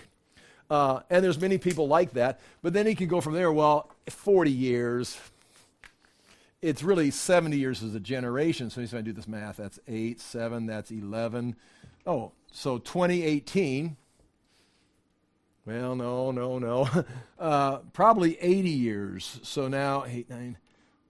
Uh, 0.70 1.00
and 1.10 1.24
there's 1.24 1.40
many 1.40 1.58
people 1.58 1.88
like 1.88 2.14
that. 2.14 2.40
But 2.62 2.74
then 2.74 2.86
he 2.86 2.94
can 2.94 3.08
go 3.08 3.22
from 3.22 3.34
there, 3.34 3.52
well, 3.52 3.90
40 4.08 4.52
years. 4.52 5.20
It's 6.62 6.84
really 6.84 7.12
70 7.12 7.58
years 7.58 7.84
as 7.84 7.96
a 7.96 8.00
generation. 8.00 8.70
So 8.70 8.82
he's 8.82 8.92
going 8.92 9.06
to 9.06 9.10
do 9.10 9.16
this 9.16 9.28
math. 9.28 9.58
That's 9.58 9.80
8, 9.88 10.20
7, 10.20 10.66
that's 10.66 10.92
11. 10.92 11.56
Oh, 12.06 12.34
so 12.52 12.78
2018 12.78 13.96
well, 15.70 15.96
no, 15.96 16.32
no, 16.32 16.58
no. 16.60 16.90
Uh, 17.40 17.78
probably 17.94 18.38
80 18.42 18.70
years. 18.70 19.40
So 19.44 19.70
now, 19.70 20.04
8, 20.06 20.30
9. 20.30 20.58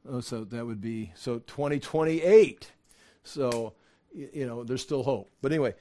Oh, 0.07 0.19
so 0.19 0.43
that 0.43 0.63
would 0.63 0.79
be, 0.79 1.11
so 1.15 1.39
2028. 1.39 2.71
So, 3.23 3.73
you 4.13 4.45
know, 4.45 4.63
there's 4.63 4.83
still 4.83 5.01
hope. 5.01 5.31
But 5.41 5.51
anyway, 5.51 5.73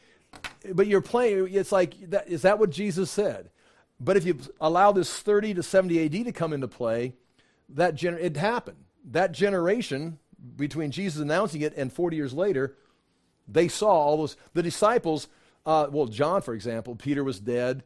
but 0.72 0.86
you're 0.86 1.02
playing, 1.02 1.52
it's 1.52 1.70
like, 1.70 2.00
that, 2.08 2.28
is 2.28 2.42
that 2.42 2.58
what 2.58 2.70
Jesus 2.70 3.10
said? 3.10 3.50
But 4.00 4.16
if 4.16 4.24
you 4.24 4.38
allow 4.58 4.90
this 4.90 5.12
30 5.18 5.52
to 5.52 5.62
70 5.62 6.06
AD 6.06 6.24
to 6.24 6.32
come 6.32 6.54
into 6.54 6.66
play, 6.66 7.12
that 7.68 7.94
gener- 7.94 8.18
it 8.18 8.38
happened. 8.38 8.84
That 9.10 9.32
generation, 9.32 10.18
between 10.56 10.90
Jesus 10.90 11.20
announcing 11.20 11.62
it 11.62 11.76
and 11.76 11.92
40 11.92 12.16
years 12.16 12.32
later, 12.32 12.74
they 13.46 13.68
saw 13.68 13.90
all 13.90 14.18
those, 14.18 14.36
the 14.52 14.62
disciples, 14.62 15.28
uh, 15.64 15.88
well, 15.90 16.06
John, 16.06 16.42
for 16.42 16.54
example, 16.54 16.94
Peter 16.94 17.24
was 17.24 17.40
dead. 17.40 17.82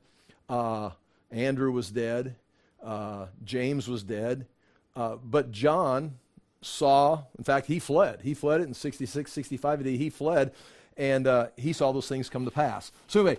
Uh, 0.48 0.90
Andrew 1.30 1.70
was 1.72 1.90
dead. 1.90 2.36
Uh, 2.82 3.26
James 3.44 3.88
was 3.88 4.02
dead. 4.02 4.46
Uh, 4.94 5.16
but 5.16 5.52
John 5.52 6.18
saw, 6.60 7.22
in 7.38 7.44
fact, 7.44 7.66
he 7.66 7.78
fled. 7.78 8.20
He 8.22 8.34
fled 8.34 8.60
it 8.60 8.68
in 8.68 8.74
66, 8.74 9.32
65 9.32 9.80
AD. 9.80 9.86
He 9.86 10.10
fled, 10.10 10.52
and 10.96 11.26
uh, 11.26 11.48
he 11.56 11.72
saw 11.72 11.92
those 11.92 12.08
things 12.08 12.28
come 12.28 12.44
to 12.44 12.50
pass. 12.50 12.92
So, 13.06 13.20
anyway, 13.20 13.38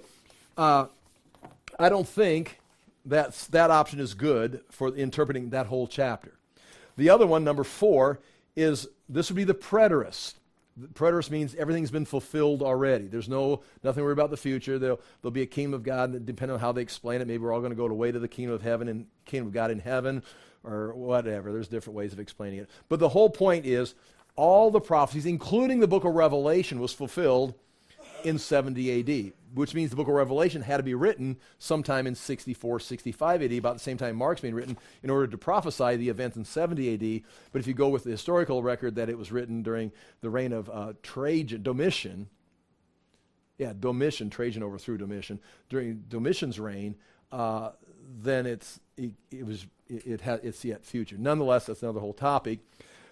uh, 0.58 0.88
I 1.78 1.90
don't 1.90 2.08
think 2.08 2.60
that 3.06 3.34
that 3.52 3.70
option 3.70 4.00
is 4.00 4.14
good 4.14 4.62
for 4.70 4.96
interpreting 4.96 5.50
that 5.50 5.68
whole 5.68 5.88
chapter. 5.88 6.34
The 6.98 7.10
other 7.10 7.28
one, 7.28 7.44
number 7.44 7.64
four, 7.64 8.20
is 8.56 8.88
this 9.10 9.30
would 9.30 9.36
be 9.36 9.44
the 9.44 9.54
preterist. 9.54 10.36
Preterist 10.94 11.30
means 11.30 11.54
everything's 11.56 11.92
been 11.92 12.06
fulfilled 12.06 12.64
already. 12.64 13.06
There's 13.06 13.30
no 13.30 13.62
nothing 13.84 14.02
to 14.02 14.06
worry 14.06 14.14
about 14.14 14.32
the 14.32 14.38
future. 14.38 14.80
There'll, 14.80 15.00
there'll 15.22 15.32
be 15.32 15.44
a 15.44 15.48
kingdom 15.48 15.76
of 15.76 15.84
God, 15.84 16.26
depending 16.26 16.54
on 16.56 16.60
how 16.60 16.72
they 16.72 16.82
explain 16.82 17.22
it. 17.22 17.28
Maybe 17.28 17.44
we're 17.44 17.54
all 17.54 17.60
going 17.60 17.72
to 17.72 17.76
go 17.76 17.88
to 17.88 17.94
way 17.94 18.12
to 18.12 18.20
the 18.20 18.28
kingdom 18.28 18.56
of 18.56 18.64
heaven 18.64 18.88
and 18.88 19.06
kingdom 19.26 19.48
of 19.48 19.54
God 19.54 19.70
in 19.70 19.80
heaven, 19.80 20.24
or 20.64 20.94
whatever. 20.94 21.52
There's 21.52 21.68
different 21.68 21.96
ways 21.96 22.14
of 22.14 22.20
explaining 22.20 22.60
it. 22.60 22.70
But 22.90 23.00
the 23.00 23.10
whole 23.10 23.30
point 23.30 23.66
is, 23.66 23.94
all 24.36 24.72
the 24.72 24.82
prophecies, 24.82 25.28
including 25.28 25.80
the 25.80 25.88
book 25.88 26.06
of 26.06 26.16
Revelation, 26.16 26.80
was 26.80 26.92
fulfilled 26.92 27.54
in 28.24 28.40
70 28.40 29.00
AD, 29.00 29.34
which 29.54 29.74
means 29.74 29.90
the 29.90 29.96
book 29.96 30.08
of 30.08 30.14
Revelation 30.14 30.62
had 30.62 30.78
to 30.78 30.84
be 30.84 30.96
written 30.96 31.38
sometime 31.60 32.08
in 32.08 32.16
64, 32.16 32.80
65 32.80 33.44
AD, 33.44 33.52
about 33.54 33.76
the 33.76 33.80
same 33.80 33.98
time 33.98 34.16
Mark's 34.16 34.42
being 34.42 34.56
written, 34.56 34.78
in 35.04 35.10
order 35.10 35.28
to 35.28 35.38
prophesy 35.38 35.96
the 35.96 36.10
events 36.10 36.36
in 36.36 36.46
70 36.46 36.94
AD. 36.94 37.24
But 37.52 37.60
if 37.60 37.68
you 37.68 37.74
go 37.74 37.90
with 37.90 38.04
the 38.04 38.12
historical 38.12 38.64
record 38.64 38.96
that 38.96 39.10
it 39.10 39.18
was 39.18 39.32
written 39.32 39.62
during 39.62 39.92
the 40.22 40.30
reign 40.30 40.54
of 40.54 40.70
uh, 40.70 40.94
Trajan, 41.04 41.62
Domitian, 41.62 42.30
yeah, 43.58 43.74
Domitian, 43.80 44.30
Trajan 44.30 44.64
overthrew 44.64 44.98
Domitian, 44.98 45.40
during 45.70 46.04
Domitian's 46.10 46.60
reign, 46.60 46.96
uh, 47.32 47.72
then 48.22 48.46
it's, 48.46 48.80
it, 48.98 49.12
it 49.32 49.46
was, 49.46 49.68
it, 49.88 50.06
it 50.06 50.22
ha- 50.22 50.40
it's 50.42 50.66
yet 50.66 50.84
future. 50.84 51.16
Nonetheless, 51.18 51.68
that's 51.68 51.84
another 51.84 52.00
whole 52.00 52.14
topic. 52.14 52.60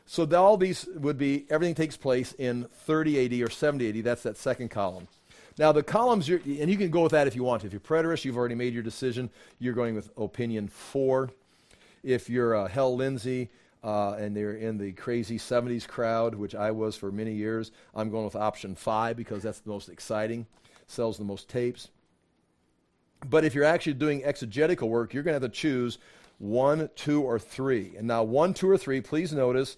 So 0.06 0.28
all 0.36 0.58
these 0.58 0.88
would 0.96 1.18
be, 1.18 1.46
everything 1.50 1.76
takes 1.76 1.96
place 1.96 2.34
in 2.34 2.66
30 2.86 3.26
AD 3.26 3.48
or 3.48 3.50
70 3.52 4.00
AD. 4.00 4.04
That's 4.04 4.24
that 4.24 4.38
second 4.38 4.70
column. 4.70 5.08
Now 5.58 5.72
the 5.72 5.84
columns, 5.84 6.30
and 6.30 6.70
you 6.70 6.78
can 6.78 6.90
go 6.90 7.04
with 7.04 7.12
that 7.12 7.28
if 7.28 7.36
you 7.36 7.44
want 7.44 7.62
to. 7.62 7.68
If 7.68 7.74
you're 7.74 7.80
preterist, 7.80 8.26
you've 8.26 8.38
already 8.38 8.56
made 8.56 8.74
your 8.74 8.84
decision. 8.84 9.30
You're 9.60 9.74
going 9.74 9.96
with 9.96 10.10
opinion 10.18 10.68
four. 10.68 11.30
If 12.04 12.30
you're 12.30 12.56
uh, 12.56 12.68
Hal 12.68 12.96
Lindsey 12.96 13.50
uh, 13.84 14.14
and 14.14 14.36
they're 14.36 14.54
in 14.54 14.78
the 14.78 14.94
crazy 14.94 15.38
70s 15.38 15.88
crowd, 15.88 16.36
which 16.36 16.56
I 16.56 16.72
was 16.72 16.96
for 16.96 17.12
many 17.12 17.34
years, 17.34 17.72
I'm 17.94 18.10
going 18.10 18.26
with 18.26 18.36
option 18.36 18.76
five 18.76 19.18
because 19.18 19.44
that's 19.44 19.60
the 19.60 19.70
most 19.70 19.90
exciting, 19.90 20.48
sells 20.88 21.18
the 21.18 21.26
most 21.26 21.50
tapes. 21.50 21.90
But 23.30 23.44
if 23.44 23.54
you're 23.54 23.66
actually 23.66 23.94
doing 23.94 24.24
exegetical 24.24 24.90
work, 24.90 25.14
you're 25.14 25.24
going 25.24 25.40
to 25.40 25.44
have 25.44 25.52
to 25.52 25.56
choose 25.56 26.00
one, 26.40 26.90
two, 26.96 27.22
or 27.22 27.38
three. 27.38 27.94
And 27.98 28.08
now, 28.08 28.24
one, 28.24 28.56
two, 28.56 28.68
or 28.68 28.78
three, 28.78 29.00
please 29.00 29.32
notice 29.32 29.78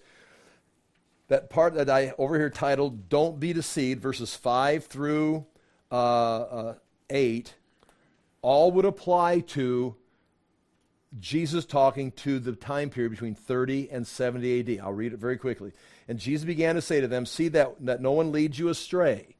that 1.28 1.50
part 1.50 1.74
that 1.74 1.90
I 1.90 2.14
over 2.16 2.38
here 2.38 2.48
titled 2.48 3.10
Don't 3.10 3.38
Be 3.38 3.52
Deceived, 3.52 4.00
verses 4.00 4.34
5 4.34 4.86
through 4.86 5.44
uh, 5.94 5.96
uh, 5.96 6.74
8, 7.08 7.54
all 8.42 8.72
would 8.72 8.84
apply 8.84 9.40
to 9.40 9.94
Jesus 11.20 11.64
talking 11.64 12.10
to 12.12 12.40
the 12.40 12.52
time 12.52 12.90
period 12.90 13.10
between 13.10 13.36
30 13.36 13.90
and 13.92 14.04
70 14.04 14.60
AD. 14.60 14.80
I'll 14.84 14.92
read 14.92 15.12
it 15.12 15.20
very 15.20 15.36
quickly. 15.36 15.70
And 16.08 16.18
Jesus 16.18 16.44
began 16.44 16.74
to 16.74 16.82
say 16.82 17.00
to 17.00 17.06
them, 17.06 17.26
See 17.26 17.46
that, 17.48 17.76
that 17.86 18.02
no 18.02 18.10
one 18.10 18.32
leads 18.32 18.58
you 18.58 18.68
astray. 18.70 19.36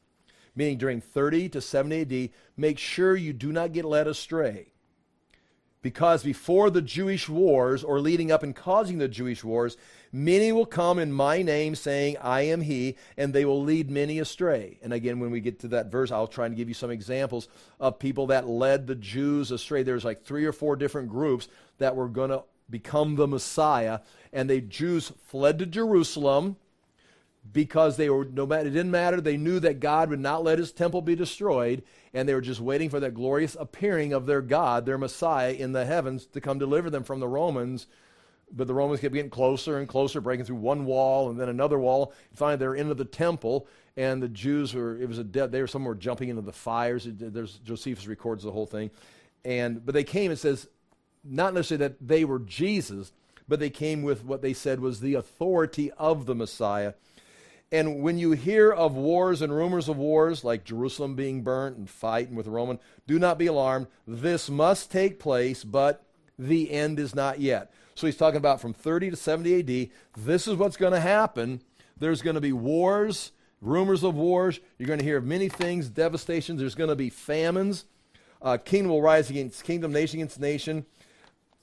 meaning 0.55 0.79
during 0.79 1.01
30 1.01 1.49
to 1.51 1.61
70 1.61 2.27
AD, 2.27 2.31
make 2.57 2.79
sure 2.79 3.17
you 3.17 3.33
do 3.33 3.51
not 3.51 3.73
get 3.73 3.85
led 3.85 4.07
astray. 4.07 4.74
Because 5.85 6.23
before 6.23 6.71
the 6.71 6.81
Jewish 6.81 7.29
wars, 7.29 7.85
or 7.85 8.01
leading 8.01 8.33
up 8.33 8.43
and 8.43 8.57
causing 8.57 8.97
the 8.97 9.07
Jewish 9.07 9.45
wars, 9.45 9.77
many 10.11 10.51
will 10.51 10.65
come 10.65 10.99
in 10.99 11.13
my 11.13 11.43
name 11.43 11.75
saying, 11.75 12.17
I 12.23 12.41
am 12.41 12.63
he, 12.63 12.97
and 13.19 13.35
they 13.35 13.45
will 13.45 13.63
lead 13.63 13.91
many 13.91 14.19
astray. 14.19 14.79
And 14.83 14.95
again, 14.95 15.21
when 15.21 15.31
we 15.31 15.41
get 15.41 15.61
to 15.61 15.69
that 15.69 15.93
verse, 15.93 16.11
I'll 16.11 16.27
try 16.27 16.47
and 16.47 16.57
give 16.57 16.69
you 16.69 16.75
some 16.75 16.91
examples 16.91 17.49
of 17.79 17.99
people 17.99 18.29
that 18.29 18.49
led 18.49 18.87
the 18.87 18.95
Jews 18.95 19.51
astray. 19.51 19.83
There's 19.83 20.07
like 20.07 20.25
three 20.25 20.47
or 20.47 20.55
four 20.55 20.75
different 20.75 21.11
groups 21.11 21.49
that 21.77 21.95
were 21.95 22.09
going 22.09 22.31
to 22.31 22.45
become 22.71 23.17
the 23.17 23.29
Messiah, 23.29 24.01
and 24.33 24.49
the 24.49 24.63
Jews 24.63 25.13
fled 25.27 25.59
to 25.59 25.67
Jerusalem 25.67 26.57
because 27.53 27.97
they 27.97 28.09
were 28.09 28.25
no 28.25 28.47
matter 28.47 28.69
it 28.69 28.73
didn't 28.73 28.91
matter. 28.91 29.21
They 29.21 29.37
knew 29.37 29.61
that 29.61 29.81
god 29.81 30.11
would 30.11 30.21
not 30.21 30.45
let 30.45 30.59
his 30.59 30.73
temple 30.73 31.03
be 31.03 31.15
destroyed 31.15 31.83
and 32.13 32.29
they 32.29 32.35
were 32.35 32.41
just 32.41 32.61
waiting 32.61 32.89
for 32.89 33.01
that 33.01 33.15
glorious 33.15 33.57
appearing 33.59 34.13
of 34.13 34.27
their 34.27 34.41
god 34.41 34.87
their 34.87 34.99
messiah 34.99 35.53
in 35.53 35.73
the 35.73 35.85
heavens 35.85 36.27
to 36.27 36.41
come 36.41 36.59
deliver 36.59 36.91
them 36.91 37.05
from 37.05 37.21
the 37.21 37.29
romans. 37.29 37.87
But 38.53 38.67
the 38.67 38.75
romans 38.75 39.01
kept 39.01 39.15
getting 39.15 39.31
closer 39.31 39.79
and 39.79 39.89
closer 39.89 40.21
breaking 40.21 40.47
through 40.47 40.57
one 40.57 40.85
wall 40.85 41.29
and 41.29 41.41
then 41.41 41.49
another 41.49 41.79
wall. 41.79 42.13
Finally 42.35 42.57
they're 42.57 42.75
into 42.75 42.95
the 42.95 43.05
temple 43.05 43.67
and 43.97 44.23
the 44.23 44.29
jews 44.29 44.75
were 44.75 44.97
it 45.01 45.09
was 45.09 45.19
a 45.19 45.25
dead 45.25 45.53
they 45.53 45.61
were 45.61 45.67
somewhere 45.67 45.95
jumping 45.95 46.31
into 46.31 46.43
the 46.43 46.53
fires. 46.53 47.07
There's 47.09 47.59
josephus 47.59 48.07
records 48.07 48.45
the 48.45 48.53
whole 48.53 48.67
thing. 48.67 48.91
And 49.45 49.85
but 49.85 49.95
they 49.95 50.05
came 50.05 50.31
and 50.31 50.41
says 50.41 50.67
not 51.23 51.53
necessarily 51.53 51.89
that 51.89 52.07
they 52.07 52.25
were 52.25 52.39
jesus 52.39 53.13
but 53.47 53.61
they 53.61 53.71
came 53.71 54.03
with 54.03 54.25
what 54.25 54.41
they 54.41 54.55
said 54.55 54.81
was 54.81 55.01
the 55.01 55.15
authority 55.15 55.91
of 55.93 56.25
the 56.25 56.35
messiah 56.35 56.95
and 57.75 58.03
when 58.03 58.19
you 58.19 58.31
hear 58.33 58.71
of 58.71 58.95
wars 58.95 59.43
and 59.43 59.53
rumors 59.53 59.89
of 59.89 59.97
wars, 59.97 60.45
like 60.45 60.63
Jerusalem 60.63 61.17
being 61.17 61.43
burnt 61.43 61.77
and 61.77 61.91
fighting 61.91 62.37
with 62.37 62.47
the 62.47 62.53
Roman, 62.53 62.79
do 63.09 63.19
not 63.19 63.37
be 63.37 63.49
alarmed. 63.49 63.89
This 64.07 64.49
must 64.49 64.93
take 64.93 65.19
place, 65.19 65.65
but 65.65 66.05
the 66.39 66.71
end 66.71 67.01
is 67.01 67.17
not 67.17 67.41
yet. 67.41 67.75
So 67.97 68.07
he's 68.07 68.17
talking 68.17 68.37
about 68.37 68.61
from 68.61 68.75
30 68.75 69.11
to 69.11 69.17
70 69.17 69.59
AD. 69.59 69.91
This 70.17 70.47
is 70.47 70.55
what's 70.55 70.77
going 70.77 70.93
to 70.93 71.01
happen. 71.01 71.63
There's 71.99 72.23
going 72.23 72.35
to 72.35 72.41
be 72.41 72.53
wars, 72.53 73.33
rumors 73.61 74.05
of 74.05 74.15
wars. 74.15 74.61
You're 74.79 74.87
going 74.87 75.01
to 75.01 75.05
hear 75.05 75.17
of 75.17 75.25
many 75.25 75.49
things, 75.49 75.89
devastations. 75.89 76.61
There's 76.61 76.77
going 76.77 76.91
to 76.91 76.97
be 76.97 77.11
famines. 77.11 77.87
Uh, 78.41 78.57
kingdom 78.57 78.93
will 78.93 79.03
rise 79.03 79.31
against 79.31 79.65
kingdom, 79.65 79.93
nation 79.93 80.21
against 80.21 80.39
nation. 80.39 80.87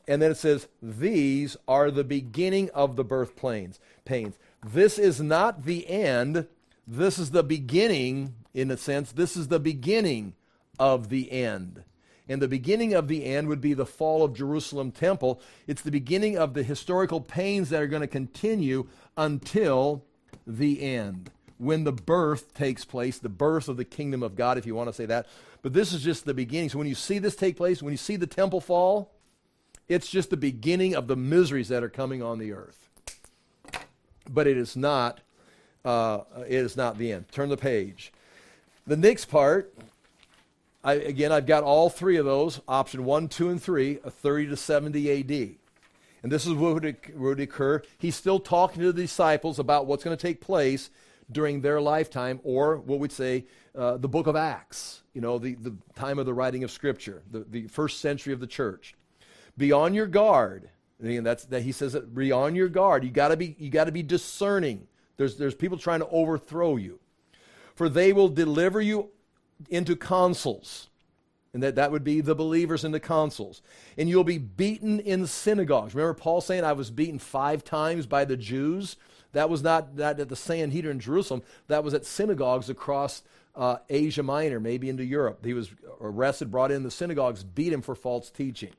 And 0.09 0.22
then 0.22 0.32
it 0.32 0.38
says, 0.38 0.68
These 0.82 1.55
are 1.70 1.89
the 1.89 2.03
beginning 2.03 2.70
of 2.72 2.97
the 2.97 3.05
birth 3.05 3.38
pains. 3.38 3.80
pains. 4.03 4.38
This 4.66 4.99
is 4.99 5.20
not 5.20 5.66
the 5.66 5.88
end. 5.89 6.47
This 6.88 7.18
is 7.18 7.32
the 7.32 7.43
beginning, 7.43 8.36
in 8.53 8.70
a 8.70 8.78
sense. 8.78 9.12
This 9.12 9.36
is 9.36 9.47
the 9.47 9.59
beginning 9.59 10.34
of 10.78 11.09
the 11.09 11.32
end. 11.32 11.84
And 12.30 12.41
the 12.41 12.47
beginning 12.47 12.93
of 12.93 13.07
the 13.07 13.26
end 13.26 13.47
would 13.47 13.59
be 13.59 13.74
the 13.74 13.86
fall 13.86 14.24
of 14.24 14.36
Jerusalem 14.36 14.91
temple. 14.91 15.41
It's 15.68 15.82
the 15.82 15.91
beginning 15.91 16.38
of 16.38 16.53
the 16.53 16.64
historical 16.64 17.22
pains 17.22 17.70
that 17.70 17.82
are 17.82 17.88
going 17.88 18.01
to 18.01 18.07
continue 18.07 18.88
until 19.18 20.05
the 20.45 20.82
end. 20.82 21.32
When 21.57 21.84
the 21.84 21.91
birth 21.91 22.53
takes 22.53 22.86
place, 22.86 23.18
the 23.18 23.30
birth 23.30 23.68
of 23.68 23.78
the 23.78 23.86
kingdom 23.86 24.22
of 24.24 24.36
God, 24.36 24.57
if 24.57 24.66
you 24.66 24.76
want 24.76 24.89
to 24.89 24.93
say 24.93 25.05
that. 25.07 25.28
But 25.64 25.74
this 25.74 25.91
is 25.91 26.03
just 26.03 26.26
the 26.26 26.34
beginning. 26.34 26.70
So 26.70 26.78
when 26.78 26.88
you 26.88 26.95
see 26.95 27.20
this 27.20 27.36
take 27.36 27.57
place, 27.57 27.82
when 27.82 27.93
you 27.93 27.97
see 27.97 28.16
the 28.16 28.28
temple 28.28 28.62
fall, 28.62 29.12
it's 29.88 30.09
just 30.09 30.30
the 30.30 30.38
beginning 30.38 30.95
of 30.95 31.07
the 31.07 31.16
miseries 31.16 31.70
that 31.70 31.84
are 31.84 31.89
coming 31.89 32.22
on 32.22 32.38
the 32.38 32.53
earth 32.53 32.91
but 34.34 34.48
it 34.48 34.58
is 34.58 34.76
not, 34.76 35.22
uh, 35.86 36.22
it 36.48 36.54
is 36.54 36.78
not 36.78 36.98
the 36.98 37.12
end. 37.12 37.26
Turn 37.32 37.50
the 37.50 37.58
page. 37.58 38.12
The 38.88 38.98
next 38.98 39.26
part, 39.26 39.74
I, 40.84 40.94
again, 40.94 41.32
I've 41.32 41.46
got 41.46 41.64
all 41.64 41.90
three 41.90 42.18
of 42.18 42.26
those 42.26 42.62
option 42.68 43.06
one, 43.06 43.28
two, 43.28 43.50
and 43.50 43.62
three, 43.62 44.00
a 44.04 44.10
30 44.10 44.48
to 44.48 44.58
70 44.58 45.20
AD. 45.20 45.56
And 46.24 46.32
this 46.32 46.46
is 46.46 46.54
what 46.54 46.74
would, 46.76 46.98
would 47.16 47.40
occur. 47.40 47.82
He's 47.98 48.16
still 48.16 48.40
talking 48.40 48.82
to 48.82 48.92
the 48.92 49.02
disciples 49.02 49.60
about 49.60 49.86
what's 49.86 50.04
going 50.04 50.16
to 50.16 50.22
take 50.22 50.42
place 50.42 50.90
during 51.32 51.62
their 51.62 51.80
lifetime, 51.80 52.40
or 52.44 52.78
what 52.78 53.00
we'd 53.00 53.12
say, 53.12 53.46
uh, 53.76 53.98
the 53.98 54.10
book 54.10 54.28
of 54.28 54.36
Acts, 54.36 55.02
you 55.14 55.22
know, 55.22 55.40
the, 55.40 55.56
the 55.56 55.74
time 55.96 56.20
of 56.20 56.26
the 56.26 56.34
writing 56.34 56.64
of 56.64 56.72
Scripture, 56.72 57.24
the, 57.32 57.46
the 57.50 57.68
first 57.68 58.02
century 58.02 58.34
of 58.34 58.40
the 58.40 58.48
church. 58.48 58.96
Be 59.58 59.72
on 59.72 59.94
your 59.94 60.08
guard 60.08 60.70
and 61.02 61.26
that's 61.26 61.45
that 61.45 61.64
he 61.64 61.72
says 61.72 61.93
that 61.93 62.14
be 62.14 62.32
on 62.32 62.56
your 62.56 62.70
guard. 62.70 63.04
You 63.04 63.10
gotta 63.10 63.38
be 63.38 63.56
you 63.58 63.70
gotta 63.70 63.91
be 63.91 64.04
discerning. 64.04 64.88
There's 65.18 65.38
there's 65.38 65.56
people 65.56 65.78
trying 65.78 65.99
to 65.99 66.10
overthrow 66.10 66.76
you. 66.76 66.99
For 67.76 67.89
they 67.89 68.14
will 68.14 68.30
deliver 68.30 68.82
you 68.82 69.10
into 69.70 69.95
consuls. 69.95 70.89
And 71.54 71.64
that, 71.64 71.76
that 71.76 71.91
would 71.91 72.04
be 72.04 72.22
the 72.22 72.36
believers 72.36 72.86
in 72.86 72.91
the 72.91 72.99
consuls. 72.99 73.62
And 73.97 74.08
you'll 74.08 74.24
be 74.24 74.38
beaten 74.38 75.02
in 75.02 75.28
synagogues. 75.28 75.93
Remember 75.93 76.14
Paul 76.14 76.39
saying, 76.39 76.64
I 76.64 76.72
was 76.74 76.89
beaten 76.89 77.20
five 77.20 77.66
times 77.66 78.06
by 78.06 78.24
the 78.24 78.38
Jews? 78.38 78.95
That 79.34 79.49
was 79.49 79.62
not 79.62 79.97
that 79.97 80.20
at 80.20 80.30
the 80.30 80.36
Sanhedrin 80.38 80.97
in 80.97 80.99
Jerusalem. 81.02 81.43
That 81.68 81.84
was 81.84 81.93
at 81.93 82.06
synagogues 82.06 82.70
across 82.70 83.22
uh, 83.54 83.78
Asia 83.89 84.24
Minor, 84.24 84.62
maybe 84.62 84.88
into 84.88 85.04
Europe. 85.04 85.43
He 85.43 85.54
was 85.54 85.72
arrested, 85.99 86.52
brought 86.52 86.72
in 86.72 86.84
the 86.84 86.91
synagogues, 86.91 87.43
beat 87.43 87.74
him 87.74 87.82
for 87.82 87.95
false 87.95 88.30
teaching 88.30 88.72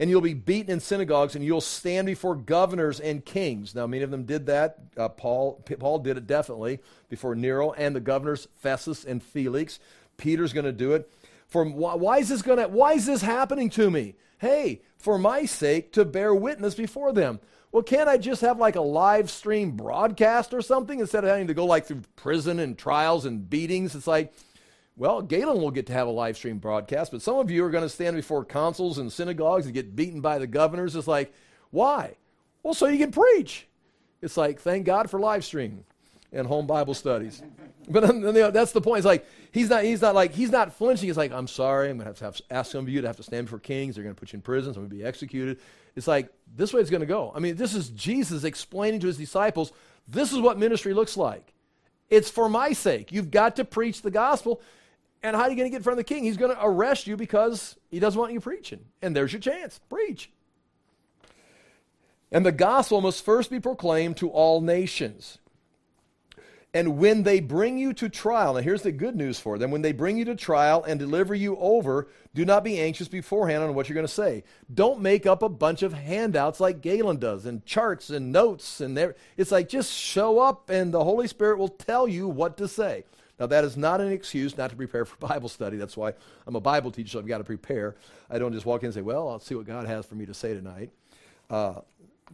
and 0.00 0.08
you'll 0.08 0.22
be 0.22 0.32
beaten 0.32 0.72
in 0.72 0.80
synagogues, 0.80 1.36
and 1.36 1.44
you'll 1.44 1.60
stand 1.60 2.06
before 2.06 2.34
governors 2.34 3.00
and 3.00 3.22
kings. 3.22 3.74
Now, 3.74 3.86
many 3.86 4.02
of 4.02 4.10
them 4.10 4.24
did 4.24 4.46
that. 4.46 4.78
Uh, 4.96 5.10
Paul, 5.10 5.62
Paul 5.78 5.98
did 5.98 6.16
it 6.16 6.26
definitely 6.26 6.80
before 7.10 7.34
Nero 7.34 7.72
and 7.72 7.94
the 7.94 8.00
governors 8.00 8.48
Festus 8.56 9.04
and 9.04 9.22
Felix. 9.22 9.78
Peter's 10.16 10.54
going 10.54 10.64
to 10.64 10.72
do 10.72 10.94
it. 10.94 11.12
For 11.48 11.64
why, 11.66 11.96
why 11.96 12.18
is 12.18 12.30
this 12.30 12.40
going 12.40 12.58
to? 12.58 12.68
Why 12.68 12.94
is 12.94 13.04
this 13.04 13.20
happening 13.20 13.68
to 13.70 13.90
me? 13.90 14.14
Hey, 14.38 14.80
for 14.96 15.18
my 15.18 15.44
sake, 15.44 15.92
to 15.92 16.06
bear 16.06 16.34
witness 16.34 16.74
before 16.74 17.12
them. 17.12 17.38
Well, 17.70 17.82
can't 17.82 18.08
I 18.08 18.16
just 18.16 18.40
have 18.40 18.58
like 18.58 18.76
a 18.76 18.80
live 18.80 19.30
stream 19.30 19.72
broadcast 19.72 20.54
or 20.54 20.62
something 20.62 20.98
instead 20.98 21.24
of 21.24 21.30
having 21.30 21.48
to 21.48 21.54
go 21.54 21.66
like 21.66 21.84
through 21.84 22.02
prison 22.16 22.58
and 22.58 22.76
trials 22.76 23.26
and 23.26 23.48
beatings? 23.50 23.94
It's 23.94 24.06
like 24.06 24.32
well, 25.00 25.22
Galen 25.22 25.62
will 25.62 25.70
get 25.70 25.86
to 25.86 25.94
have 25.94 26.08
a 26.08 26.10
live 26.10 26.36
stream 26.36 26.58
broadcast, 26.58 27.10
but 27.10 27.22
some 27.22 27.36
of 27.36 27.50
you 27.50 27.64
are 27.64 27.70
going 27.70 27.82
to 27.82 27.88
stand 27.88 28.16
before 28.16 28.44
consuls 28.44 28.98
and 28.98 29.10
synagogues 29.10 29.64
and 29.64 29.72
get 29.72 29.96
beaten 29.96 30.20
by 30.20 30.36
the 30.36 30.46
governors. 30.46 30.94
It's 30.94 31.08
like, 31.08 31.32
why? 31.70 32.16
Well, 32.62 32.74
so 32.74 32.86
you 32.86 32.98
can 32.98 33.10
preach. 33.10 33.66
It's 34.20 34.36
like, 34.36 34.60
thank 34.60 34.84
God 34.84 35.08
for 35.08 35.18
live 35.18 35.42
stream 35.42 35.84
and 36.34 36.46
home 36.46 36.66
Bible 36.66 36.94
studies. 36.94 37.42
But 37.88 38.02
that's 38.52 38.70
the 38.70 38.80
point. 38.80 38.98
It's 38.98 39.06
like 39.06 39.26
he's 39.50 39.68
not. 39.68 39.82
He's 39.82 40.00
not 40.00 40.14
like 40.14 40.32
he's 40.32 40.52
not 40.52 40.72
flinching. 40.72 41.08
He's 41.08 41.16
like, 41.16 41.32
I'm 41.32 41.48
sorry. 41.48 41.90
I'm 41.90 41.96
gonna 41.96 42.10
have 42.10 42.18
to 42.18 42.24
have, 42.26 42.40
ask 42.48 42.70
some 42.70 42.84
of 42.84 42.88
you 42.88 43.00
to 43.00 43.06
have 43.08 43.16
to 43.16 43.24
stand 43.24 43.46
before 43.46 43.58
kings. 43.58 43.96
They're 43.96 44.04
gonna 44.04 44.14
put 44.14 44.32
you 44.32 44.36
in 44.36 44.42
prison. 44.42 44.72
Some 44.72 44.84
will 44.84 44.90
be 44.90 45.02
executed. 45.02 45.58
It's 45.96 46.06
like 46.06 46.28
this 46.56 46.72
way 46.72 46.82
it's 46.82 46.90
gonna 46.90 47.04
go. 47.04 47.32
I 47.34 47.40
mean, 47.40 47.56
this 47.56 47.74
is 47.74 47.88
Jesus 47.88 48.44
explaining 48.44 49.00
to 49.00 49.08
his 49.08 49.16
disciples. 49.16 49.72
This 50.06 50.30
is 50.32 50.38
what 50.38 50.56
ministry 50.56 50.94
looks 50.94 51.16
like. 51.16 51.52
It's 52.10 52.30
for 52.30 52.48
my 52.48 52.74
sake. 52.74 53.10
You've 53.10 53.32
got 53.32 53.56
to 53.56 53.64
preach 53.64 54.02
the 54.02 54.10
gospel. 54.12 54.60
And 55.22 55.36
how 55.36 55.42
are 55.42 55.50
you 55.50 55.56
going 55.56 55.66
to 55.66 55.70
get 55.70 55.78
in 55.78 55.82
front 55.82 55.98
of 55.98 56.06
the 56.06 56.14
king? 56.14 56.24
He's 56.24 56.36
going 56.36 56.54
to 56.54 56.64
arrest 56.64 57.06
you 57.06 57.16
because 57.16 57.76
he 57.90 57.98
doesn't 57.98 58.18
want 58.18 58.32
you 58.32 58.40
preaching. 58.40 58.80
And 59.02 59.14
there's 59.14 59.32
your 59.32 59.40
chance. 59.40 59.78
Preach. 59.88 60.30
And 62.32 62.46
the 62.46 62.52
gospel 62.52 63.00
must 63.00 63.24
first 63.24 63.50
be 63.50 63.60
proclaimed 63.60 64.16
to 64.18 64.30
all 64.30 64.60
nations. 64.60 65.38
And 66.72 66.98
when 66.98 67.24
they 67.24 67.40
bring 67.40 67.78
you 67.78 67.92
to 67.94 68.08
trial, 68.08 68.54
now 68.54 68.60
here's 68.60 68.82
the 68.82 68.92
good 68.92 69.16
news 69.16 69.40
for 69.40 69.58
them 69.58 69.72
when 69.72 69.82
they 69.82 69.90
bring 69.90 70.16
you 70.16 70.24
to 70.26 70.36
trial 70.36 70.84
and 70.84 71.00
deliver 71.00 71.34
you 71.34 71.56
over, 71.56 72.06
do 72.32 72.44
not 72.44 72.62
be 72.62 72.78
anxious 72.78 73.08
beforehand 73.08 73.64
on 73.64 73.74
what 73.74 73.88
you're 73.88 73.94
going 73.94 74.06
to 74.06 74.12
say. 74.12 74.44
Don't 74.72 75.00
make 75.00 75.26
up 75.26 75.42
a 75.42 75.48
bunch 75.48 75.82
of 75.82 75.92
handouts 75.92 76.60
like 76.60 76.80
Galen 76.80 77.16
does 77.16 77.44
and 77.44 77.66
charts 77.66 78.08
and 78.08 78.30
notes. 78.30 78.80
and 78.80 78.96
there. 78.96 79.16
It's 79.36 79.50
like 79.50 79.68
just 79.68 79.92
show 79.92 80.38
up 80.38 80.70
and 80.70 80.94
the 80.94 81.02
Holy 81.02 81.26
Spirit 81.26 81.58
will 81.58 81.68
tell 81.68 82.06
you 82.06 82.28
what 82.28 82.56
to 82.58 82.68
say. 82.68 83.04
Now, 83.40 83.46
that 83.46 83.64
is 83.64 83.74
not 83.74 84.02
an 84.02 84.12
excuse 84.12 84.58
not 84.58 84.68
to 84.68 84.76
prepare 84.76 85.06
for 85.06 85.16
Bible 85.26 85.48
study. 85.48 85.78
That's 85.78 85.96
why 85.96 86.12
I'm 86.46 86.54
a 86.54 86.60
Bible 86.60 86.90
teacher, 86.90 87.12
so 87.12 87.18
I've 87.18 87.26
got 87.26 87.38
to 87.38 87.44
prepare. 87.44 87.96
I 88.28 88.38
don't 88.38 88.52
just 88.52 88.66
walk 88.66 88.82
in 88.82 88.86
and 88.86 88.94
say, 88.94 89.00
well, 89.00 89.28
I'll 89.30 89.40
see 89.40 89.54
what 89.54 89.66
God 89.66 89.86
has 89.86 90.04
for 90.04 90.14
me 90.14 90.26
to 90.26 90.34
say 90.34 90.52
tonight. 90.52 90.90
Uh, 91.48 91.80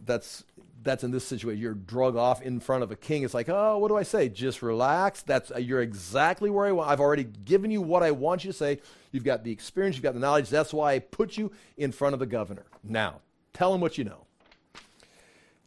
that's, 0.05 0.43
that's 0.83 1.03
in 1.03 1.11
this 1.11 1.25
situation. 1.25 1.61
You're 1.61 1.73
drug 1.73 2.17
off 2.17 2.41
in 2.41 2.59
front 2.59 2.83
of 2.83 2.91
a 2.91 2.95
king. 2.95 3.23
It's 3.23 3.33
like, 3.33 3.47
oh, 3.47 3.77
what 3.77 3.87
do 3.87 3.95
I 3.95 4.03
say? 4.03 4.27
Just 4.27 4.61
relax. 4.61 5.21
That's, 5.21 5.49
uh, 5.49 5.57
you're 5.59 5.81
exactly 5.81 6.49
where 6.49 6.67
I 6.67 6.73
want. 6.73 6.91
I've 6.91 6.99
already 6.99 7.23
given 7.23 7.71
you 7.71 7.81
what 7.81 8.03
I 8.03 8.11
want 8.11 8.43
you 8.43 8.51
to 8.51 8.57
say. 8.57 8.79
You've 9.11 9.23
got 9.23 9.45
the 9.45 9.51
experience, 9.51 9.95
you've 9.95 10.03
got 10.03 10.13
the 10.13 10.19
knowledge. 10.19 10.49
That's 10.49 10.73
why 10.73 10.93
I 10.93 10.99
put 10.99 11.37
you 11.37 11.51
in 11.77 11.93
front 11.93 12.13
of 12.13 12.19
the 12.19 12.25
governor. 12.25 12.65
Now, 12.83 13.21
tell 13.53 13.73
him 13.73 13.79
what 13.79 13.97
you 13.97 14.03
know. 14.03 14.25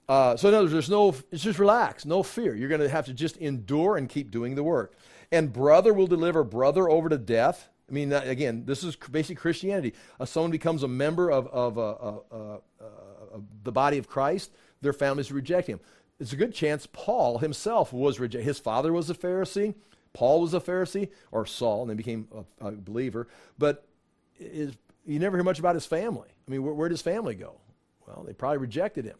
Uh, 0.07 0.37
so 0.37 0.49
in 0.49 0.55
other 0.55 0.65
words, 0.65 0.73
there's 0.73 0.91
no, 0.91 1.15
it's 1.33 1.43
just 1.43 1.59
relax, 1.59 2.05
no 2.05 2.23
fear. 2.23 2.55
You're 2.55 2.69
going 2.69 2.81
to 2.81 2.89
have 2.89 3.07
to 3.07 3.15
just 3.15 3.37
endure 3.39 3.97
and 3.97 4.09
keep 4.09 4.31
doing 4.31 4.55
the 4.55 4.63
work 4.63 4.95
and 5.33 5.53
brother 5.53 5.93
will 5.93 6.07
deliver 6.07 6.45
brother 6.45 6.89
over 6.89 7.09
to 7.09 7.19
death. 7.19 7.69
I 7.89 7.93
mean, 7.93 8.13
again, 8.13 8.65
this 8.67 8.85
is 8.85 8.97
basic 8.97 9.39
Christianity. 9.39 9.95
Uh, 10.19 10.25
someone 10.25 10.51
becomes 10.51 10.83
a 10.83 10.89
member 10.89 11.31
of, 11.31 11.49
of 11.49 11.79
uh, 11.79 11.91
uh, 11.91 12.59
uh, 12.81 13.39
the 13.65 13.73
body 13.73 13.99
of 13.99 14.09
Christ, 14.09 14.53
their 14.81 14.93
families 14.93 15.33
reject 15.33 15.69
him. 15.69 15.81
It's 16.19 16.33
a 16.33 16.37
good 16.37 16.55
chance 16.55 16.87
Paul 16.93 17.39
himself 17.39 17.93
was 17.93 18.21
rejected. 18.21 18.45
His 18.45 18.59
father 18.59 18.93
was 18.93 19.11
a 19.11 19.15
Pharisee. 19.15 19.75
Paul 20.13 20.41
was 20.41 20.55
a 20.55 20.61
Pharisee, 20.61 21.09
or 21.31 21.47
Saul, 21.47 21.83
and 21.83 21.91
then 21.91 21.97
became 21.97 22.29
a, 22.61 22.69
a 22.69 22.73
believer, 22.73 23.29
but 23.59 23.87
is, 24.39 24.77
you 25.07 25.19
never 25.19 25.37
hear 25.37 25.45
much 25.45 25.59
about 25.59 25.75
his 25.75 25.87
family. 25.87 26.29
I 26.47 26.51
mean, 26.51 26.63
where, 26.63 26.75
where 26.75 26.89
did 26.89 26.95
his 26.95 27.03
family 27.03 27.35
go? 27.35 27.55
Well, 28.07 28.25
they 28.27 28.33
probably 28.33 28.59
rejected 28.59 29.05
him. 29.05 29.17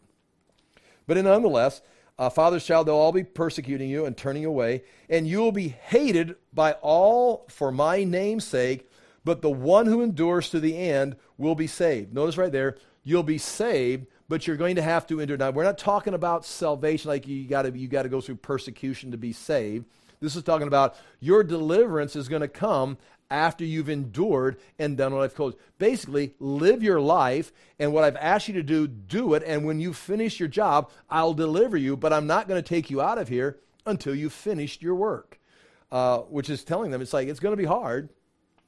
But 1.07 1.17
nonetheless, 1.17 1.81
uh, 2.21 2.29
fathers 2.29 2.61
shall 2.61 2.83
they'll 2.83 2.93
all 2.93 3.11
be 3.11 3.23
persecuting 3.23 3.89
you 3.89 4.05
and 4.05 4.15
turning 4.15 4.45
away, 4.45 4.83
and 5.09 5.27
you 5.27 5.39
will 5.39 5.51
be 5.51 5.69
hated 5.69 6.35
by 6.53 6.73
all 6.73 7.47
for 7.49 7.71
my 7.71 8.03
name's 8.03 8.45
sake, 8.45 8.87
but 9.25 9.41
the 9.41 9.49
one 9.49 9.87
who 9.87 10.03
endures 10.03 10.51
to 10.51 10.59
the 10.59 10.77
end 10.77 11.15
will 11.39 11.55
be 11.55 11.65
saved. 11.65 12.13
Notice 12.13 12.37
right 12.37 12.51
there, 12.51 12.77
you'll 13.03 13.23
be 13.23 13.39
saved, 13.39 14.05
but 14.29 14.45
you're 14.45 14.55
going 14.55 14.75
to 14.75 14.83
have 14.83 15.07
to 15.07 15.19
endure. 15.19 15.35
Now, 15.35 15.49
we're 15.49 15.63
not 15.63 15.79
talking 15.79 16.13
about 16.13 16.45
salvation 16.45 17.09
like 17.09 17.27
you 17.27 17.47
got 17.47 17.63
to 17.63 17.75
you 17.75 17.87
got 17.87 18.03
to 18.03 18.09
go 18.09 18.21
through 18.21 18.35
persecution 18.35 19.09
to 19.09 19.17
be 19.17 19.33
saved. 19.33 19.85
This 20.19 20.35
is 20.35 20.43
talking 20.43 20.67
about 20.67 20.95
your 21.21 21.43
deliverance 21.43 22.15
is 22.15 22.29
going 22.29 22.43
to 22.43 22.47
come 22.47 22.99
after 23.31 23.65
you've 23.65 23.89
endured 23.89 24.57
and 24.77 24.97
done 24.97 25.15
what 25.15 25.23
I've 25.23 25.39
you. 25.39 25.55
Basically, 25.79 26.35
live 26.39 26.83
your 26.83 27.01
life, 27.01 27.51
and 27.79 27.93
what 27.93 28.03
I've 28.03 28.17
asked 28.17 28.47
you 28.47 28.53
to 28.55 28.63
do, 28.63 28.87
do 28.87 29.33
it. 29.33 29.43
And 29.43 29.65
when 29.65 29.79
you 29.79 29.93
finish 29.93 30.39
your 30.39 30.49
job, 30.49 30.91
I'll 31.09 31.33
deliver 31.33 31.77
you, 31.77 31.97
but 31.97 32.13
I'm 32.13 32.27
not 32.27 32.47
going 32.47 32.61
to 32.61 32.67
take 32.67 32.91
you 32.91 33.01
out 33.01 33.17
of 33.17 33.29
here 33.29 33.57
until 33.85 34.13
you've 34.13 34.33
finished 34.33 34.83
your 34.83 34.95
work. 34.95 35.39
Uh, 35.91 36.19
which 36.19 36.49
is 36.49 36.63
telling 36.63 36.89
them 36.89 37.01
it's 37.01 37.11
like 37.11 37.27
it's 37.27 37.41
going 37.41 37.51
to 37.51 37.61
be 37.61 37.65
hard, 37.65 38.07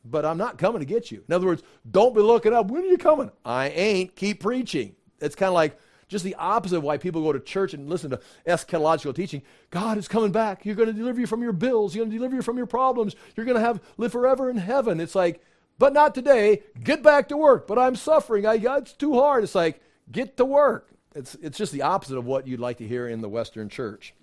but 0.03 0.25
I'm 0.25 0.37
not 0.37 0.57
coming 0.57 0.79
to 0.79 0.85
get 0.85 1.09
you. 1.09 1.23
In 1.25 1.33
other 1.33 1.45
words, 1.45 1.63
don't 1.89 2.13
be 2.13 2.19
looking 2.19 2.53
up. 2.53 2.69
When 2.69 2.83
are 2.83 2.87
you 2.87 2.97
coming? 2.97 3.31
I 3.45 3.69
ain't. 3.69 4.15
Keep 4.15 4.41
preaching. 4.41 4.95
It's 5.21 5.35
kind 5.35 5.47
of 5.47 5.53
like 5.53 5.77
just 6.13 6.23
the 6.23 6.35
opposite 6.35 6.77
of 6.77 6.83
why 6.83 6.97
people 6.97 7.21
go 7.21 7.33
to 7.33 7.39
church 7.39 7.73
and 7.73 7.89
listen 7.89 8.11
to 8.11 8.21
eschatological 8.47 9.13
teaching. 9.13 9.41
God 9.69 9.97
is 9.97 10.07
coming 10.07 10.31
back. 10.31 10.65
You're 10.65 10.75
going 10.75 10.87
to 10.87 10.93
deliver 10.93 11.19
you 11.19 11.27
from 11.27 11.41
your 11.41 11.51
bills. 11.51 11.93
You're 11.93 12.05
going 12.05 12.11
to 12.11 12.17
deliver 12.17 12.35
you 12.35 12.41
from 12.41 12.55
your 12.55 12.67
problems. 12.67 13.15
You're 13.35 13.45
going 13.45 13.57
to 13.57 13.63
have 13.63 13.81
live 13.97 14.13
forever 14.13 14.49
in 14.49 14.55
heaven. 14.55 15.01
It's 15.01 15.15
like, 15.15 15.43
but 15.77 15.91
not 15.91 16.15
today. 16.15 16.63
Get 16.81 17.03
back 17.03 17.27
to 17.29 17.37
work. 17.37 17.67
But 17.67 17.77
I'm 17.77 17.97
suffering. 17.97 18.45
I, 18.45 18.55
it's 18.77 18.93
too 18.93 19.15
hard. 19.15 19.43
It's 19.43 19.55
like, 19.55 19.81
get 20.09 20.37
to 20.37 20.45
work. 20.45 20.89
It's, 21.15 21.35
it's 21.41 21.57
just 21.57 21.73
the 21.73 21.81
opposite 21.81 22.17
of 22.17 22.25
what 22.25 22.47
you'd 22.47 22.59
like 22.59 22.77
to 22.77 22.87
hear 22.87 23.07
in 23.07 23.21
the 23.21 23.29
Western 23.29 23.67
church. 23.67 24.13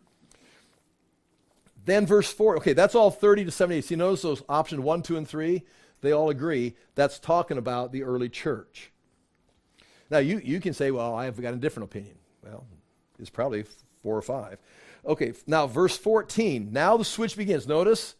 Then 1.84 2.06
verse 2.06 2.32
4, 2.32 2.56
okay, 2.58 2.72
that's 2.72 2.94
all 2.94 3.10
30 3.10 3.46
to 3.46 3.50
78. 3.50 3.84
See, 3.84 3.96
notice 3.96 4.22
those 4.22 4.42
option 4.48 4.82
1, 4.82 5.02
2, 5.02 5.16
and 5.16 5.26
3, 5.26 5.62
they 6.02 6.12
all 6.12 6.30
agree. 6.30 6.76
That's 6.94 7.18
talking 7.18 7.58
about 7.58 7.92
the 7.92 8.02
early 8.02 8.28
church. 8.28 8.92
Now, 10.10 10.18
you, 10.18 10.40
you 10.44 10.60
can 10.60 10.74
say, 10.74 10.90
well, 10.90 11.14
I've 11.14 11.40
got 11.40 11.54
a 11.54 11.56
different 11.56 11.90
opinion. 11.90 12.16
Well, 12.42 12.66
it's 13.18 13.30
probably 13.30 13.64
four 14.02 14.16
or 14.16 14.22
five. 14.22 14.58
Okay, 15.06 15.32
now 15.46 15.66
verse 15.66 15.96
14. 15.96 16.72
Now 16.72 16.96
the 16.96 17.04
switch 17.04 17.36
begins. 17.36 17.66
Notice, 17.66 18.16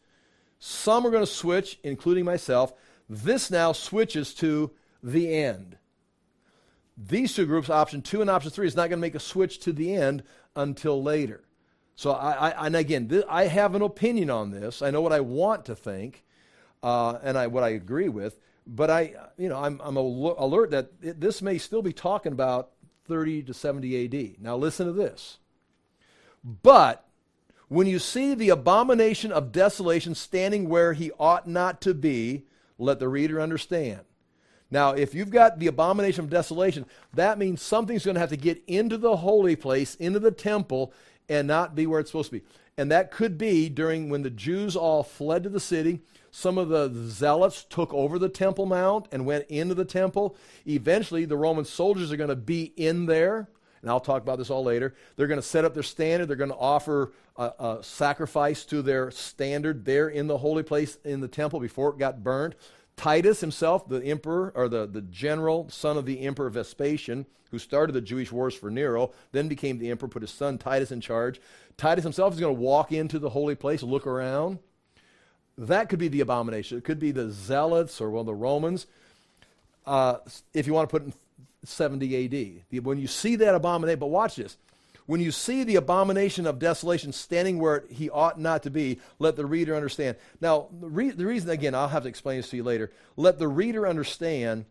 some 0.59 1.07
are 1.07 1.11
going 1.11 1.24
to 1.24 1.30
switch, 1.30 1.78
including 1.82 2.24
myself. 2.24 2.72
This 3.09 3.51
now 3.51 3.72
switches 3.72 4.32
to 4.34 4.70
the 5.03 5.34
end. 5.34 5.76
These 6.97 7.34
two 7.34 7.47
groups, 7.47 7.70
option 7.70 8.03
two 8.03 8.20
and 8.20 8.30
option 8.30 8.51
three, 8.51 8.66
is 8.66 8.76
not 8.76 8.88
going 8.88 8.99
to 8.99 9.07
make 9.07 9.14
a 9.14 9.20
switch 9.20 9.61
to 9.61 9.72
the 9.72 9.95
end 9.95 10.22
until 10.55 11.03
later. 11.03 11.43
So, 11.97 12.12
I, 12.12 12.51
I 12.51 12.66
and 12.66 12.76
again, 12.76 13.09
th- 13.09 13.24
I 13.28 13.47
have 13.47 13.74
an 13.74 13.82
opinion 13.82 14.30
on 14.30 14.51
this. 14.51 14.80
I 14.80 14.91
know 14.91 15.01
what 15.01 15.12
I 15.12 15.20
want 15.20 15.66
to 15.66 15.74
think, 15.74 16.24
uh, 16.82 17.18
and 17.22 17.36
I, 17.36 17.47
what 17.47 17.64
I 17.64 17.70
agree 17.70 18.09
with 18.09 18.38
but 18.73 18.89
I, 18.89 19.14
you 19.37 19.49
know, 19.49 19.59
I'm, 19.59 19.81
I'm 19.83 19.97
alert 19.97 20.71
that 20.71 20.93
it, 21.03 21.21
this 21.21 21.43
may 21.43 21.59
still 21.59 21.83
be 21.83 21.93
talking 21.93 22.33
about 22.33 22.71
30 23.09 23.43
to 23.45 23.55
70 23.55 24.05
AD. 24.05 24.41
Now 24.41 24.57
listen 24.57 24.87
to 24.87 24.93
this. 24.93 25.39
But 26.45 27.05
when 27.66 27.89
you 27.89 27.99
see 27.99 28.35
the 28.35 28.51
abomination 28.51 29.33
of 29.33 29.51
desolation 29.51 30.14
standing 30.14 30.68
where 30.68 30.93
he 30.93 31.11
ought 31.18 31.49
not 31.49 31.81
to 31.83 31.95
be, 31.95 32.45
let 32.79 33.01
the 33.01 33.09
reader 33.09 33.41
understand. 33.41 34.01
Now, 34.71 34.93
if 34.93 35.14
you've 35.16 35.31
got 35.31 35.59
the 35.59 35.66
abomination 35.66 36.25
of 36.25 36.31
desolation, 36.31 36.87
that 37.14 37.39
means 37.39 37.61
something's 37.61 38.05
going 38.05 38.14
to 38.14 38.21
have 38.21 38.31
to 38.31 38.37
get 38.37 38.62
into 38.68 38.97
the 38.97 39.16
holy 39.16 39.57
place, 39.57 39.97
into 39.97 40.21
the 40.21 40.31
temple, 40.31 40.93
and 41.29 41.49
not 41.49 41.75
be 41.75 41.89
where 41.89 41.99
it's 41.99 42.11
supposed 42.11 42.31
to 42.31 42.39
be. 42.39 42.45
And 42.79 42.93
that 42.93 43.11
could 43.11 43.37
be 43.37 43.68
during 43.68 44.09
when 44.09 44.23
the 44.23 44.31
Jews 44.31 44.77
all 44.77 45.03
fled 45.03 45.43
to 45.43 45.49
the 45.49 45.59
city 45.59 46.01
some 46.31 46.59
of 46.59 46.68
the 46.68 46.91
zealots 47.09 47.64
took 47.68 47.93
over 47.93 48.18
the 48.18 48.28
Temple 48.28 48.66
Mount 48.66 49.07
and 49.12 49.26
went 49.26 49.47
into 49.49 49.74
the 49.74 49.85
temple. 49.85 50.37
Eventually, 50.66 51.24
the 51.24 51.37
Roman 51.37 51.64
soldiers 51.64 52.12
are 52.12 52.16
going 52.16 52.28
to 52.31 52.37
be 52.37 52.72
in 52.76 53.07
there. 53.07 53.49
And 53.83 53.91
I'll 53.91 54.01
talk 54.01 54.22
about 54.22 54.39
this 54.39 54.51
all 54.51 54.62
later. 54.62 54.95
They're 55.16 55.26
going 55.26 55.41
to 55.41 55.47
set 55.47 55.64
up 55.64 55.74
their 55.74 55.83
standard. 55.83 56.26
They're 56.26 56.37
going 56.37 56.51
to 56.51 56.57
offer 56.57 57.12
a, 57.37 57.53
a 57.59 57.78
sacrifice 57.83 58.64
to 58.66 58.83
their 58.83 59.11
standard 59.11 59.85
there 59.85 60.09
in 60.09 60.26
the 60.26 60.39
holy 60.39 60.62
place 60.62 60.99
in 61.05 61.20
the 61.20 61.28
temple 61.28 61.61
before 61.61 61.91
it 61.91 61.99
got 61.99 62.22
burned. 62.22 62.55
Titus 62.97 63.41
himself, 63.41 63.89
the 63.89 64.05
emperor, 64.05 64.53
or 64.55 64.68
the, 64.68 64.87
the 64.87 65.01
general, 65.01 65.68
son 65.70 65.97
of 65.97 66.05
the 66.05 66.20
emperor 66.20 66.51
Vespasian, 66.51 67.24
who 67.51 67.59
started 67.59 67.95
the 67.95 68.01
Jewish 68.03 68.31
wars 68.31 68.55
for 68.55 68.70
Nero, 68.70 69.12
then 69.33 69.49
became 69.49 69.78
the 69.78 69.91
emperor, 69.91 70.09
put 70.09 70.22
his 70.22 70.31
son 70.31 70.59
Titus 70.59 70.93
in 70.93 71.01
charge. 71.01 71.41
Titus 71.78 72.05
himself 72.05 72.35
is 72.35 72.41
going 72.41 72.55
to 72.55 72.61
walk 72.61 72.93
into 72.93 73.18
the 73.18 73.31
holy 73.31 73.55
place, 73.55 73.83
look 73.83 74.07
around. 74.07 74.59
That 75.61 75.91
could 75.91 75.99
be 75.99 76.09
the 76.09 76.21
abomination. 76.21 76.79
It 76.79 76.85
could 76.85 76.99
be 76.99 77.11
the 77.11 77.31
Zealots 77.31 78.01
or, 78.01 78.09
well, 78.09 78.25
the 78.25 78.35
Romans. 78.35 78.87
Uh, 79.87 80.17
if 80.55 80.67
you 80.67 80.73
want 80.73 80.89
to 80.89 80.91
put 80.91 81.05
in 81.05 81.13
70 81.65 82.63
AD. 82.73 82.85
When 82.85 82.99
you 82.99 83.07
see 83.07 83.37
that 83.37 83.55
abomination, 83.55 84.01
but 84.01 84.07
watch 84.07 84.37
this. 84.37 84.57
When 85.05 85.21
you 85.21 85.31
see 85.31 85.65
the 85.65 85.77
abomination 85.77 86.47
of 86.47 86.59
desolation 86.59 87.13
standing 87.13 87.59
where 87.59 87.85
he 87.91 88.09
ought 88.09 88.41
not 88.41 88.63
to 88.63 88.71
be, 88.71 89.01
let 89.19 89.37
the 89.37 89.45
reader 89.45 89.75
understand. 89.75 90.17
Now, 90.41 90.69
the, 90.81 90.89
re- 90.89 91.11
the 91.11 91.27
reason, 91.27 91.51
again, 91.51 91.75
I'll 91.75 91.89
have 91.89 92.05
to 92.05 92.09
explain 92.09 92.39
this 92.39 92.49
to 92.51 92.57
you 92.57 92.63
later. 92.63 92.91
Let 93.17 93.39
the 93.39 93.49
reader 93.49 93.87
understand 93.87 94.65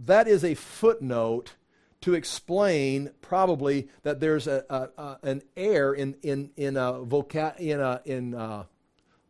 that 0.00 0.26
is 0.26 0.42
a 0.42 0.54
footnote 0.54 1.54
to 2.00 2.14
explain 2.14 3.10
probably 3.20 3.88
that 4.02 4.20
there's 4.20 4.46
a, 4.46 4.64
a, 4.70 4.88
a 5.00 5.18
an 5.22 5.42
error 5.56 5.94
in 5.94 6.14
in 6.22 6.50
in 6.56 6.76
a 6.76 6.92
voca- 6.92 7.58
in 7.58 7.80
a, 7.80 8.00
in 8.04 8.34
uh, 8.34 8.64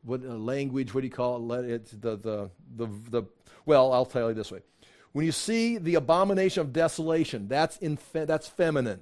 what 0.02 0.22
uh, 0.24 0.28
language, 0.34 0.94
what 0.94 1.02
do 1.02 1.06
you 1.06 1.12
call 1.12 1.52
it? 1.52 1.64
It's 1.64 1.90
the, 1.92 2.16
the, 2.16 2.50
the, 2.76 2.86
the, 3.10 3.22
well, 3.66 3.92
I'll 3.92 4.06
tell 4.06 4.28
you 4.28 4.34
this 4.34 4.50
way. 4.50 4.60
When 5.12 5.24
you 5.24 5.32
see 5.32 5.78
the 5.78 5.94
abomination 5.96 6.60
of 6.60 6.72
desolation, 6.72 7.48
that's, 7.48 7.76
in, 7.78 7.98
that's 8.12 8.46
feminine. 8.46 9.00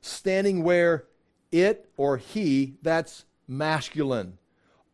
Standing 0.00 0.62
where 0.62 1.04
it 1.50 1.90
or 1.96 2.16
he, 2.16 2.76
that's 2.82 3.24
masculine, 3.46 4.38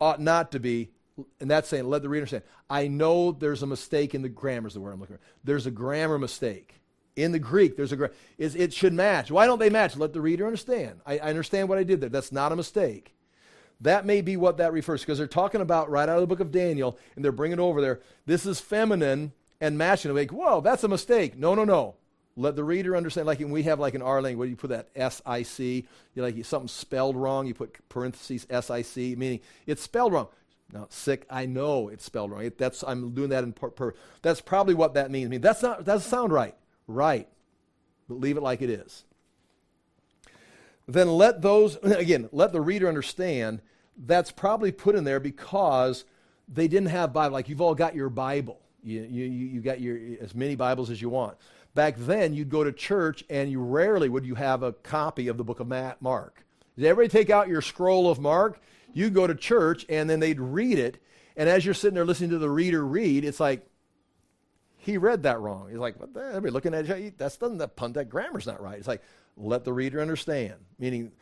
ought 0.01 0.21
not 0.21 0.53
to 0.53 0.61
be. 0.61 0.91
And 1.39 1.51
that's 1.51 1.69
saying, 1.69 1.85
let 1.85 2.03
the 2.03 2.09
reader 2.09 2.23
understand. 2.23 2.45
I 2.69 2.89
know 2.89 3.31
there's 3.31 3.63
a 3.63 3.67
mistake 3.67 4.15
in 4.15 4.23
the 4.23 4.29
grammar, 4.29 4.67
is 4.67 4.75
the 4.75 4.81
word 4.81 4.93
I'm 4.93 5.01
looking 5.01 5.17
for. 5.17 5.23
There's 5.45 5.67
a 5.67 5.71
grammar 5.71 6.19
mistake. 6.19 6.81
In 7.15 7.31
the 7.31 7.39
Greek, 7.39 7.77
there's 7.77 7.93
a 7.93 7.97
gra- 7.97 8.11
it 8.39 8.73
should 8.73 8.93
match. 8.93 9.31
Why 9.31 9.47
don't 9.47 9.61
they 9.61 9.71
match? 9.71 9.97
Let 9.97 10.13
the 10.13 10.21
reader 10.21 10.47
understand. 10.47 11.01
I, 11.07 11.19
I 11.19 11.29
understand 11.31 11.69
what 11.69 11.79
I 11.79 11.85
did 11.85 12.01
there. 12.01 12.09
That's 12.09 12.33
not 12.33 12.51
a 12.51 12.57
mistake. 12.57 13.15
That 13.81 14.07
may 14.07 14.21
be 14.21 14.37
what 14.37 14.59
that 14.59 14.73
refers 14.73 15.01
to 15.01 15.07
because 15.07 15.19
they're 15.19 15.27
talking 15.27 15.61
about 15.61 15.91
right 15.91 16.09
out 16.09 16.17
of 16.17 16.21
the 16.21 16.27
book 16.27 16.41
of 16.41 16.53
Daniel 16.53 16.99
and 17.17 17.25
they're 17.25 17.33
bringing 17.33 17.59
it 17.59 17.63
over 17.63 17.81
there. 17.81 18.01
This 18.27 18.47
is 18.47 18.61
feminine 18.61 19.33
and 19.61 19.77
masculine. 19.77 20.17
Like, 20.17 20.33
whoa, 20.33 20.61
that's 20.61 20.85
a 20.85 20.89
mistake. 20.89 21.37
No, 21.37 21.55
no, 21.55 21.65
no. 21.65 21.97
Let 22.37 22.57
the 22.57 22.65
reader 22.65 22.97
understand. 22.97 23.27
Like 23.27 23.41
we 23.41 23.63
have 23.65 23.79
like 23.79 23.95
in 23.95 24.03
our 24.03 24.21
language, 24.21 24.51
you 24.51 24.57
put 24.57 24.71
that 24.71 24.89
S-I-C. 24.97 25.87
You 26.15 26.23
like 26.23 26.45
something 26.45 26.69
spelled 26.69 27.17
wrong. 27.17 27.47
You 27.47 27.55
put 27.55 27.89
parentheses 27.89 28.47
S-I-C, 28.51 29.17
meaning 29.17 29.41
it's 29.67 29.83
spelled 29.83 30.13
wrong. 30.13 30.29
Now, 30.73 30.87
sick, 30.89 31.27
I 31.31 31.47
know 31.47 31.89
it's 31.89 32.05
spelled 32.05 32.33
wrong. 32.33 32.45
It, 32.45 32.59
that's, 32.59 32.83
I'm 32.83 33.15
doing 33.15 33.31
that 33.31 33.45
in 33.45 33.53
per, 33.53 33.71
per, 33.71 33.95
That's 34.23 34.41
probably 34.41 34.75
what 34.75 34.95
that 34.95 35.11
means. 35.11 35.27
I 35.27 35.31
mean, 35.31 35.41
that's 35.41 35.63
not, 35.63 35.79
that 35.79 35.85
doesn't 35.85 36.11
sound 36.11 36.33
right. 36.33 36.57
Right. 36.89 37.29
But 38.09 38.19
leave 38.21 38.37
it 38.37 38.43
like 38.43 38.63
it 38.63 38.71
is 38.71 39.05
then 40.87 41.09
let 41.09 41.43
those, 41.43 41.77
again, 41.83 42.29
let 42.33 42.53
the 42.53 42.61
reader 42.61 42.89
understand 42.89 43.61
that's 43.97 44.31
probably 44.31 44.73
put 44.73 44.95
in 44.95 45.05
there 45.05 45.21
because 45.21 46.05
they 46.49 46.69
didn't 46.69 46.89
have 46.89 47.13
Bible. 47.13 47.33
Like 47.33 47.49
you've 47.49 47.61
all 47.61 47.75
got 47.75 47.95
your 47.95 48.11
Bible. 48.11 48.61
You, 48.83 49.03
you, 49.03 49.25
you 49.25 49.61
got 49.61 49.81
your, 49.81 49.99
as 50.21 50.35
many 50.35 50.57
Bibles 50.57 50.91
as 50.91 51.01
you 51.01 51.09
want. 51.09 51.37
Back 51.75 51.97
then, 51.99 52.35
you'd 52.35 52.51
go 52.51 52.63
to 52.63 52.73
church 52.73 53.25
and 53.31 53.51
you 53.51 53.61
rarely 53.61 54.09
would 54.09 54.27
you 54.27 54.35
have 54.35 54.63
a 54.63 54.73
copy 54.73 55.29
of 55.29 55.39
the 55.39 55.45
book 55.45 55.61
of 55.61 55.69
Mark. 56.01 56.45
Did 56.77 56.87
everybody 56.87 57.09
take 57.09 57.31
out 57.31 57.49
your 57.49 57.63
scroll 57.63 58.11
of 58.11 58.21
Mark? 58.21 58.61
You 58.93 59.11
go 59.11 59.27
to 59.27 59.35
church 59.35 59.87
and 59.89 60.09
then 60.09 60.21
they'd 60.21 60.41
read 60.41 60.79
it. 60.79 61.03
And 61.37 61.49
as 61.49 61.65
you're 61.65 61.75
sitting 61.75 61.95
there 61.95 62.05
listening 62.05 62.31
to 62.31 62.39
the 62.39 62.51
reader 62.51 62.85
read, 62.87 63.25
it's 63.25 63.41
like, 63.41 63.67
he 64.85 64.99
read 64.99 65.23
that 65.23 65.41
wrong. 65.41 65.69
He's 65.71 65.79
like, 65.79 65.99
what 65.99 66.13
the, 66.13 66.21
everybody 66.21 66.51
looking 66.51 66.75
at 66.75 66.87
you, 66.87 67.13
that's 67.17 67.37
doesn't 67.37 67.59
that 67.59 67.75
pun 67.75 67.95
that 67.95 68.11
grammar's 68.11 68.47
not 68.47 68.61
right. 68.61 68.79
It's 68.79 68.89
like, 68.89 69.03
let 69.37 69.65
the 69.65 69.73
reader 69.73 70.01
understand. 70.01 70.55
Meaning 70.79 71.13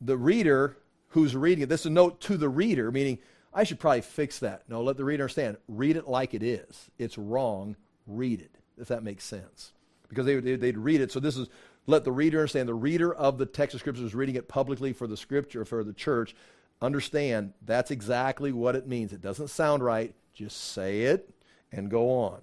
the 0.00 0.16
reader 0.16 0.76
who's 1.08 1.34
reading 1.34 1.62
it, 1.62 1.68
this 1.68 1.80
is 1.80 1.86
a 1.86 1.90
note 1.90 2.20
to 2.22 2.36
the 2.36 2.48
reader, 2.48 2.92
meaning 2.92 3.18
I 3.52 3.64
should 3.64 3.80
probably 3.80 4.02
fix 4.02 4.38
that. 4.38 4.62
No, 4.68 4.82
let 4.82 4.96
the 4.96 5.04
reader 5.04 5.24
understand. 5.24 5.56
Read 5.66 5.96
it 5.96 6.06
like 6.06 6.34
it 6.34 6.42
is. 6.42 6.88
It's 6.98 7.18
wrong. 7.18 7.74
Read 8.06 8.40
it, 8.40 8.56
if 8.78 8.88
that 8.88 9.02
makes 9.02 9.24
sense. 9.24 9.72
Because 10.08 10.26
they, 10.26 10.38
they'd 10.38 10.78
read 10.78 11.00
it. 11.00 11.10
So 11.10 11.18
this 11.18 11.36
is 11.36 11.48
let 11.86 12.04
the 12.04 12.12
reader 12.12 12.38
understand. 12.38 12.68
The 12.68 12.74
reader 12.74 13.12
of 13.12 13.38
the 13.38 13.46
text 13.46 13.74
of 13.74 13.80
Scripture 13.80 14.04
is 14.04 14.14
reading 14.14 14.36
it 14.36 14.46
publicly 14.46 14.92
for 14.92 15.08
the 15.08 15.16
Scripture, 15.16 15.64
for 15.64 15.82
the 15.82 15.92
church. 15.92 16.34
understand 16.80 17.52
that's 17.64 17.90
exactly 17.90 18.52
what 18.52 18.76
it 18.76 18.86
means. 18.86 19.12
It 19.12 19.20
doesn't 19.20 19.48
sound 19.48 19.82
right. 19.82 20.14
Just 20.32 20.72
say 20.72 21.02
it 21.02 21.28
and 21.72 21.90
go 21.90 22.10
on. 22.10 22.40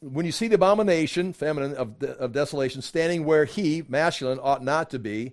When 0.00 0.26
you 0.26 0.32
see 0.32 0.48
the 0.48 0.56
abomination, 0.56 1.32
feminine, 1.32 1.74
of, 1.74 1.98
de- 1.98 2.16
of 2.16 2.32
desolation, 2.32 2.82
standing 2.82 3.24
where 3.24 3.44
he, 3.44 3.84
masculine, 3.88 4.38
ought 4.42 4.62
not 4.62 4.90
to 4.90 4.98
be, 4.98 5.32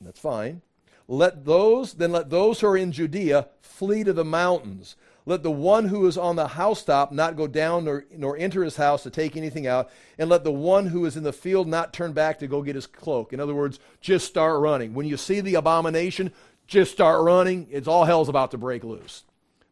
that's 0.00 0.20
fine. 0.20 0.62
Let 1.06 1.44
those, 1.46 1.94
then 1.94 2.12
let 2.12 2.28
those 2.28 2.60
who 2.60 2.66
are 2.66 2.76
in 2.76 2.92
Judea 2.92 3.48
flee 3.60 4.04
to 4.04 4.12
the 4.12 4.24
mountains. 4.24 4.96
Let 5.24 5.42
the 5.42 5.50
one 5.50 5.86
who 5.86 6.06
is 6.06 6.16
on 6.16 6.36
the 6.36 6.48
housetop 6.48 7.12
not 7.12 7.36
go 7.36 7.46
down 7.46 7.84
nor, 7.84 8.06
nor 8.16 8.36
enter 8.36 8.64
his 8.64 8.76
house 8.76 9.02
to 9.02 9.10
take 9.10 9.36
anything 9.36 9.66
out. 9.66 9.90
And 10.18 10.30
let 10.30 10.44
the 10.44 10.52
one 10.52 10.86
who 10.86 11.04
is 11.04 11.16
in 11.16 11.22
the 11.22 11.32
field 11.32 11.68
not 11.68 11.92
turn 11.92 12.12
back 12.12 12.38
to 12.38 12.46
go 12.46 12.62
get 12.62 12.74
his 12.74 12.86
cloak. 12.86 13.32
In 13.32 13.40
other 13.40 13.54
words, 13.54 13.78
just 14.00 14.26
start 14.26 14.60
running. 14.60 14.94
When 14.94 15.06
you 15.06 15.16
see 15.16 15.40
the 15.40 15.56
abomination, 15.56 16.32
just 16.66 16.92
start 16.92 17.22
running. 17.22 17.66
It's 17.70 17.88
all 17.88 18.04
hell's 18.04 18.28
about 18.28 18.50
to 18.52 18.58
break 18.58 18.84
loose. 18.84 19.24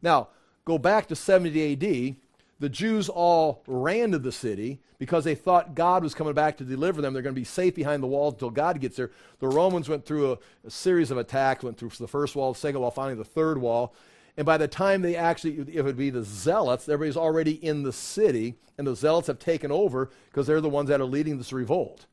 Now, 0.02 0.28
go 0.64 0.78
back 0.78 1.08
to 1.08 1.16
70 1.16 1.72
AD. 1.72 2.16
The 2.58 2.68
Jews 2.68 3.08
all 3.08 3.62
ran 3.66 4.12
to 4.12 4.18
the 4.18 4.32
city 4.32 4.80
because 4.98 5.24
they 5.24 5.34
thought 5.34 5.74
God 5.74 6.02
was 6.02 6.14
coming 6.14 6.32
back 6.32 6.56
to 6.56 6.64
deliver 6.64 7.02
them. 7.02 7.12
They're 7.12 7.22
going 7.22 7.34
to 7.34 7.40
be 7.40 7.44
safe 7.44 7.74
behind 7.74 8.02
the 8.02 8.06
walls 8.06 8.34
until 8.34 8.50
God 8.50 8.80
gets 8.80 8.96
there. 8.96 9.10
The 9.40 9.48
Romans 9.48 9.88
went 9.88 10.06
through 10.06 10.32
a, 10.32 10.38
a 10.66 10.70
series 10.70 11.10
of 11.10 11.18
attacks, 11.18 11.62
went 11.62 11.76
through 11.76 11.90
the 11.90 12.08
first 12.08 12.34
wall, 12.34 12.54
the 12.54 12.58
second 12.58 12.80
wall, 12.80 12.90
finally 12.90 13.14
the 13.14 13.24
third 13.24 13.58
wall. 13.58 13.94
And 14.38 14.46
by 14.46 14.56
the 14.56 14.68
time 14.68 15.02
they 15.02 15.16
actually, 15.16 15.58
if 15.58 15.68
it 15.68 15.82
would 15.82 15.96
be 15.96 16.10
the 16.10 16.22
zealots, 16.22 16.88
everybody's 16.88 17.16
already 17.16 17.52
in 17.64 17.82
the 17.82 17.92
city, 17.92 18.54
and 18.78 18.86
the 18.86 18.96
zealots 18.96 19.28
have 19.28 19.38
taken 19.38 19.70
over 19.70 20.10
because 20.30 20.46
they're 20.46 20.60
the 20.60 20.68
ones 20.68 20.88
that 20.88 21.00
are 21.00 21.06
leading 21.06 21.38
this 21.38 21.52
revolt. 21.52 22.06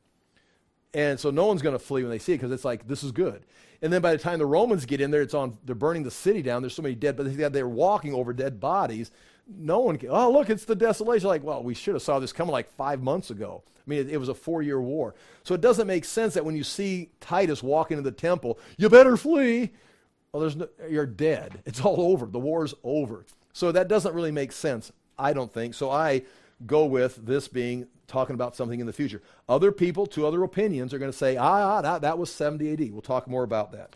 And 0.93 1.19
so 1.19 1.31
no 1.31 1.47
one's 1.47 1.61
going 1.61 1.75
to 1.75 1.83
flee 1.83 2.03
when 2.03 2.11
they 2.11 2.19
see 2.19 2.33
it 2.33 2.37
because 2.37 2.51
it's 2.51 2.65
like, 2.65 2.87
this 2.87 3.03
is 3.03 3.11
good. 3.11 3.45
And 3.81 3.91
then 3.91 4.01
by 4.01 4.11
the 4.11 4.17
time 4.17 4.39
the 4.39 4.45
Romans 4.45 4.85
get 4.85 5.01
in 5.01 5.11
there, 5.11 5.21
it's 5.21 5.33
on, 5.33 5.57
they're 5.65 5.75
burning 5.75 6.03
the 6.03 6.11
city 6.11 6.41
down. 6.41 6.61
There's 6.61 6.75
so 6.75 6.81
many 6.81 6.95
dead, 6.95 7.17
but 7.17 7.51
they're 7.51 7.67
walking 7.67 8.13
over 8.13 8.31
dead 8.31 8.59
bodies. 8.59 9.11
No 9.47 9.79
one 9.79 9.97
can, 9.97 10.09
oh, 10.09 10.31
look, 10.31 10.49
it's 10.49 10.65
the 10.65 10.75
desolation. 10.75 11.27
Like, 11.27 11.43
well, 11.43 11.63
we 11.63 11.73
should 11.73 11.95
have 11.95 12.03
saw 12.03 12.19
this 12.19 12.31
coming 12.31 12.51
like 12.51 12.69
five 12.71 13.01
months 13.01 13.29
ago. 13.29 13.63
I 13.85 13.89
mean, 13.89 13.99
it, 13.99 14.09
it 14.11 14.17
was 14.17 14.29
a 14.29 14.33
four 14.33 14.61
year 14.61 14.81
war. 14.81 15.15
So 15.43 15.53
it 15.53 15.61
doesn't 15.61 15.87
make 15.87 16.05
sense 16.05 16.33
that 16.35 16.45
when 16.45 16.55
you 16.55 16.63
see 16.63 17.09
Titus 17.19 17.61
walk 17.61 17.91
into 17.91 18.03
the 18.03 18.11
temple, 18.11 18.57
you 18.77 18.89
better 18.89 19.17
flee. 19.17 19.71
Well, 20.31 20.41
there's 20.41 20.55
no, 20.55 20.67
you're 20.89 21.05
dead. 21.05 21.61
It's 21.65 21.81
all 21.81 21.99
over. 21.99 22.25
The 22.25 22.39
war's 22.39 22.73
over. 22.83 23.25
So 23.51 23.71
that 23.71 23.87
doesn't 23.87 24.15
really 24.15 24.31
make 24.31 24.51
sense, 24.51 24.91
I 25.17 25.33
don't 25.33 25.53
think. 25.53 25.73
So 25.73 25.91
I 25.91 26.23
go 26.65 26.85
with 26.85 27.25
this 27.25 27.47
being 27.47 27.87
talking 28.07 28.33
about 28.33 28.55
something 28.55 28.79
in 28.79 28.87
the 28.87 28.93
future. 28.93 29.21
Other 29.47 29.71
people, 29.71 30.05
two 30.05 30.25
other 30.25 30.43
opinions, 30.43 30.93
are 30.93 30.99
going 30.99 31.11
to 31.11 31.17
say, 31.17 31.37
ah, 31.37 31.81
that, 31.81 32.01
that 32.01 32.17
was 32.17 32.31
70 32.31 32.73
AD. 32.73 32.91
We'll 32.91 33.01
talk 33.01 33.27
more 33.27 33.43
about 33.43 33.71
that. 33.73 33.95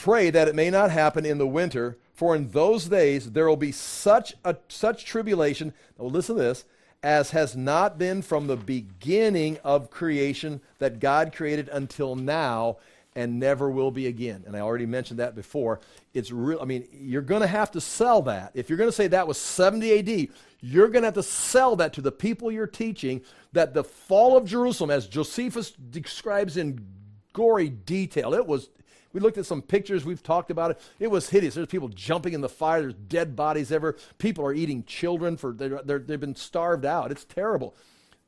Pray 0.00 0.30
that 0.30 0.48
it 0.48 0.54
may 0.54 0.70
not 0.70 0.90
happen 0.90 1.26
in 1.26 1.36
the 1.36 1.46
winter, 1.46 1.98
for 2.14 2.34
in 2.34 2.52
those 2.52 2.86
days 2.86 3.32
there 3.32 3.46
will 3.46 3.54
be 3.58 3.70
such 3.70 4.32
a 4.46 4.56
such 4.66 5.04
tribulation. 5.04 5.74
Now 5.98 6.06
listen 6.06 6.36
to 6.36 6.42
this, 6.42 6.64
as 7.02 7.32
has 7.32 7.54
not 7.54 7.98
been 7.98 8.22
from 8.22 8.46
the 8.46 8.56
beginning 8.56 9.58
of 9.62 9.90
creation 9.90 10.62
that 10.78 11.00
God 11.00 11.34
created 11.34 11.68
until 11.68 12.16
now, 12.16 12.78
and 13.14 13.38
never 13.38 13.70
will 13.70 13.90
be 13.90 14.06
again. 14.06 14.44
And 14.46 14.56
I 14.56 14.60
already 14.60 14.86
mentioned 14.86 15.18
that 15.18 15.34
before. 15.34 15.80
It's 16.14 16.30
real. 16.30 16.62
I 16.62 16.64
mean, 16.64 16.88
you're 16.92 17.20
going 17.20 17.42
to 17.42 17.46
have 17.46 17.70
to 17.72 17.80
sell 17.82 18.22
that. 18.22 18.52
If 18.54 18.70
you're 18.70 18.78
going 18.78 18.88
to 18.88 18.96
say 18.96 19.08
that 19.08 19.28
was 19.28 19.36
70 19.36 19.98
AD, 19.98 20.28
you're 20.62 20.88
going 20.88 21.02
to 21.02 21.08
have 21.08 21.14
to 21.14 21.22
sell 21.22 21.76
that 21.76 21.92
to 21.92 22.00
the 22.00 22.10
people 22.10 22.50
you're 22.50 22.66
teaching 22.66 23.20
that 23.52 23.74
the 23.74 23.84
fall 23.84 24.34
of 24.38 24.46
Jerusalem, 24.46 24.90
as 24.90 25.06
Josephus 25.06 25.72
describes 25.72 26.56
in 26.56 26.86
gory 27.34 27.68
detail, 27.68 28.32
it 28.32 28.46
was. 28.46 28.70
We 29.12 29.20
looked 29.20 29.38
at 29.38 29.46
some 29.46 29.62
pictures. 29.62 30.04
We've 30.04 30.22
talked 30.22 30.50
about 30.50 30.72
it. 30.72 30.80
It 30.98 31.08
was 31.08 31.28
hideous. 31.28 31.54
There's 31.54 31.66
people 31.66 31.88
jumping 31.88 32.32
in 32.32 32.40
the 32.40 32.48
fire. 32.48 32.80
There's 32.80 32.94
dead 32.94 33.34
bodies 33.34 33.72
ever. 33.72 33.96
People 34.18 34.44
are 34.44 34.54
eating 34.54 34.84
children 34.84 35.36
for 35.36 35.52
they're, 35.52 35.98
they've 35.98 36.20
been 36.20 36.36
starved 36.36 36.84
out. 36.84 37.10
It's 37.10 37.24
terrible. 37.24 37.74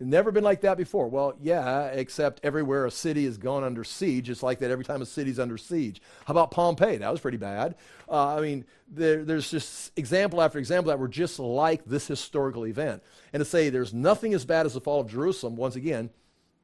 Never 0.00 0.32
been 0.32 0.42
like 0.42 0.62
that 0.62 0.76
before. 0.76 1.06
Well, 1.08 1.34
yeah, 1.40 1.86
except 1.86 2.40
everywhere 2.42 2.86
a 2.86 2.90
city 2.90 3.24
has 3.24 3.38
gone 3.38 3.62
under 3.62 3.84
siege, 3.84 4.30
it's 4.30 4.42
like 4.42 4.58
that 4.58 4.70
every 4.70 4.84
time 4.84 5.00
a 5.00 5.06
city's 5.06 5.38
under 5.38 5.56
siege. 5.56 6.02
How 6.24 6.32
about 6.32 6.50
Pompeii? 6.50 6.96
That 6.96 7.10
was 7.10 7.20
pretty 7.20 7.36
bad. 7.36 7.76
Uh, 8.08 8.36
I 8.36 8.40
mean, 8.40 8.64
there, 8.88 9.24
there's 9.24 9.50
just 9.50 9.92
example 9.96 10.42
after 10.42 10.58
example 10.58 10.88
that 10.88 10.98
were 10.98 11.08
just 11.08 11.38
like 11.38 11.84
this 11.84 12.08
historical 12.08 12.66
event. 12.66 13.02
And 13.32 13.40
to 13.40 13.44
say 13.44 13.70
there's 13.70 13.94
nothing 13.94 14.34
as 14.34 14.44
bad 14.44 14.66
as 14.66 14.74
the 14.74 14.80
fall 14.80 15.00
of 15.00 15.08
Jerusalem, 15.08 15.54
once 15.54 15.76
again, 15.76 16.10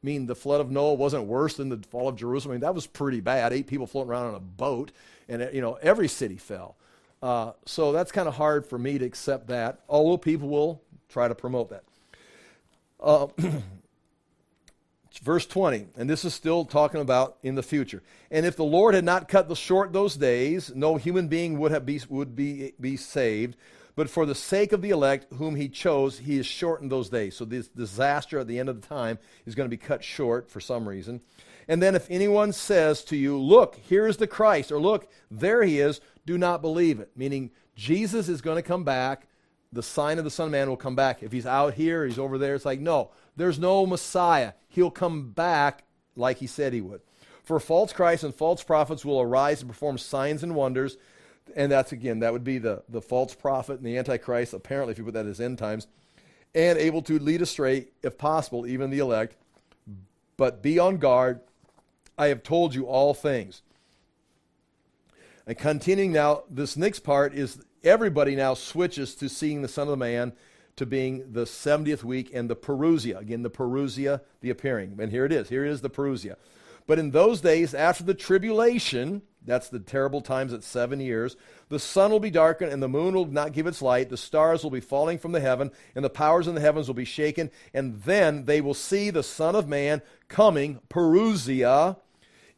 mean, 0.02 0.26
the 0.26 0.34
flood 0.34 0.60
of 0.60 0.70
Noah 0.70 0.94
wasn't 0.94 1.24
worse 1.24 1.54
than 1.54 1.68
the 1.68 1.78
fall 1.88 2.08
of 2.08 2.16
Jerusalem. 2.16 2.52
I 2.52 2.54
mean, 2.54 2.60
that 2.60 2.74
was 2.74 2.86
pretty 2.86 3.20
bad. 3.20 3.52
Eight 3.52 3.66
people 3.66 3.86
floating 3.86 4.10
around 4.10 4.28
on 4.28 4.34
a 4.34 4.40
boat, 4.40 4.92
and, 5.28 5.48
you 5.52 5.60
know, 5.60 5.74
every 5.74 6.08
city 6.08 6.36
fell. 6.36 6.76
Uh, 7.22 7.52
so 7.66 7.92
that's 7.92 8.12
kind 8.12 8.28
of 8.28 8.34
hard 8.34 8.66
for 8.66 8.78
me 8.78 8.98
to 8.98 9.04
accept 9.04 9.48
that, 9.48 9.80
although 9.88 10.16
people 10.16 10.48
will 10.48 10.80
try 11.08 11.26
to 11.26 11.34
promote 11.34 11.70
that. 11.70 11.84
Uh, 13.00 13.26
verse 15.22 15.46
20, 15.46 15.88
and 15.96 16.08
this 16.08 16.24
is 16.24 16.34
still 16.34 16.64
talking 16.64 17.00
about 17.00 17.36
in 17.42 17.54
the 17.54 17.62
future. 17.62 18.02
And 18.30 18.46
if 18.46 18.56
the 18.56 18.64
Lord 18.64 18.94
had 18.94 19.04
not 19.04 19.28
cut 19.28 19.48
the 19.48 19.56
short 19.56 19.92
those 19.92 20.14
days, 20.14 20.72
no 20.74 20.96
human 20.96 21.28
being 21.28 21.58
would 21.58 21.72
have 21.72 21.84
be, 21.84 22.00
would 22.08 22.36
be, 22.36 22.72
be 22.80 22.96
saved. 22.96 23.56
But 23.98 24.08
for 24.08 24.26
the 24.26 24.34
sake 24.36 24.72
of 24.72 24.80
the 24.80 24.90
elect 24.90 25.26
whom 25.34 25.56
he 25.56 25.68
chose, 25.68 26.20
he 26.20 26.36
has 26.36 26.46
shortened 26.46 26.92
those 26.92 27.08
days. 27.08 27.36
So 27.36 27.44
this 27.44 27.66
disaster 27.66 28.38
at 28.38 28.46
the 28.46 28.60
end 28.60 28.68
of 28.68 28.80
the 28.80 28.86
time 28.86 29.18
is 29.44 29.56
going 29.56 29.68
to 29.68 29.76
be 29.76 29.76
cut 29.76 30.04
short 30.04 30.48
for 30.48 30.60
some 30.60 30.88
reason. 30.88 31.20
And 31.66 31.82
then 31.82 31.96
if 31.96 32.08
anyone 32.08 32.52
says 32.52 33.02
to 33.06 33.16
you, 33.16 33.36
Look, 33.36 33.74
here 33.74 34.06
is 34.06 34.18
the 34.18 34.28
Christ, 34.28 34.70
or 34.70 34.80
Look, 34.80 35.10
there 35.32 35.64
he 35.64 35.80
is, 35.80 36.00
do 36.26 36.38
not 36.38 36.62
believe 36.62 37.00
it. 37.00 37.10
Meaning, 37.16 37.50
Jesus 37.74 38.28
is 38.28 38.40
going 38.40 38.54
to 38.54 38.62
come 38.62 38.84
back 38.84 39.26
the 39.72 39.82
sign 39.82 40.18
of 40.18 40.24
the 40.24 40.30
Son 40.30 40.46
of 40.46 40.52
Man 40.52 40.68
will 40.68 40.76
come 40.76 40.94
back. 40.94 41.24
If 41.24 41.32
he's 41.32 41.44
out 41.44 41.74
here, 41.74 42.06
he's 42.06 42.20
over 42.20 42.38
there. 42.38 42.54
It's 42.54 42.64
like, 42.64 42.78
no, 42.78 43.10
there's 43.34 43.58
no 43.58 43.84
Messiah. 43.84 44.52
He'll 44.68 44.92
come 44.92 45.32
back 45.32 45.82
like 46.14 46.38
he 46.38 46.46
said 46.46 46.72
he 46.72 46.80
would. 46.80 47.00
For 47.42 47.58
false 47.58 47.92
Christs 47.92 48.22
and 48.22 48.32
false 48.32 48.62
prophets 48.62 49.04
will 49.04 49.20
arise 49.20 49.60
and 49.60 49.68
perform 49.68 49.98
signs 49.98 50.44
and 50.44 50.54
wonders. 50.54 50.96
And 51.56 51.72
that's, 51.72 51.92
again, 51.92 52.20
that 52.20 52.32
would 52.32 52.44
be 52.44 52.58
the, 52.58 52.82
the 52.88 53.00
false 53.00 53.34
prophet 53.34 53.78
and 53.78 53.86
the 53.86 53.96
Antichrist, 53.96 54.52
apparently, 54.52 54.92
if 54.92 54.98
you 54.98 55.04
put 55.04 55.14
that 55.14 55.26
as 55.26 55.40
end 55.40 55.58
times, 55.58 55.86
and 56.54 56.78
able 56.78 57.02
to 57.02 57.18
lead 57.18 57.42
astray, 57.42 57.88
if 58.02 58.18
possible, 58.18 58.66
even 58.66 58.90
the 58.90 58.98
elect. 58.98 59.36
But 60.36 60.62
be 60.62 60.78
on 60.78 60.98
guard. 60.98 61.40
I 62.16 62.28
have 62.28 62.42
told 62.42 62.74
you 62.74 62.86
all 62.86 63.14
things. 63.14 63.62
And 65.46 65.56
continuing 65.56 66.12
now, 66.12 66.42
this 66.50 66.76
next 66.76 67.00
part 67.00 67.34
is 67.34 67.58
everybody 67.82 68.36
now 68.36 68.54
switches 68.54 69.14
to 69.16 69.28
seeing 69.28 69.62
the 69.62 69.68
Son 69.68 69.88
of 69.88 69.90
the 69.90 69.96
Man 69.96 70.32
to 70.76 70.86
being 70.86 71.32
the 71.32 71.44
70th 71.44 72.04
week 72.04 72.30
and 72.32 72.48
the 72.48 72.56
Parousia. 72.56 73.18
Again, 73.18 73.42
the 73.42 73.50
Parousia, 73.50 74.20
the 74.40 74.50
appearing. 74.50 74.96
And 75.00 75.10
here 75.10 75.24
it 75.24 75.32
is. 75.32 75.48
Here 75.48 75.64
is 75.64 75.80
the 75.80 75.90
Parousia. 75.90 76.36
But 76.86 76.98
in 76.98 77.10
those 77.10 77.40
days, 77.40 77.74
after 77.74 78.04
the 78.04 78.14
tribulation, 78.14 79.22
that's 79.44 79.68
the 79.68 79.78
terrible 79.78 80.20
times 80.20 80.52
at 80.52 80.62
seven 80.62 81.00
years, 81.00 81.36
the 81.68 81.78
sun 81.78 82.10
will 82.10 82.20
be 82.20 82.30
darkened 82.30 82.72
and 82.72 82.82
the 82.82 82.88
moon 82.88 83.14
will 83.14 83.26
not 83.26 83.52
give 83.52 83.66
its 83.66 83.80
light. 83.80 84.08
The 84.08 84.16
stars 84.16 84.62
will 84.62 84.70
be 84.70 84.80
falling 84.80 85.18
from 85.18 85.32
the 85.32 85.40
heaven 85.40 85.70
and 85.94 86.04
the 86.04 86.10
powers 86.10 86.48
in 86.48 86.54
the 86.54 86.60
heavens 86.60 86.86
will 86.86 86.94
be 86.94 87.04
shaken. 87.04 87.50
And 87.72 88.02
then 88.02 88.44
they 88.44 88.60
will 88.60 88.74
see 88.74 89.10
the 89.10 89.22
Son 89.22 89.54
of 89.54 89.68
Man 89.68 90.02
coming, 90.28 90.80
Parousia, 90.90 91.96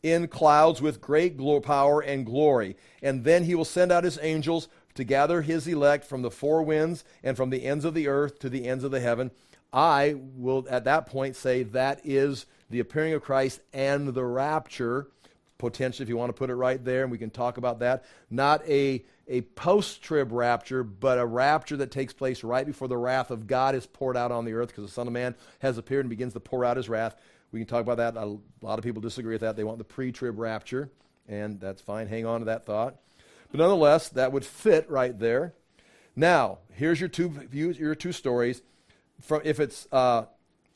in 0.03 0.29
clouds 0.29 0.81
with 0.81 1.01
great 1.01 1.39
power 1.63 2.01
and 2.01 2.25
glory. 2.25 2.77
And 3.03 3.25
then 3.25 3.45
he 3.45 3.55
will 3.55 3.65
send 3.65 3.93
out 3.93 4.05
his 4.05 4.19
angels 4.23 4.69
to 4.95 5.05
gather 5.05 5.43
his 5.43 5.67
elect 5.67 6.05
from 6.05 6.23
the 6.23 6.31
four 6.31 6.63
winds 6.63 7.05
and 7.23 7.37
from 7.37 7.51
the 7.51 7.65
ends 7.65 7.85
of 7.85 7.95
the 7.95 8.09
earth 8.09 8.39
to 8.41 8.49
the 8.49 8.67
ends 8.67 8.85
of 8.85 8.91
the 8.91 9.01
heaven. 9.01 9.31
I 9.73 10.17
will 10.17 10.67
at 10.69 10.85
that 10.85 11.07
point 11.07 11.37
say 11.37 11.63
that 11.63 12.01
is 12.05 12.47
the 12.71 12.81
appearing 12.81 13.13
of 13.13 13.23
Christ 13.23 13.61
and 13.73 14.09
the 14.09 14.25
rapture, 14.25 15.09
potentially, 15.61 16.03
if 16.03 16.09
you 16.09 16.17
want 16.17 16.31
to 16.31 16.35
put 16.35 16.51
it 16.51 16.55
right 16.55 16.83
there, 16.85 17.03
and 17.03 17.13
we 17.13 17.19
can 17.19 17.31
talk 17.31 17.59
about 17.59 17.79
that. 17.81 18.05
Not 18.31 18.67
a, 18.67 19.05
a 19.29 19.43
post 19.43 20.03
trib 20.03 20.33
rapture, 20.33 20.83
but 20.83 21.19
a 21.19 21.27
rapture 21.27 21.77
that 21.77 21.91
takes 21.91 22.13
place 22.13 22.43
right 22.43 22.67
before 22.67 22.89
the 22.89 22.97
wrath 22.97 23.31
of 23.31 23.47
God 23.47 23.75
is 23.75 23.87
poured 23.87 24.17
out 24.17 24.33
on 24.33 24.45
the 24.45 24.55
earth 24.55 24.69
because 24.69 24.85
the 24.85 24.91
Son 24.91 25.07
of 25.07 25.13
Man 25.13 25.37
has 25.61 25.79
appeared 25.79 26.07
and 26.07 26.11
begins 26.11 26.33
to 26.33 26.41
pour 26.41 26.65
out 26.65 26.77
his 26.77 26.89
wrath. 26.89 27.15
We 27.53 27.61
can 27.61 27.69
talk 27.69 27.83
about 27.83 27.99
that. 27.99 28.17
A 28.17 28.39
lot 28.63 28.79
of 28.79 28.85
people 28.85 29.03
disagree 29.03 29.35
with 29.35 29.43
that. 29.43 29.57
They 29.57 29.65
want 29.65 29.79
the 29.79 29.85
pre 29.85 30.11
trib 30.11 30.39
rapture, 30.39 30.91
and 31.29 31.61
that's 31.61 31.83
fine. 31.83 32.09
Hang 32.09 32.27
on 32.27 32.41
to 32.41 32.47
that 32.47 32.67
thought. 32.67 32.97
But 33.51 33.61
nonetheless, 33.61 34.09
that 34.11 34.33
would 34.33 34.45
fit 34.45 34.89
right 34.91 35.17
there. 35.17 35.55
Now, 36.17 36.59
here's 36.73 37.01
your 37.01 37.09
two 37.09 37.29
views, 37.29 37.79
your 37.79 37.95
two 37.95 38.13
stories. 38.13 38.63
From 39.21 39.43
if 39.45 39.61
it's 39.61 39.87
uh, 39.93 40.25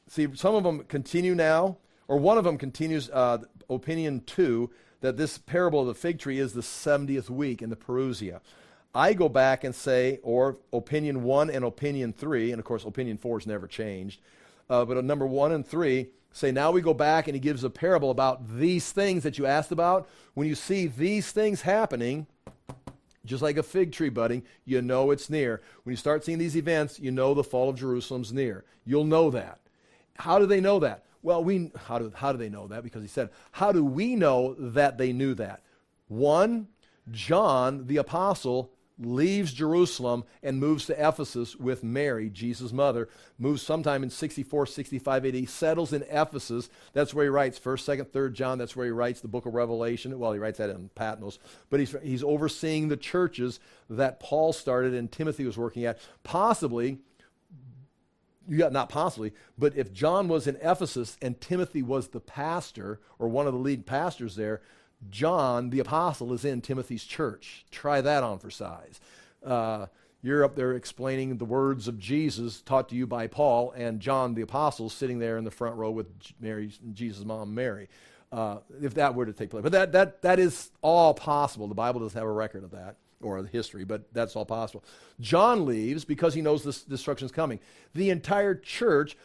see, 0.09 0.29
some 0.35 0.55
of 0.55 0.63
them 0.63 0.85
continue 0.85 1.35
now, 1.35 1.79
or 2.09 2.19
one 2.19 2.39
of 2.39 2.45
them 2.45 2.59
continues. 2.59 3.09
Uh, 3.11 3.39
opinion 3.69 4.23
two 4.27 4.71
that 5.01 5.17
this 5.17 5.39
parable 5.39 5.81
of 5.81 5.87
the 5.87 5.95
fig 5.95 6.19
tree 6.19 6.39
is 6.39 6.53
the 6.53 6.63
70th 6.63 7.29
week 7.29 7.61
in 7.61 7.71
the 7.71 7.77
Parousia. 7.77 8.41
I 8.95 9.13
go 9.13 9.29
back 9.29 9.65
and 9.65 9.75
say, 9.75 10.21
or 10.23 10.59
opinion 10.73 11.25
one 11.25 11.51
and 11.51 11.65
opinion 11.65 12.13
three, 12.13 12.53
and 12.53 12.61
of 12.61 12.65
course, 12.65 12.85
opinion 12.85 13.19
four 13.19 13.39
has 13.39 13.47
never 13.47 13.67
changed. 13.67 14.21
Uh, 14.71 14.85
but 14.85 15.05
number 15.05 15.27
one 15.27 15.53
and 15.53 15.67
three 15.67 16.09
say, 16.33 16.53
now 16.53 16.71
we 16.71 16.81
go 16.81 16.95
back 16.95 17.27
and 17.29 17.35
he 17.35 17.41
gives 17.41 17.65
a 17.65 17.71
parable 17.71 18.11
about 18.11 18.59
these 18.59 18.93
things 18.93 19.23
that 19.25 19.37
you 19.37 19.47
asked 19.47 19.73
about. 19.73 20.09
When 20.35 20.49
you 20.49 20.55
see 20.55 20.87
these 20.87 21.31
things 21.33 21.63
happening, 21.63 22.27
just 23.25 23.43
like 23.43 23.57
a 23.57 23.63
fig 23.63 23.93
tree 23.93 24.09
budding, 24.11 24.43
you 24.65 24.81
know 24.83 25.11
it's 25.11 25.29
near. 25.31 25.61
When 25.83 25.93
you 25.93 25.97
start 25.97 26.25
seeing 26.25 26.39
these 26.39 26.57
events, 26.57 27.01
you 27.01 27.11
know 27.11 27.35
the 27.35 27.45
fall 27.45 27.69
of 27.69 27.77
Jerusalem's 27.77 28.33
near. 28.33 28.65
You'll 28.85 29.05
know 29.05 29.31
that. 29.31 29.61
How 30.17 30.39
do 30.39 30.47
they 30.47 30.61
know 30.61 30.79
that? 30.81 31.05
Well, 31.25 31.43
we 31.43 31.73
how 31.87 31.99
do 31.99 32.13
how 32.15 32.33
do 32.33 32.39
they 32.39 32.51
know 32.51 32.69
that? 32.69 32.85
Because 32.85 33.03
he 33.03 33.09
said, 33.09 33.31
how 33.51 33.73
do 33.73 33.83
we 33.83 34.15
know 34.15 34.55
that 34.59 34.99
they 34.99 35.13
knew 35.13 35.35
that? 35.35 35.63
One, 36.07 36.69
John 37.11 37.87
the 37.87 37.97
apostle 37.97 38.71
leaves 38.99 39.55
Jerusalem 39.55 40.25
and 40.43 40.61
moves 40.61 40.85
to 40.87 40.93
Ephesus 40.93 41.57
with 41.57 41.83
Mary, 41.83 42.29
Jesus' 42.29 42.73
mother, 42.73 43.09
moves 43.39 43.63
sometime 43.63 44.03
in 44.03 44.11
64, 44.11 44.67
65 44.67 45.25
AD, 45.25 45.49
settles 45.49 45.95
in 45.95 46.03
Ephesus. 46.03 46.69
That's 46.93 47.15
where 47.15 47.25
he 47.25 47.31
writes 47.31 47.59
1st, 47.59 48.05
2nd, 48.05 48.07
3rd 48.11 48.33
John. 48.35 48.59
That's 48.59 48.77
where 48.77 48.87
he 48.87 48.93
writes 48.93 49.21
the 49.21 49.29
book 49.29 49.47
of 49.47 49.55
Revelation. 49.55 50.17
Well, 50.19 50.33
he 50.33 50.39
writes 50.39 50.59
that 50.59 50.71
in 50.71 50.91
Patmos. 50.95 51.39
But 51.71 51.81
he's, 51.81 51.97
he's 52.03 52.23
overseeing 52.23 52.89
the 52.89 52.97
churches 52.97 53.59
that 53.91 54.21
Paul 54.21 54.53
started 54.53 54.95
and 54.95 55.11
Timothy 55.11 55.47
was 55.47 55.59
working 55.59 55.87
at. 55.87 55.99
Possibly, 56.23 56.99
got 58.51 58.73
not 58.73 58.89
possibly, 58.89 59.33
but 59.59 59.77
if 59.77 59.93
John 59.93 60.29
was 60.29 60.47
in 60.47 60.57
Ephesus 60.57 61.17
and 61.23 61.41
Timothy 61.41 61.83
was 61.83 62.09
the 62.09 62.21
pastor 62.21 63.01
or 63.19 63.29
one 63.29 63.47
of 63.47 63.53
the 63.53 63.59
lead 63.59 63.87
pastors 63.87 64.37
there, 64.37 64.61
John, 65.11 65.71
the 65.71 65.81
apostle, 65.81 66.33
is 66.33 66.45
in 66.45 66.61
Timothy's 66.61 67.05
church. 67.05 67.65
Try 67.71 68.01
that 68.01 68.23
on 68.23 68.39
for 68.39 68.51
size. 68.51 69.01
Uh, 69.45 69.87
you're 70.23 70.45
up 70.45 70.57
there 70.57 70.73
explaining 70.73 71.37
the 71.37 71.45
words 71.45 71.87
of 71.89 71.99
Jesus 71.99 72.63
taught 72.63 72.89
to 72.89 72.95
you 72.95 73.07
by 73.07 73.27
Paul, 73.27 73.73
and 73.73 74.01
John, 74.01 74.35
the 74.35 74.43
apostle, 74.43 74.89
sitting 74.89 75.19
there 75.19 75.37
in 75.37 75.45
the 75.45 75.51
front 75.51 75.77
row 75.77 75.91
with 75.91 76.07
Mary, 76.41 76.71
Jesus' 76.93 77.25
mom, 77.25 77.55
Mary. 77.55 77.89
Uh, 78.33 78.59
if 78.83 78.95
that 78.95 79.15
were 79.15 79.27
to 79.27 79.33
take 79.33 79.51
place. 79.51 79.63
But 79.63 79.73
that, 79.73 79.93
that, 79.93 80.23
that 80.23 80.39
is 80.41 80.73
all 80.83 81.15
possible. 81.15 81.69
The 81.69 81.75
Bible 81.75 82.01
doesn't 82.01 82.19
have 82.19 82.27
a 82.27 82.33
record 82.33 82.65
of 82.65 82.73
that 82.73 82.97
or 83.25 83.43
the 83.43 83.49
history, 83.49 83.85
but 83.85 84.13
that's 84.13 84.37
all 84.37 84.45
possible. 84.45 84.85
John 85.21 85.67
leaves 85.67 86.05
because 86.05 86.35
he 86.35 86.43
knows 86.43 86.63
this 86.63 86.83
destruction 86.83 87.27
is 87.27 87.33
coming. 87.33 87.59
The 87.95 88.11
entire 88.11 88.55
church 88.55 89.17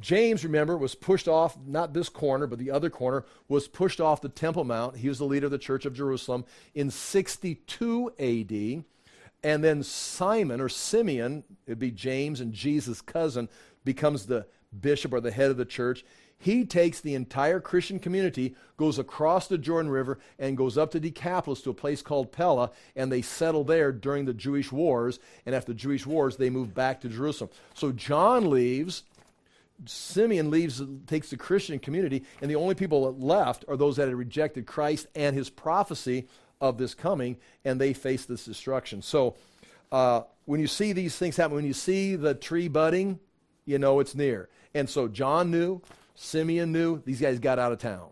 James, 0.00 0.44
remember, 0.44 0.76
was 0.76 0.94
pushed 0.94 1.28
off, 1.28 1.56
not 1.66 1.94
this 1.94 2.10
corner, 2.10 2.46
but 2.46 2.58
the 2.58 2.70
other 2.70 2.90
corner, 2.90 3.24
was 3.48 3.68
pushed 3.68 4.00
off 4.00 4.20
the 4.20 4.28
Temple 4.28 4.64
Mount. 4.64 4.96
He 4.96 5.08
was 5.08 5.18
the 5.18 5.24
leader 5.24 5.46
of 5.46 5.52
the 5.52 5.58
Church 5.58 5.86
of 5.86 5.94
Jerusalem 5.94 6.44
in 6.74 6.90
62 6.90 8.12
AD. 8.18 8.84
And 9.42 9.64
then 9.64 9.82
Simon, 9.82 10.60
or 10.60 10.68
Simeon, 10.68 11.44
it'd 11.66 11.78
be 11.78 11.90
James 11.90 12.40
and 12.40 12.52
Jesus' 12.52 13.00
cousin, 13.00 13.48
becomes 13.84 14.26
the 14.26 14.46
bishop 14.78 15.12
or 15.14 15.20
the 15.20 15.30
head 15.30 15.50
of 15.50 15.56
the 15.56 15.64
church. 15.64 16.04
He 16.38 16.64
takes 16.64 17.00
the 17.00 17.14
entire 17.14 17.60
Christian 17.60 17.98
community, 17.98 18.54
goes 18.76 18.98
across 18.98 19.48
the 19.48 19.58
Jordan 19.58 19.90
River, 19.90 20.18
and 20.38 20.56
goes 20.56 20.78
up 20.78 20.92
to 20.92 21.00
Decapolis 21.00 21.62
to 21.62 21.70
a 21.70 21.74
place 21.74 22.00
called 22.00 22.30
Pella, 22.30 22.70
and 22.94 23.10
they 23.10 23.22
settle 23.22 23.64
there 23.64 23.90
during 23.90 24.24
the 24.24 24.34
Jewish 24.34 24.70
wars. 24.70 25.18
And 25.46 25.54
after 25.54 25.72
the 25.72 25.78
Jewish 25.78 26.06
wars, 26.06 26.36
they 26.36 26.50
move 26.50 26.74
back 26.74 27.00
to 27.00 27.08
Jerusalem. 27.08 27.50
So 27.74 27.90
John 27.92 28.50
leaves 28.50 29.02
Simeon 29.86 30.50
leaves, 30.50 30.82
takes 31.06 31.30
the 31.30 31.36
Christian 31.36 31.78
community, 31.78 32.24
and 32.40 32.50
the 32.50 32.56
only 32.56 32.74
people 32.74 33.14
left 33.14 33.64
are 33.68 33.76
those 33.76 33.96
that 33.96 34.08
had 34.08 34.16
rejected 34.16 34.66
Christ 34.66 35.06
and 35.14 35.36
his 35.36 35.50
prophecy 35.50 36.26
of 36.60 36.78
this 36.78 36.94
coming, 36.94 37.36
and 37.64 37.80
they 37.80 37.92
face 37.92 38.24
this 38.24 38.44
destruction. 38.44 39.02
So, 39.02 39.36
uh, 39.92 40.22
when 40.46 40.60
you 40.60 40.66
see 40.66 40.92
these 40.92 41.16
things 41.16 41.36
happen, 41.36 41.54
when 41.54 41.64
you 41.64 41.72
see 41.72 42.16
the 42.16 42.34
tree 42.34 42.68
budding, 42.68 43.20
you 43.64 43.78
know 43.78 44.00
it's 44.00 44.14
near. 44.14 44.48
And 44.74 44.88
so 44.88 45.08
John 45.08 45.50
knew, 45.50 45.80
Simeon 46.20 46.72
knew, 46.72 47.00
these 47.04 47.20
guys 47.20 47.38
got 47.38 47.60
out 47.60 47.70
of 47.70 47.78
town. 47.78 48.08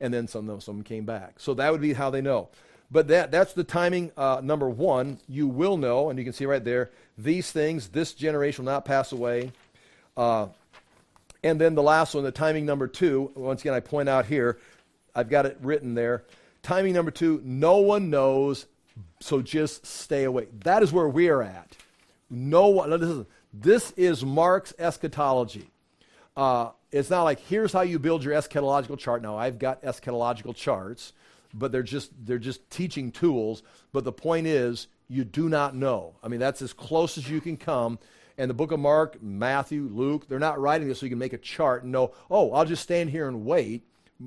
And 0.00 0.14
then 0.14 0.28
some, 0.28 0.46
some 0.46 0.54
of 0.56 0.64
them 0.64 0.82
came 0.84 1.04
back. 1.04 1.34
So 1.38 1.54
that 1.54 1.72
would 1.72 1.80
be 1.80 1.92
how 1.92 2.08
they 2.10 2.20
know. 2.20 2.48
But 2.90 3.08
that, 3.08 3.30
that's 3.30 3.52
the 3.52 3.64
timing, 3.64 4.12
uh, 4.16 4.40
number 4.42 4.70
one. 4.70 5.18
You 5.28 5.48
will 5.48 5.76
know, 5.76 6.08
and 6.08 6.18
you 6.18 6.24
can 6.24 6.32
see 6.32 6.46
right 6.46 6.64
there, 6.64 6.90
these 7.18 7.50
things, 7.50 7.88
this 7.88 8.12
generation 8.12 8.64
will 8.64 8.72
not 8.72 8.84
pass 8.84 9.12
away. 9.12 9.52
Uh, 10.16 10.48
and 11.42 11.60
then 11.60 11.74
the 11.74 11.82
last 11.82 12.14
one, 12.14 12.22
the 12.22 12.30
timing 12.30 12.64
number 12.64 12.86
two, 12.86 13.32
once 13.34 13.62
again, 13.62 13.74
I 13.74 13.80
point 13.80 14.08
out 14.08 14.26
here, 14.26 14.58
I've 15.14 15.28
got 15.28 15.46
it 15.46 15.58
written 15.60 15.94
there. 15.94 16.24
Timing 16.62 16.94
number 16.94 17.10
two, 17.10 17.40
no 17.44 17.78
one 17.78 18.08
knows, 18.08 18.66
so 19.20 19.42
just 19.42 19.84
stay 19.84 20.24
away. 20.24 20.46
That 20.62 20.82
is 20.82 20.92
where 20.92 21.08
we 21.08 21.28
are 21.28 21.42
at. 21.42 21.76
No 22.30 22.68
one, 22.68 22.92
is, 22.92 23.26
this 23.52 23.92
is 23.96 24.24
Mark's 24.24 24.72
eschatology. 24.78 25.68
Uh, 26.36 26.70
it's 26.90 27.10
not 27.10 27.22
like 27.22 27.40
here's 27.40 27.72
how 27.72 27.82
you 27.82 27.98
build 27.98 28.24
your 28.24 28.34
eschatological 28.34 28.98
chart. 28.98 29.22
Now 29.22 29.36
I've 29.36 29.58
got 29.58 29.82
eschatological 29.82 30.54
charts, 30.54 31.12
but 31.52 31.72
they're 31.72 31.82
just 31.82 32.10
they're 32.24 32.38
just 32.38 32.68
teaching 32.70 33.10
tools. 33.12 33.62
But 33.92 34.04
the 34.04 34.12
point 34.12 34.46
is, 34.46 34.88
you 35.08 35.24
do 35.24 35.48
not 35.48 35.74
know. 35.74 36.14
I 36.22 36.28
mean, 36.28 36.40
that's 36.40 36.62
as 36.62 36.72
close 36.72 37.18
as 37.18 37.28
you 37.28 37.40
can 37.40 37.56
come 37.56 37.98
and 38.38 38.48
the 38.48 38.54
book 38.54 38.72
of 38.72 38.80
Mark, 38.80 39.22
Matthew, 39.22 39.88
Luke, 39.92 40.28
they're 40.28 40.38
not 40.38 40.60
writing 40.60 40.88
this 40.88 41.00
so 41.00 41.06
you 41.06 41.10
can 41.10 41.18
make 41.18 41.32
a 41.32 41.38
chart 41.38 41.82
and 41.82 41.92
know, 41.92 42.12
oh, 42.30 42.52
I'll 42.52 42.64
just 42.64 42.82
stand 42.82 43.10
here 43.10 43.28
and 43.28 43.44
wait. 43.44 43.84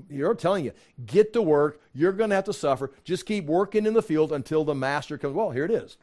You're 0.09 0.35
telling 0.35 0.65
you, 0.65 0.73
get 1.05 1.33
to 1.33 1.41
work. 1.41 1.81
You're 1.93 2.11
going 2.11 2.29
to 2.29 2.35
have 2.35 2.45
to 2.45 2.53
suffer. 2.53 2.91
Just 3.03 3.25
keep 3.25 3.45
working 3.45 3.85
in 3.85 3.93
the 3.93 4.01
field 4.01 4.31
until 4.31 4.63
the 4.63 4.75
master 4.75 5.17
comes. 5.17 5.33
Well, 5.33 5.51
here 5.51 5.65
it 5.65 5.71
is. 5.71 5.97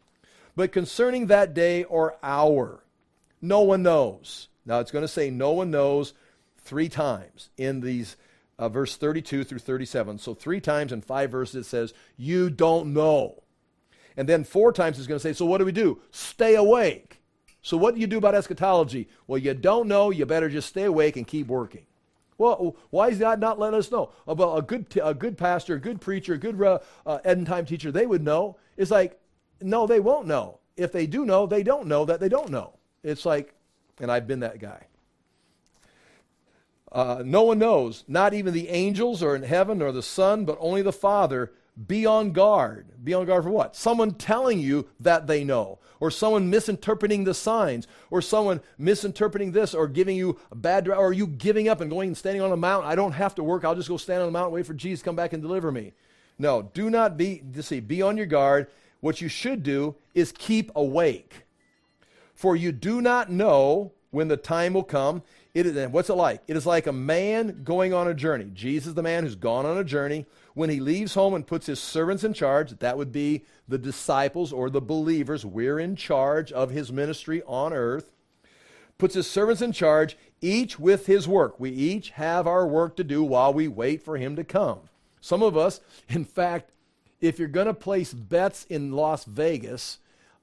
But 0.56 0.72
concerning 0.72 1.26
that 1.26 1.54
day 1.54 1.84
or 1.84 2.16
hour, 2.22 2.82
no 3.40 3.60
one 3.60 3.82
knows. 3.82 4.48
Now 4.64 4.80
it's 4.80 4.90
going 4.90 5.04
to 5.04 5.08
say 5.08 5.30
no 5.30 5.52
one 5.52 5.70
knows 5.70 6.14
three 6.58 6.88
times 6.88 7.50
in 7.56 7.80
these 7.80 8.16
uh, 8.58 8.68
verse 8.68 8.96
32 8.96 9.44
through 9.44 9.58
37. 9.58 10.18
So 10.18 10.34
three 10.34 10.60
times 10.60 10.92
in 10.92 11.00
five 11.00 11.30
verses 11.30 11.66
it 11.66 11.68
says, 11.68 11.94
you 12.16 12.50
don't 12.50 12.92
know. 12.92 13.42
And 14.16 14.28
then 14.28 14.44
four 14.44 14.72
times 14.72 14.98
it's 14.98 15.08
going 15.08 15.18
to 15.18 15.22
say, 15.22 15.32
so 15.32 15.46
what 15.46 15.58
do 15.58 15.64
we 15.64 15.72
do? 15.72 16.00
Stay 16.10 16.54
awake. 16.54 17.22
So, 17.62 17.76
what 17.76 17.94
do 17.94 18.00
you 18.00 18.08
do 18.08 18.18
about 18.18 18.34
eschatology? 18.34 19.08
Well, 19.28 19.38
you 19.38 19.54
don't 19.54 19.86
know. 19.86 20.10
You 20.10 20.26
better 20.26 20.48
just 20.48 20.68
stay 20.68 20.82
awake 20.82 21.16
and 21.16 21.26
keep 21.26 21.46
working. 21.46 21.86
Well, 22.36 22.76
why 22.90 23.08
is 23.08 23.18
God 23.18 23.38
not 23.38 23.60
letting 23.60 23.78
us 23.78 23.90
know? 23.90 24.10
About 24.26 24.58
a 24.58 24.62
good, 24.62 24.86
a 25.02 25.14
good 25.14 25.38
pastor, 25.38 25.76
a 25.76 25.80
good 25.80 26.00
preacher, 26.00 26.34
a 26.34 26.38
good 26.38 26.60
uh, 26.60 26.80
uh, 27.06 27.18
end 27.24 27.46
time 27.46 27.64
teacher, 27.64 27.92
they 27.92 28.04
would 28.04 28.24
know. 28.24 28.56
It's 28.76 28.90
like, 28.90 29.20
no, 29.60 29.86
they 29.86 30.00
won't 30.00 30.26
know. 30.26 30.58
If 30.76 30.90
they 30.90 31.06
do 31.06 31.24
know, 31.24 31.46
they 31.46 31.62
don't 31.62 31.86
know 31.86 32.04
that 32.04 32.18
they 32.18 32.28
don't 32.28 32.50
know. 32.50 32.78
It's 33.04 33.24
like, 33.24 33.54
and 34.00 34.10
I've 34.10 34.26
been 34.26 34.40
that 34.40 34.58
guy. 34.58 34.86
Uh, 36.90 37.22
no 37.24 37.42
one 37.42 37.58
knows, 37.58 38.04
not 38.06 38.34
even 38.34 38.52
the 38.52 38.68
angels 38.68 39.22
or 39.22 39.34
in 39.34 39.42
heaven 39.42 39.80
or 39.80 39.92
the 39.92 40.02
Son, 40.02 40.44
but 40.44 40.58
only 40.60 40.82
the 40.82 40.92
Father 40.92 41.50
be 41.86 42.04
on 42.04 42.32
guard. 42.32 42.86
Be 43.02 43.14
on 43.14 43.24
guard 43.24 43.44
for 43.44 43.50
what? 43.50 43.74
Someone 43.74 44.12
telling 44.12 44.60
you 44.60 44.88
that 45.00 45.26
they 45.26 45.42
know, 45.42 45.78
or 46.00 46.10
someone 46.10 46.50
misinterpreting 46.50 47.24
the 47.24 47.32
signs, 47.32 47.86
or 48.10 48.20
someone 48.20 48.60
misinterpreting 48.76 49.52
this, 49.52 49.72
or 49.72 49.88
giving 49.88 50.16
you 50.16 50.38
a 50.50 50.54
bad, 50.54 50.86
or 50.88 51.14
you 51.14 51.26
giving 51.26 51.68
up 51.68 51.80
and 51.80 51.90
going 51.90 52.08
and 52.08 52.16
standing 52.16 52.42
on 52.42 52.52
a 52.52 52.56
mountain. 52.56 52.90
I 52.90 52.94
don't 52.94 53.12
have 53.12 53.34
to 53.36 53.42
work. 53.42 53.64
I'll 53.64 53.74
just 53.74 53.88
go 53.88 53.96
stand 53.96 54.20
on 54.20 54.26
the 54.26 54.32
mountain, 54.32 54.52
wait 54.52 54.66
for 54.66 54.74
Jesus 54.74 55.00
to 55.00 55.04
come 55.06 55.16
back 55.16 55.32
and 55.32 55.42
deliver 55.42 55.72
me. 55.72 55.94
No, 56.38 56.62
do 56.74 56.90
not 56.90 57.16
be, 57.16 57.42
see, 57.60 57.80
be 57.80 58.02
on 58.02 58.18
your 58.18 58.26
guard. 58.26 58.66
What 59.00 59.20
you 59.20 59.28
should 59.28 59.62
do 59.62 59.94
is 60.14 60.32
keep 60.32 60.70
awake. 60.76 61.46
For 62.42 62.56
you 62.56 62.72
do 62.72 63.00
not 63.00 63.30
know 63.30 63.92
when 64.10 64.26
the 64.26 64.36
time 64.36 64.74
will 64.74 64.82
come. 64.82 65.22
It 65.54 65.64
is, 65.64 65.88
what's 65.90 66.10
it 66.10 66.14
like? 66.14 66.42
It 66.48 66.56
is 66.56 66.66
like 66.66 66.88
a 66.88 66.92
man 66.92 67.62
going 67.62 67.94
on 67.94 68.08
a 68.08 68.14
journey. 68.14 68.50
Jesus, 68.52 68.94
the 68.94 69.00
man 69.00 69.22
who's 69.22 69.36
gone 69.36 69.64
on 69.64 69.78
a 69.78 69.84
journey, 69.84 70.26
when 70.54 70.68
he 70.68 70.80
leaves 70.80 71.14
home 71.14 71.34
and 71.34 71.46
puts 71.46 71.66
his 71.66 71.78
servants 71.78 72.24
in 72.24 72.32
charge, 72.32 72.76
that 72.80 72.98
would 72.98 73.12
be 73.12 73.44
the 73.68 73.78
disciples 73.78 74.52
or 74.52 74.70
the 74.70 74.80
believers. 74.80 75.46
We're 75.46 75.78
in 75.78 75.94
charge 75.94 76.50
of 76.50 76.70
his 76.70 76.90
ministry 76.90 77.44
on 77.46 77.72
earth. 77.72 78.10
Puts 78.98 79.14
his 79.14 79.30
servants 79.30 79.62
in 79.62 79.70
charge, 79.70 80.16
each 80.40 80.80
with 80.80 81.06
his 81.06 81.28
work. 81.28 81.60
We 81.60 81.70
each 81.70 82.10
have 82.10 82.48
our 82.48 82.66
work 82.66 82.96
to 82.96 83.04
do 83.04 83.22
while 83.22 83.54
we 83.54 83.68
wait 83.68 84.02
for 84.02 84.16
him 84.16 84.34
to 84.34 84.42
come. 84.42 84.80
Some 85.20 85.44
of 85.44 85.56
us, 85.56 85.80
in 86.08 86.24
fact, 86.24 86.72
if 87.20 87.38
you're 87.38 87.46
going 87.46 87.68
to 87.68 87.72
place 87.72 88.12
bets 88.12 88.64
in 88.64 88.90
Las 88.90 89.26
Vegas 89.26 89.98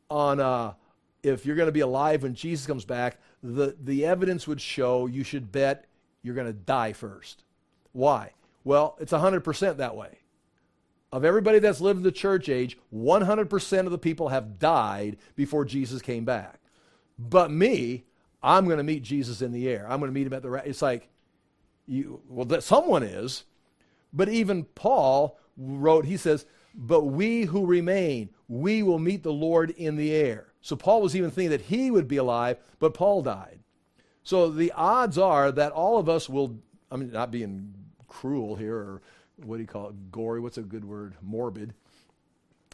on 0.09 0.39
uh, 0.39 0.75
if 1.23 1.45
you're 1.45 1.55
going 1.55 1.67
to 1.67 1.73
be 1.73 1.79
alive 1.79 2.23
when 2.23 2.33
Jesus 2.33 2.65
comes 2.65 2.85
back, 2.85 3.17
the, 3.43 3.75
the 3.81 4.05
evidence 4.05 4.47
would 4.47 4.61
show 4.61 5.05
you 5.07 5.23
should 5.23 5.51
bet 5.51 5.85
you're 6.21 6.35
going 6.35 6.47
to 6.47 6.53
die 6.53 6.93
first. 6.93 7.43
Why? 7.91 8.31
Well, 8.63 8.97
it's 8.99 9.11
100% 9.11 9.77
that 9.77 9.95
way. 9.95 10.19
Of 11.11 11.25
everybody 11.25 11.59
that's 11.59 11.81
lived 11.81 11.97
in 11.97 12.03
the 12.03 12.11
church 12.11 12.49
age, 12.49 12.77
100% 12.93 13.85
of 13.85 13.91
the 13.91 13.97
people 13.97 14.29
have 14.29 14.59
died 14.59 15.17
before 15.35 15.65
Jesus 15.65 16.01
came 16.01 16.23
back. 16.23 16.59
But 17.17 17.51
me, 17.51 18.05
I'm 18.43 18.65
going 18.65 18.77
to 18.77 18.83
meet 18.83 19.03
Jesus 19.03 19.41
in 19.41 19.51
the 19.51 19.67
air. 19.67 19.85
I'm 19.89 19.99
going 19.99 20.11
to 20.11 20.13
meet 20.13 20.27
him 20.27 20.33
at 20.33 20.43
the. 20.43 20.49
right. 20.49 20.67
It's 20.67 20.81
like, 20.81 21.09
you, 21.87 22.21
well, 22.29 22.45
that 22.45 22.63
someone 22.63 23.03
is. 23.03 23.43
But 24.13 24.29
even 24.29 24.63
Paul 24.63 25.37
wrote, 25.57 26.05
he 26.05 26.17
says, 26.17 26.45
but 26.75 27.05
we 27.05 27.43
who 27.43 27.65
remain, 27.65 28.29
we 28.47 28.83
will 28.83 28.99
meet 28.99 29.23
the 29.23 29.33
Lord 29.33 29.71
in 29.71 29.95
the 29.95 30.13
air. 30.13 30.48
So 30.61 30.75
Paul 30.75 31.01
was 31.01 31.15
even 31.15 31.31
thinking 31.31 31.51
that 31.51 31.61
he 31.61 31.89
would 31.89 32.07
be 32.07 32.17
alive, 32.17 32.57
but 32.79 32.93
Paul 32.93 33.21
died. 33.21 33.59
So 34.23 34.49
the 34.49 34.71
odds 34.73 35.17
are 35.17 35.51
that 35.51 35.71
all 35.71 35.97
of 35.97 36.09
us 36.09 36.29
will, 36.29 36.59
I 36.91 36.97
mean, 36.97 37.11
not 37.11 37.31
being 37.31 37.73
cruel 38.07 38.55
here 38.55 38.75
or 38.75 39.01
what 39.37 39.55
do 39.55 39.61
you 39.61 39.67
call 39.67 39.89
it, 39.89 40.11
gory? 40.11 40.39
What's 40.39 40.57
a 40.57 40.61
good 40.61 40.83
word? 40.83 41.15
Morbid. 41.21 41.73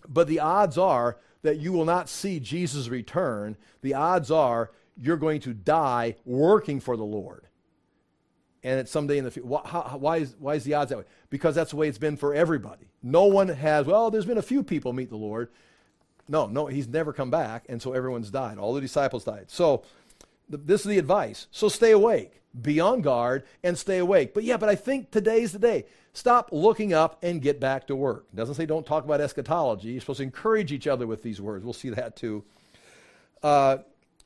But 0.08 0.28
the 0.28 0.40
odds 0.40 0.78
are 0.78 1.18
that 1.44 1.60
you 1.60 1.72
will 1.72 1.86
not 1.86 2.10
see 2.10 2.40
Jesus 2.40 2.90
return. 2.90 3.56
The 3.82 3.94
odds 3.94 4.32
are 4.32 4.72
you're 4.98 5.18
going 5.18 5.42
to 5.42 5.54
die 5.54 6.16
working 6.26 6.80
for 6.80 6.98
the 6.98 7.04
Lord. 7.04 7.48
And 8.64 8.80
it's 8.80 8.92
someday 8.92 9.20
in 9.20 9.26
the 9.26 9.32
future. 9.32 9.48
Why, 9.48 9.60
why, 9.98 10.18
is, 10.18 10.36
why 10.40 10.56
is 10.56 10.64
the 10.64 10.74
odds 10.74 10.90
that 10.90 10.98
way? 10.98 11.04
Because 11.30 11.54
that's 11.54 11.70
the 11.70 11.76
way 11.76 11.88
it's 11.88 12.00
been 12.00 12.18
for 12.18 12.34
everybody. 12.34 12.88
No 13.04 13.26
one 13.26 13.48
has, 13.48 13.86
well, 13.86 14.10
there's 14.10 14.26
been 14.26 14.40
a 14.40 14.44
few 14.44 14.64
people 14.64 14.92
meet 14.92 15.10
the 15.10 15.18
Lord. 15.18 15.50
No, 16.28 16.48
no, 16.48 16.66
he's 16.66 16.88
never 16.88 17.14
come 17.14 17.30
back, 17.30 17.66
and 17.70 17.82
so 17.82 17.94
everyone's 17.94 18.32
died. 18.32 18.58
All 18.58 18.74
the 18.74 18.82
disciples 18.82 19.24
died. 19.24 19.46
So 19.48 19.84
this 20.50 20.82
is 20.82 20.88
the 20.88 20.98
advice. 20.98 21.48
So 21.52 21.70
stay 21.70 21.92
awake, 21.92 22.42
be 22.60 22.80
on 22.80 23.02
guard, 23.02 23.44
and 23.64 23.78
stay 23.78 24.00
awake. 24.00 24.34
But 24.34 24.44
yeah, 24.44 24.58
but 24.58 24.70
I 24.70 24.76
think 24.76 25.12
today's 25.12 25.52
the 25.52 25.60
day. 25.60 25.86
Stop 26.14 26.50
looking 26.52 26.94
up 26.94 27.20
and 27.22 27.42
get 27.42 27.60
back 27.60 27.88
to 27.88 27.96
work. 27.96 28.26
It 28.34 28.38
doesn't 28.38 28.56
say 28.56 28.66
don't 28.66 28.86
talk 28.86 29.04
about 29.04 29.22
eschatology. 29.22 29.90
You're 29.90 30.02
supposed 30.02 30.18
to 30.18 30.24
encourage 30.24 30.72
each 30.72 30.88
other 30.88 31.06
with 31.06 31.22
these 31.22 31.42
words. 31.42 31.64
We'll 31.64 31.74
see 31.74 31.90
that 31.90 32.16
too. 32.16 32.44
Uh, 33.44 33.80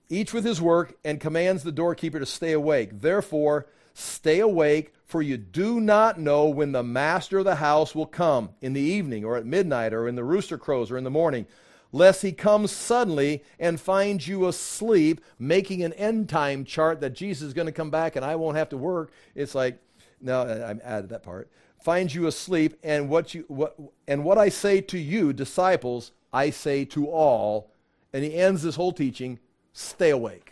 each 0.09 0.33
with 0.33 0.43
his 0.43 0.61
work, 0.61 0.97
and 1.03 1.19
commands 1.19 1.63
the 1.63 1.71
doorkeeper 1.71 2.19
to 2.19 2.25
stay 2.25 2.53
awake. 2.53 3.01
Therefore, 3.01 3.67
stay 3.93 4.39
awake, 4.39 4.93
for 5.05 5.21
you 5.21 5.37
do 5.37 5.79
not 5.79 6.19
know 6.19 6.45
when 6.45 6.71
the 6.71 6.83
master 6.83 7.39
of 7.39 7.45
the 7.45 7.55
house 7.55 7.93
will 7.93 8.07
come 8.07 8.49
in 8.61 8.73
the 8.73 8.81
evening, 8.81 9.25
or 9.25 9.37
at 9.37 9.45
midnight, 9.45 9.93
or 9.93 10.07
in 10.07 10.15
the 10.15 10.23
rooster 10.23 10.57
crows, 10.57 10.89
or 10.89 10.97
in 10.97 11.03
the 11.03 11.11
morning 11.11 11.45
lest 11.91 12.21
he 12.21 12.31
comes 12.31 12.71
suddenly 12.71 13.43
and 13.59 13.79
finds 13.79 14.27
you 14.27 14.47
asleep, 14.47 15.21
making 15.37 15.83
an 15.83 15.93
end 15.93 16.29
time 16.29 16.65
chart 16.65 17.01
that 17.01 17.11
Jesus 17.11 17.47
is 17.47 17.53
going 17.53 17.65
to 17.65 17.71
come 17.71 17.89
back 17.89 18.15
and 18.15 18.23
I 18.23 18.35
won't 18.35 18.57
have 18.57 18.69
to 18.69 18.77
work. 18.77 19.11
It's 19.35 19.55
like, 19.55 19.79
no, 20.21 20.41
I 20.41 20.87
added 20.87 21.09
that 21.09 21.23
part. 21.23 21.49
Finds 21.81 22.13
you 22.13 22.27
asleep, 22.27 22.77
and 22.83 23.09
what 23.09 23.33
you 23.33 23.45
what 23.47 23.79
and 24.05 24.25
what 24.25 24.37
I 24.37 24.49
say 24.49 24.81
to 24.81 24.97
you, 24.97 25.31
disciples, 25.31 26.11
I 26.33 26.49
say 26.49 26.83
to 26.85 27.07
all. 27.07 27.71
And 28.11 28.23
he 28.23 28.35
ends 28.35 28.63
this 28.63 28.75
whole 28.75 28.91
teaching: 28.91 29.39
stay 29.71 30.09
awake. 30.09 30.51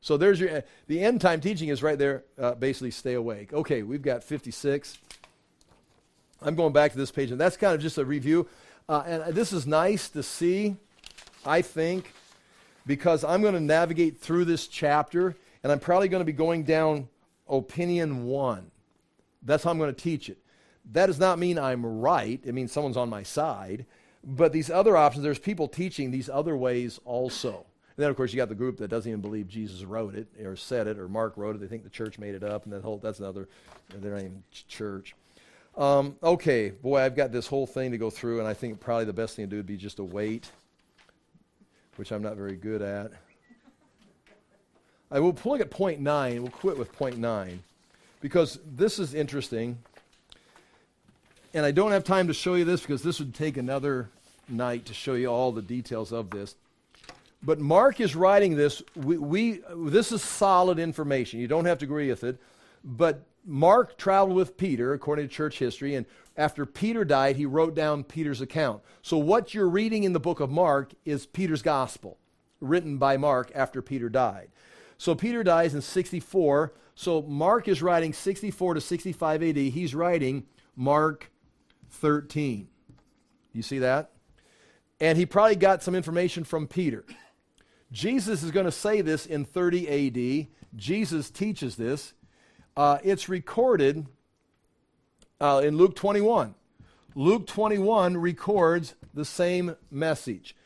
So 0.00 0.16
there's 0.16 0.40
your 0.40 0.64
the 0.88 1.00
end 1.00 1.20
time 1.20 1.40
teaching 1.40 1.68
is 1.68 1.84
right 1.84 1.96
there. 1.96 2.24
Uh, 2.36 2.56
basically, 2.56 2.90
stay 2.90 3.14
awake. 3.14 3.52
Okay, 3.52 3.84
we've 3.84 4.02
got 4.02 4.24
56. 4.24 4.98
I'm 6.42 6.54
going 6.54 6.72
back 6.72 6.92
to 6.92 6.98
this 6.98 7.10
page, 7.10 7.30
and 7.30 7.40
that's 7.40 7.56
kind 7.56 7.74
of 7.74 7.80
just 7.80 7.98
a 7.98 8.04
review. 8.04 8.48
Uh, 8.88 9.02
and 9.06 9.34
this 9.34 9.52
is 9.52 9.66
nice 9.66 10.08
to 10.10 10.22
see, 10.22 10.76
I 11.46 11.62
think, 11.62 12.12
because 12.86 13.24
I'm 13.24 13.40
going 13.40 13.54
to 13.54 13.60
navigate 13.60 14.18
through 14.18 14.44
this 14.44 14.66
chapter, 14.66 15.36
and 15.62 15.72
I'm 15.72 15.80
probably 15.80 16.08
going 16.08 16.20
to 16.20 16.26
be 16.26 16.32
going 16.32 16.64
down 16.64 17.08
opinion 17.48 18.26
one. 18.26 18.70
That's 19.42 19.64
how 19.64 19.70
I'm 19.70 19.78
going 19.78 19.94
to 19.94 20.00
teach 20.00 20.28
it. 20.28 20.38
That 20.92 21.06
does 21.06 21.18
not 21.18 21.38
mean 21.38 21.58
I'm 21.58 21.84
right. 21.84 22.40
It 22.44 22.54
means 22.54 22.72
someone's 22.72 22.96
on 22.96 23.08
my 23.08 23.22
side. 23.22 23.86
But 24.22 24.52
these 24.52 24.70
other 24.70 24.96
options, 24.96 25.22
there's 25.22 25.38
people 25.38 25.68
teaching 25.68 26.10
these 26.10 26.28
other 26.28 26.56
ways 26.56 27.00
also. 27.04 27.66
And 27.96 28.02
then, 28.02 28.10
of 28.10 28.16
course, 28.16 28.32
you 28.32 28.36
got 28.38 28.48
the 28.48 28.54
group 28.54 28.78
that 28.78 28.88
doesn't 28.88 29.08
even 29.08 29.20
believe 29.20 29.48
Jesus 29.48 29.84
wrote 29.84 30.14
it 30.14 30.26
or 30.42 30.56
said 30.56 30.86
it 30.86 30.98
or 30.98 31.08
Mark 31.08 31.36
wrote 31.36 31.56
it. 31.56 31.60
They 31.60 31.68
think 31.68 31.84
the 31.84 31.90
church 31.90 32.18
made 32.18 32.34
it 32.34 32.42
up, 32.42 32.64
and 32.64 32.72
that 32.72 32.82
whole 32.82 32.98
that's 32.98 33.20
another. 33.20 33.48
They're 33.94 34.12
not 34.12 34.20
even 34.20 34.42
church. 34.68 35.14
Um, 35.76 36.16
okay, 36.22 36.70
boy, 36.70 37.00
I've 37.00 37.16
got 37.16 37.32
this 37.32 37.46
whole 37.48 37.66
thing 37.66 37.90
to 37.90 37.98
go 37.98 38.08
through, 38.08 38.38
and 38.38 38.46
I 38.46 38.54
think 38.54 38.78
probably 38.78 39.06
the 39.06 39.12
best 39.12 39.34
thing 39.34 39.46
to 39.46 39.50
do 39.50 39.56
would 39.56 39.66
be 39.66 39.76
just 39.76 39.96
to 39.96 40.04
wait, 40.04 40.50
which 41.96 42.12
I'm 42.12 42.22
not 42.22 42.36
very 42.36 42.56
good 42.56 42.80
at. 42.80 43.10
I 45.10 45.20
will 45.20 45.36
look 45.44 45.60
at 45.60 45.70
point 45.70 46.00
nine. 46.00 46.42
We'll 46.42 46.50
quit 46.50 46.78
with 46.78 46.92
point 46.92 47.18
nine 47.18 47.62
because 48.20 48.58
this 48.76 48.98
is 48.98 49.14
interesting. 49.14 49.78
And 51.52 51.64
I 51.64 51.70
don't 51.70 51.92
have 51.92 52.02
time 52.02 52.26
to 52.26 52.34
show 52.34 52.54
you 52.54 52.64
this 52.64 52.80
because 52.80 53.02
this 53.02 53.20
would 53.20 53.34
take 53.34 53.56
another 53.56 54.08
night 54.48 54.86
to 54.86 54.94
show 54.94 55.14
you 55.14 55.28
all 55.28 55.52
the 55.52 55.62
details 55.62 56.12
of 56.12 56.30
this. 56.30 56.56
But 57.44 57.60
Mark 57.60 58.00
is 58.00 58.16
writing 58.16 58.56
this. 58.56 58.82
We, 58.96 59.18
we, 59.18 59.60
this 59.76 60.10
is 60.10 60.22
solid 60.22 60.78
information. 60.78 61.38
You 61.38 61.46
don't 61.46 61.66
have 61.66 61.78
to 61.78 61.84
agree 61.84 62.08
with 62.08 62.24
it. 62.24 62.38
But 62.82 63.22
Mark 63.44 63.98
traveled 63.98 64.36
with 64.36 64.56
Peter, 64.56 64.92
according 64.92 65.28
to 65.28 65.34
church 65.34 65.58
history, 65.58 65.94
and 65.94 66.06
after 66.36 66.66
Peter 66.66 67.04
died, 67.04 67.36
he 67.36 67.46
wrote 67.46 67.74
down 67.74 68.04
Peter's 68.04 68.40
account. 68.40 68.82
So, 69.02 69.18
what 69.18 69.54
you're 69.54 69.68
reading 69.68 70.04
in 70.04 70.12
the 70.12 70.20
book 70.20 70.40
of 70.40 70.50
Mark 70.50 70.92
is 71.04 71.26
Peter's 71.26 71.62
gospel, 71.62 72.18
written 72.60 72.98
by 72.98 73.16
Mark 73.16 73.52
after 73.54 73.82
Peter 73.82 74.08
died. 74.08 74.48
So, 74.98 75.14
Peter 75.14 75.44
dies 75.44 75.74
in 75.74 75.82
64. 75.82 76.72
So, 76.94 77.22
Mark 77.22 77.68
is 77.68 77.82
writing 77.82 78.12
64 78.12 78.74
to 78.74 78.80
65 78.80 79.42
AD. 79.42 79.56
He's 79.56 79.94
writing 79.94 80.46
Mark 80.74 81.30
13. 81.90 82.68
You 83.52 83.62
see 83.62 83.78
that? 83.78 84.10
And 85.00 85.18
he 85.18 85.26
probably 85.26 85.56
got 85.56 85.82
some 85.82 85.94
information 85.94 86.44
from 86.44 86.66
Peter. 86.66 87.04
Jesus 87.92 88.42
is 88.42 88.50
going 88.50 88.66
to 88.66 88.72
say 88.72 89.00
this 89.00 89.26
in 89.26 89.44
30 89.44 89.88
AD. 90.08 90.48
Jesus 90.74 91.30
teaches 91.30 91.76
this. 91.76 92.14
Uh, 92.76 92.98
it's 93.04 93.28
recorded 93.28 94.06
uh, 95.40 95.62
in 95.64 95.76
Luke 95.76 95.94
21. 95.94 96.54
Luke 97.14 97.46
21 97.46 98.16
records 98.16 98.94
the 99.12 99.24
same 99.24 99.76
message. 99.90 100.56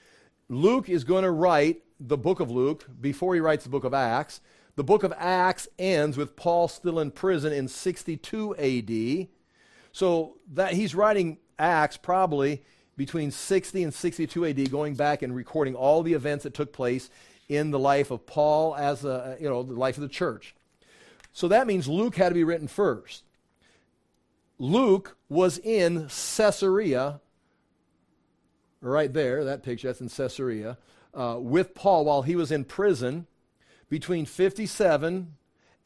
Luke 0.49 0.89
is 0.89 1.05
going 1.05 1.25
to 1.25 1.31
write 1.31 1.83
the 2.01 2.17
book 2.17 2.41
of 2.41 2.51
Luke 2.51 2.87
before 3.01 3.35
he 3.35 3.41
writes 3.41 3.65
the 3.65 3.71
book 3.71 3.85
of 3.85 3.93
Acts. 3.93 4.41
The 4.77 4.85
book 4.85 5.03
of 5.03 5.13
Acts 5.19 5.69
ends 5.79 6.17
with 6.17 6.37
Paul 6.37 6.69
still 6.69 6.99
in 7.01 7.11
prison 7.11 7.53
in 7.53 7.69
62 7.69 8.57
AD. 8.57 9.29
So 9.93 10.37
that 10.55 10.73
he's 10.73 10.95
writing 10.95 11.39
Acts 11.59 11.99
probably 11.99 12.63
between 12.97 13.31
60 13.31 13.83
and 13.83 13.93
62 13.93 14.47
AD, 14.47 14.71
going 14.71 14.95
back 14.95 15.21
and 15.21 15.35
recording 15.35 15.75
all 15.75 16.03
the 16.03 16.15
events 16.15 16.45
that 16.45 16.55
took 16.55 16.73
place 16.73 17.11
in 17.49 17.71
the 17.71 17.79
life 17.79 18.11
of 18.11 18.27
Paul 18.27 18.75
as 18.77 19.05
a, 19.05 19.37
you 19.41 19.49
know, 19.49 19.63
the 19.63 19.75
life 19.75 19.97
of 19.99 20.03
the 20.03 20.09
church. 20.09 20.55
So 21.39 21.47
that 21.47 21.69
means 21.69 21.87
Luke 21.87 22.17
had 22.17 22.31
to 22.31 22.35
be 22.35 22.43
written 22.43 22.67
first. 22.67 23.23
Luke 24.59 25.17
was 25.29 25.59
in 25.59 26.09
Caesarea, 26.09 27.21
right 28.81 29.13
there, 29.13 29.45
that 29.45 29.63
picture, 29.63 29.87
that's 29.87 30.01
in 30.01 30.09
Caesarea, 30.09 30.79
uh, 31.15 31.37
with 31.39 31.77
Paul 31.77 32.07
while 32.07 32.23
he 32.23 32.35
was 32.35 32.51
in 32.51 32.65
prison 32.65 33.29
between 33.89 34.27
57 34.27 35.37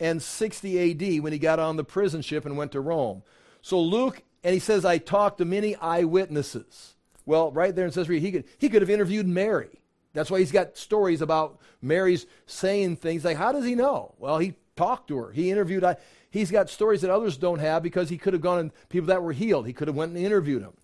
and 0.00 0.22
60 0.22 0.90
AD 0.90 1.22
when 1.22 1.34
he 1.34 1.38
got 1.38 1.58
on 1.58 1.76
the 1.76 1.84
prison 1.84 2.22
ship 2.22 2.46
and 2.46 2.56
went 2.56 2.72
to 2.72 2.80
Rome. 2.80 3.22
So 3.60 3.78
Luke, 3.78 4.22
and 4.42 4.54
he 4.54 4.58
says, 4.58 4.86
I 4.86 4.96
talked 4.96 5.36
to 5.36 5.44
many 5.44 5.76
eyewitnesses. 5.76 6.94
Well, 7.26 7.52
right 7.52 7.76
there 7.76 7.84
in 7.84 7.92
Caesarea, 7.92 8.20
he 8.20 8.32
could, 8.32 8.44
he 8.56 8.70
could 8.70 8.80
have 8.80 8.88
interviewed 8.88 9.28
Mary. 9.28 9.82
That's 10.14 10.30
why 10.30 10.38
he's 10.38 10.50
got 10.50 10.78
stories 10.78 11.20
about 11.20 11.58
Mary's 11.82 12.24
saying 12.46 12.96
things 12.96 13.22
like, 13.22 13.36
How 13.36 13.52
does 13.52 13.66
he 13.66 13.74
know? 13.74 14.14
Well, 14.18 14.38
he 14.38 14.54
talked 14.76 15.08
to 15.08 15.16
her. 15.16 15.32
He 15.32 15.50
interviewed. 15.50 15.84
He's 16.30 16.50
got 16.50 16.70
stories 16.70 17.02
that 17.02 17.10
others 17.10 17.36
don't 17.36 17.58
have 17.58 17.82
because 17.82 18.08
he 18.08 18.18
could 18.18 18.32
have 18.32 18.42
gone 18.42 18.58
and 18.58 18.70
people 18.88 19.08
that 19.08 19.22
were 19.22 19.32
healed. 19.32 19.66
He 19.66 19.72
could 19.72 19.88
have 19.88 19.96
went 19.96 20.14
and 20.14 20.24
interviewed 20.24 20.62
them. 20.62 20.74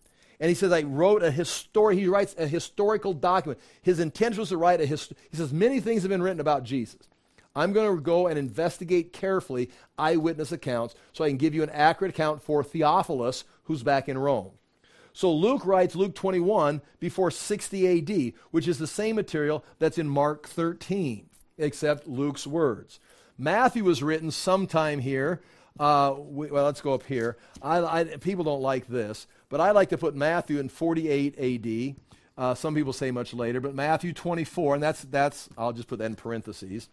And 0.40 0.48
he 0.48 0.54
says, 0.54 0.72
I 0.72 0.82
wrote 0.82 1.22
a 1.22 1.30
history. 1.30 1.96
He 1.96 2.06
writes 2.06 2.34
a 2.38 2.46
historical 2.46 3.12
document. 3.12 3.60
His 3.82 3.98
intention 3.98 4.40
was 4.40 4.50
to 4.50 4.56
write 4.56 4.80
a 4.80 4.86
hist- 4.86 5.14
He 5.30 5.36
says, 5.36 5.52
many 5.52 5.80
things 5.80 6.02
have 6.02 6.10
been 6.10 6.22
written 6.22 6.40
about 6.40 6.64
Jesus. 6.64 7.00
I'm 7.56 7.72
going 7.72 7.96
to 7.96 8.00
go 8.00 8.28
and 8.28 8.38
investigate 8.38 9.12
carefully 9.12 9.70
eyewitness 9.98 10.52
accounts 10.52 10.94
so 11.12 11.24
I 11.24 11.28
can 11.28 11.38
give 11.38 11.54
you 11.54 11.64
an 11.64 11.70
accurate 11.70 12.14
account 12.14 12.40
for 12.42 12.62
Theophilus, 12.62 13.44
who's 13.64 13.82
back 13.82 14.08
in 14.08 14.16
Rome. 14.16 14.52
So 15.12 15.32
Luke 15.32 15.66
writes 15.66 15.96
Luke 15.96 16.14
21 16.14 16.80
before 17.00 17.32
60 17.32 17.98
AD, 17.98 18.32
which 18.52 18.68
is 18.68 18.78
the 18.78 18.86
same 18.86 19.16
material 19.16 19.64
that's 19.80 19.98
in 19.98 20.08
Mark 20.08 20.46
13, 20.46 21.28
except 21.56 22.06
Luke's 22.06 22.46
words. 22.46 23.00
Matthew 23.38 23.84
was 23.84 24.02
written 24.02 24.32
sometime 24.32 24.98
here. 24.98 25.40
Uh, 25.78 26.14
we, 26.18 26.48
well, 26.48 26.64
let's 26.64 26.80
go 26.80 26.92
up 26.92 27.04
here. 27.04 27.36
I, 27.62 28.00
I, 28.00 28.04
people 28.04 28.42
don't 28.42 28.60
like 28.60 28.88
this, 28.88 29.28
but 29.48 29.60
I 29.60 29.70
like 29.70 29.90
to 29.90 29.98
put 29.98 30.16
Matthew 30.16 30.58
in 30.58 30.68
48 30.68 31.38
AD. 31.38 31.96
Uh, 32.36 32.54
some 32.54 32.74
people 32.74 32.92
say 32.92 33.12
much 33.12 33.32
later, 33.32 33.60
but 33.60 33.74
Matthew 33.74 34.12
24, 34.12 34.74
and 34.74 34.82
that's, 34.82 35.02
that's, 35.02 35.48
I'll 35.56 35.72
just 35.72 35.86
put 35.86 36.00
that 36.00 36.06
in 36.06 36.16
parentheses. 36.16 36.88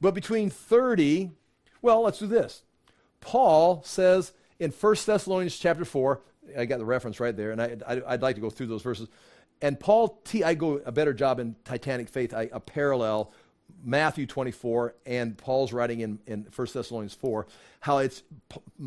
But 0.00 0.14
between 0.14 0.48
30, 0.48 1.32
well, 1.82 2.02
let's 2.02 2.20
do 2.20 2.26
this. 2.28 2.62
Paul 3.20 3.82
says 3.84 4.32
in 4.60 4.70
1 4.70 4.96
Thessalonians 5.04 5.58
chapter 5.58 5.84
4, 5.84 6.20
I 6.56 6.64
got 6.66 6.78
the 6.78 6.84
reference 6.84 7.18
right 7.18 7.36
there, 7.36 7.50
and 7.50 7.82
I, 7.86 7.94
would 8.10 8.22
like 8.22 8.36
to 8.36 8.40
go 8.40 8.50
through 8.50 8.66
those 8.68 8.82
verses. 8.82 9.08
And 9.60 9.78
Paul, 9.78 10.20
T, 10.24 10.42
I 10.42 10.54
go 10.54 10.80
a 10.86 10.92
better 10.92 11.12
job 11.12 11.38
in 11.38 11.56
Titanic 11.64 12.08
faith, 12.08 12.32
I, 12.32 12.48
a 12.52 12.60
parallel 12.60 13.32
Matthew 13.84 14.26
24 14.26 14.94
and 15.06 15.36
Paul's 15.36 15.72
writing 15.72 16.00
in, 16.00 16.18
in 16.26 16.46
1 16.54 16.68
Thessalonians 16.72 17.14
4, 17.14 17.46
how 17.80 17.98
it's 17.98 18.22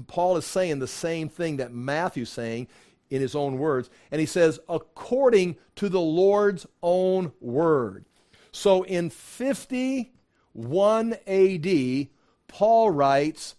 Paul 0.08 0.38
is 0.38 0.46
saying 0.46 0.80
the 0.80 0.88
same 0.88 1.30
thing 1.30 1.58
that 1.58 1.74
Matthew's 1.74 2.30
saying 2.30 2.68
in 3.10 3.22
his 3.22 3.36
own 3.36 3.58
words. 3.58 3.90
And 4.12 4.20
he 4.20 4.26
says, 4.26 4.60
according 4.68 5.58
to 5.76 5.90
the 5.90 6.02
Lord's 6.02 6.66
own 6.82 7.32
word. 7.40 8.06
So 8.52 8.84
in 8.84 9.10
51 9.10 11.14
AD, 11.28 12.08
Paul 12.48 12.92
writes, 12.92 13.56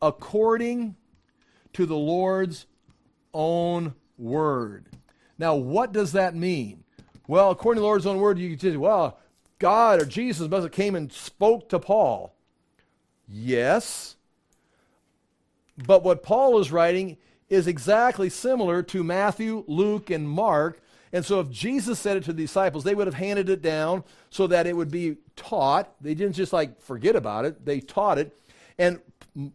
according 0.00 0.96
to 1.74 1.86
the 1.86 1.96
Lord's 1.96 2.66
own 3.32 3.94
word. 4.18 4.86
Now, 5.38 5.56
what 5.56 5.92
does 5.92 6.12
that 6.12 6.34
mean? 6.34 6.84
Well, 7.26 7.50
according 7.50 7.78
to 7.78 7.82
the 7.82 7.86
Lord's 7.86 8.06
own 8.06 8.18
word, 8.18 8.38
you 8.38 8.50
can 8.50 8.58
say, 8.58 8.76
well, 8.76 9.18
God 9.58 10.00
or 10.00 10.04
Jesus 10.04 10.48
must 10.48 10.62
have 10.64 10.72
came 10.72 10.94
and 10.94 11.12
spoke 11.12 11.68
to 11.70 11.78
Paul. 11.78 12.34
Yes. 13.28 14.16
But 15.86 16.02
what 16.02 16.22
Paul 16.22 16.58
is 16.60 16.72
writing 16.72 17.16
is 17.48 17.66
exactly 17.66 18.28
similar 18.28 18.82
to 18.82 19.04
Matthew, 19.04 19.64
Luke, 19.66 20.10
and 20.10 20.28
Mark. 20.28 20.80
And 21.12 21.24
so 21.24 21.40
if 21.40 21.50
Jesus 21.50 21.98
said 21.98 22.16
it 22.16 22.24
to 22.24 22.32
the 22.32 22.42
disciples, 22.42 22.84
they 22.84 22.94
would 22.94 23.06
have 23.06 23.14
handed 23.14 23.48
it 23.48 23.62
down 23.62 24.04
so 24.30 24.46
that 24.48 24.66
it 24.66 24.76
would 24.76 24.90
be 24.90 25.16
taught. 25.36 25.90
They 26.00 26.14
didn't 26.14 26.34
just 26.34 26.52
like 26.52 26.80
forget 26.80 27.16
about 27.16 27.44
it, 27.44 27.64
they 27.64 27.80
taught 27.80 28.18
it. 28.18 28.36
And 28.78 29.00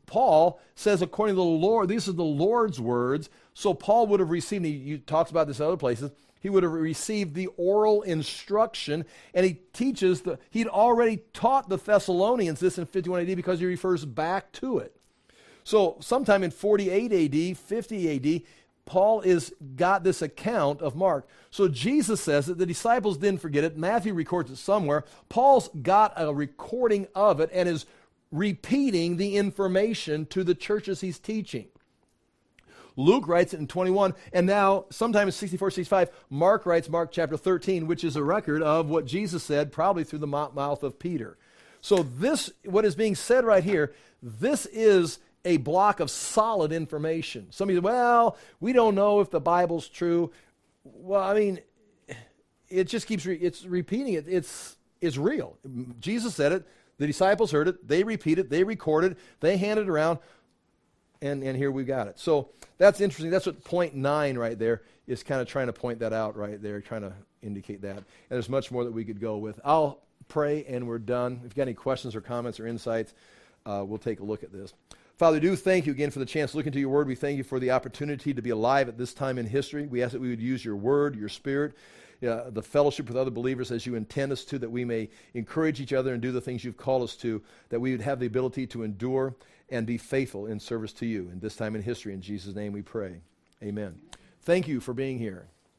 Paul 0.05 0.59
says, 0.75 1.01
according 1.01 1.35
to 1.35 1.41
the 1.41 1.43
Lord, 1.43 1.89
these 1.89 2.07
are 2.07 2.13
the 2.13 2.23
Lord's 2.23 2.79
words. 2.79 3.29
So 3.53 3.73
Paul 3.73 4.07
would 4.07 4.19
have 4.19 4.29
received, 4.29 4.65
he, 4.65 4.97
talks 4.99 5.31
about 5.31 5.47
this 5.47 5.59
in 5.59 5.65
other 5.65 5.77
places, 5.77 6.11
he 6.39 6.49
would 6.49 6.63
have 6.63 6.71
received 6.71 7.33
the 7.33 7.47
oral 7.57 8.01
instruction, 8.03 9.05
and 9.33 9.45
he 9.45 9.59
teaches, 9.73 10.21
the, 10.21 10.39
he'd 10.49 10.67
already 10.67 11.17
taught 11.33 11.69
the 11.69 11.77
Thessalonians 11.77 12.59
this 12.59 12.77
in 12.77 12.85
51 12.85 13.21
AD 13.21 13.35
because 13.35 13.59
he 13.59 13.65
refers 13.65 14.05
back 14.05 14.51
to 14.53 14.79
it. 14.79 14.95
So 15.63 15.97
sometime 15.99 16.43
in 16.43 16.51
48 16.51 17.51
AD, 17.51 17.57
50 17.57 18.15
AD, 18.37 18.41
Paul 18.85 19.21
is 19.21 19.53
got 19.75 20.03
this 20.03 20.21
account 20.21 20.81
of 20.81 20.95
Mark. 20.95 21.27
So 21.51 21.67
Jesus 21.67 22.19
says 22.21 22.47
that 22.47 22.57
the 22.57 22.65
disciples 22.65 23.17
didn't 23.17 23.41
forget 23.41 23.63
it. 23.63 23.77
Matthew 23.77 24.15
records 24.15 24.49
it 24.49 24.55
somewhere. 24.55 25.05
Paul's 25.29 25.69
got 25.83 26.13
a 26.15 26.33
recording 26.33 27.07
of 27.13 27.39
it 27.39 27.51
and 27.53 27.69
is 27.69 27.85
repeating 28.31 29.17
the 29.17 29.35
information 29.35 30.25
to 30.27 30.43
the 30.43 30.55
churches 30.55 31.01
he's 31.01 31.19
teaching. 31.19 31.67
Luke 32.99 33.29
writes 33.29 33.53
it 33.53 33.61
in 33.61 33.67
21, 33.67 34.13
and 34.33 34.45
now, 34.45 34.83
sometime 34.89 35.29
in 35.29 35.31
64, 35.31 35.71
65, 35.71 36.09
Mark 36.29 36.65
writes 36.65 36.89
Mark 36.89 37.13
chapter 37.13 37.37
13, 37.37 37.87
which 37.87 38.03
is 38.03 38.17
a 38.17 38.23
record 38.23 38.61
of 38.61 38.89
what 38.89 39.05
Jesus 39.05 39.41
said, 39.41 39.71
probably 39.71 40.03
through 40.03 40.19
the 40.19 40.27
mouth 40.27 40.83
of 40.83 40.99
Peter. 40.99 41.37
So, 41.79 42.03
this, 42.03 42.51
what 42.65 42.83
is 42.83 42.95
being 42.95 43.15
said 43.15 43.45
right 43.45 43.63
here, 43.63 43.93
this 44.21 44.65
is 44.65 45.19
a 45.45 45.57
block 45.57 46.01
of 46.01 46.11
solid 46.11 46.73
information. 46.73 47.47
Somebody 47.51 47.77
said, 47.77 47.85
well, 47.85 48.37
we 48.59 48.73
don't 48.73 48.95
know 48.95 49.21
if 49.21 49.31
the 49.31 49.39
Bible's 49.39 49.87
true. 49.87 50.31
Well, 50.83 51.23
I 51.23 51.33
mean, 51.33 51.61
it 52.67 52.89
just 52.89 53.07
keeps 53.07 53.25
re- 53.25 53.37
it's 53.37 53.63
repeating 53.63 54.15
it. 54.15 54.25
It's, 54.27 54.75
it's 54.99 55.15
real. 55.15 55.57
Jesus 56.01 56.35
said 56.35 56.51
it. 56.51 56.67
The 56.97 57.07
disciples 57.07 57.51
heard 57.51 57.69
it. 57.69 57.87
They 57.87 58.03
repeated. 58.03 58.49
They 58.49 58.65
recorded. 58.65 59.15
They 59.39 59.55
handed 59.55 59.83
it 59.83 59.89
around 59.89 60.19
and, 61.21 61.43
and 61.43 61.57
here 61.57 61.71
we 61.71 61.83
got 61.83 62.07
it. 62.07 62.19
So 62.19 62.49
that's 62.77 63.01
interesting. 63.01 63.31
That's 63.31 63.45
what 63.45 63.63
point 63.63 63.95
nine 63.95 64.37
right 64.37 64.57
there 64.57 64.81
is 65.07 65.23
kind 65.23 65.41
of 65.41 65.47
trying 65.47 65.67
to 65.67 65.73
point 65.73 65.99
that 65.99 66.13
out 66.13 66.37
right 66.37 66.61
there, 66.61 66.81
trying 66.81 67.01
to 67.01 67.13
indicate 67.41 67.81
that. 67.81 67.97
And 67.97 68.05
there's 68.29 68.49
much 68.49 68.71
more 68.71 68.83
that 68.83 68.91
we 68.91 69.03
could 69.03 69.19
go 69.19 69.37
with. 69.37 69.59
I'll 69.65 70.01
pray 70.27 70.65
and 70.65 70.87
we're 70.87 70.99
done. 70.99 71.37
If 71.37 71.43
you've 71.43 71.55
got 71.55 71.63
any 71.63 71.73
questions 71.73 72.15
or 72.15 72.21
comments 72.21 72.59
or 72.59 72.67
insights, 72.67 73.13
uh, 73.65 73.83
we'll 73.85 73.97
take 73.99 74.19
a 74.19 74.23
look 74.23 74.43
at 74.43 74.51
this. 74.51 74.73
Father, 75.17 75.41
do 75.41 75.55
thank 75.57 75.85
you 75.85 75.91
again 75.91 76.11
for 76.11 76.19
the 76.19 76.25
chance 76.25 76.51
to 76.51 76.57
look 76.57 76.67
into 76.67 76.79
your 76.79 76.89
word. 76.89 77.07
We 77.07 77.15
thank 77.15 77.37
you 77.37 77.43
for 77.43 77.59
the 77.59 77.71
opportunity 77.71 78.33
to 78.33 78.41
be 78.41 78.51
alive 78.51 78.87
at 78.87 78.97
this 78.97 79.13
time 79.13 79.37
in 79.37 79.45
history. 79.45 79.85
We 79.85 80.01
ask 80.01 80.13
that 80.13 80.21
we 80.21 80.29
would 80.29 80.39
use 80.39 80.63
your 80.63 80.77
word, 80.77 81.17
your 81.17 81.27
spirit, 81.27 81.73
uh, 82.25 82.49
the 82.51 82.61
fellowship 82.61 83.07
with 83.07 83.17
other 83.17 83.31
believers 83.31 83.71
as 83.71 83.85
you 83.85 83.95
intend 83.95 84.31
us 84.31 84.45
to, 84.45 84.59
that 84.59 84.71
we 84.71 84.85
may 84.85 85.09
encourage 85.33 85.81
each 85.81 85.91
other 85.91 86.13
and 86.13 86.21
do 86.21 86.31
the 86.31 86.39
things 86.39 86.63
you've 86.63 86.77
called 86.77 87.03
us 87.03 87.15
to, 87.17 87.41
that 87.67 87.79
we 87.81 87.91
would 87.91 88.01
have 88.01 88.19
the 88.19 88.27
ability 88.27 88.67
to 88.67 88.83
endure 88.83 89.35
and 89.71 89.85
be 89.85 89.97
faithful 89.97 90.45
in 90.45 90.59
service 90.59 90.93
to 90.93 91.05
you. 91.05 91.29
And 91.31 91.41
this 91.41 91.55
time 91.55 91.75
in 91.75 91.81
history, 91.81 92.13
in 92.13 92.21
Jesus' 92.21 92.55
name 92.55 92.73
we 92.73 92.81
pray. 92.81 93.21
Amen. 93.63 94.01
Thank 94.41 94.67
you 94.67 94.79
for 94.79 94.93
being 94.93 95.19
here. 95.19 95.47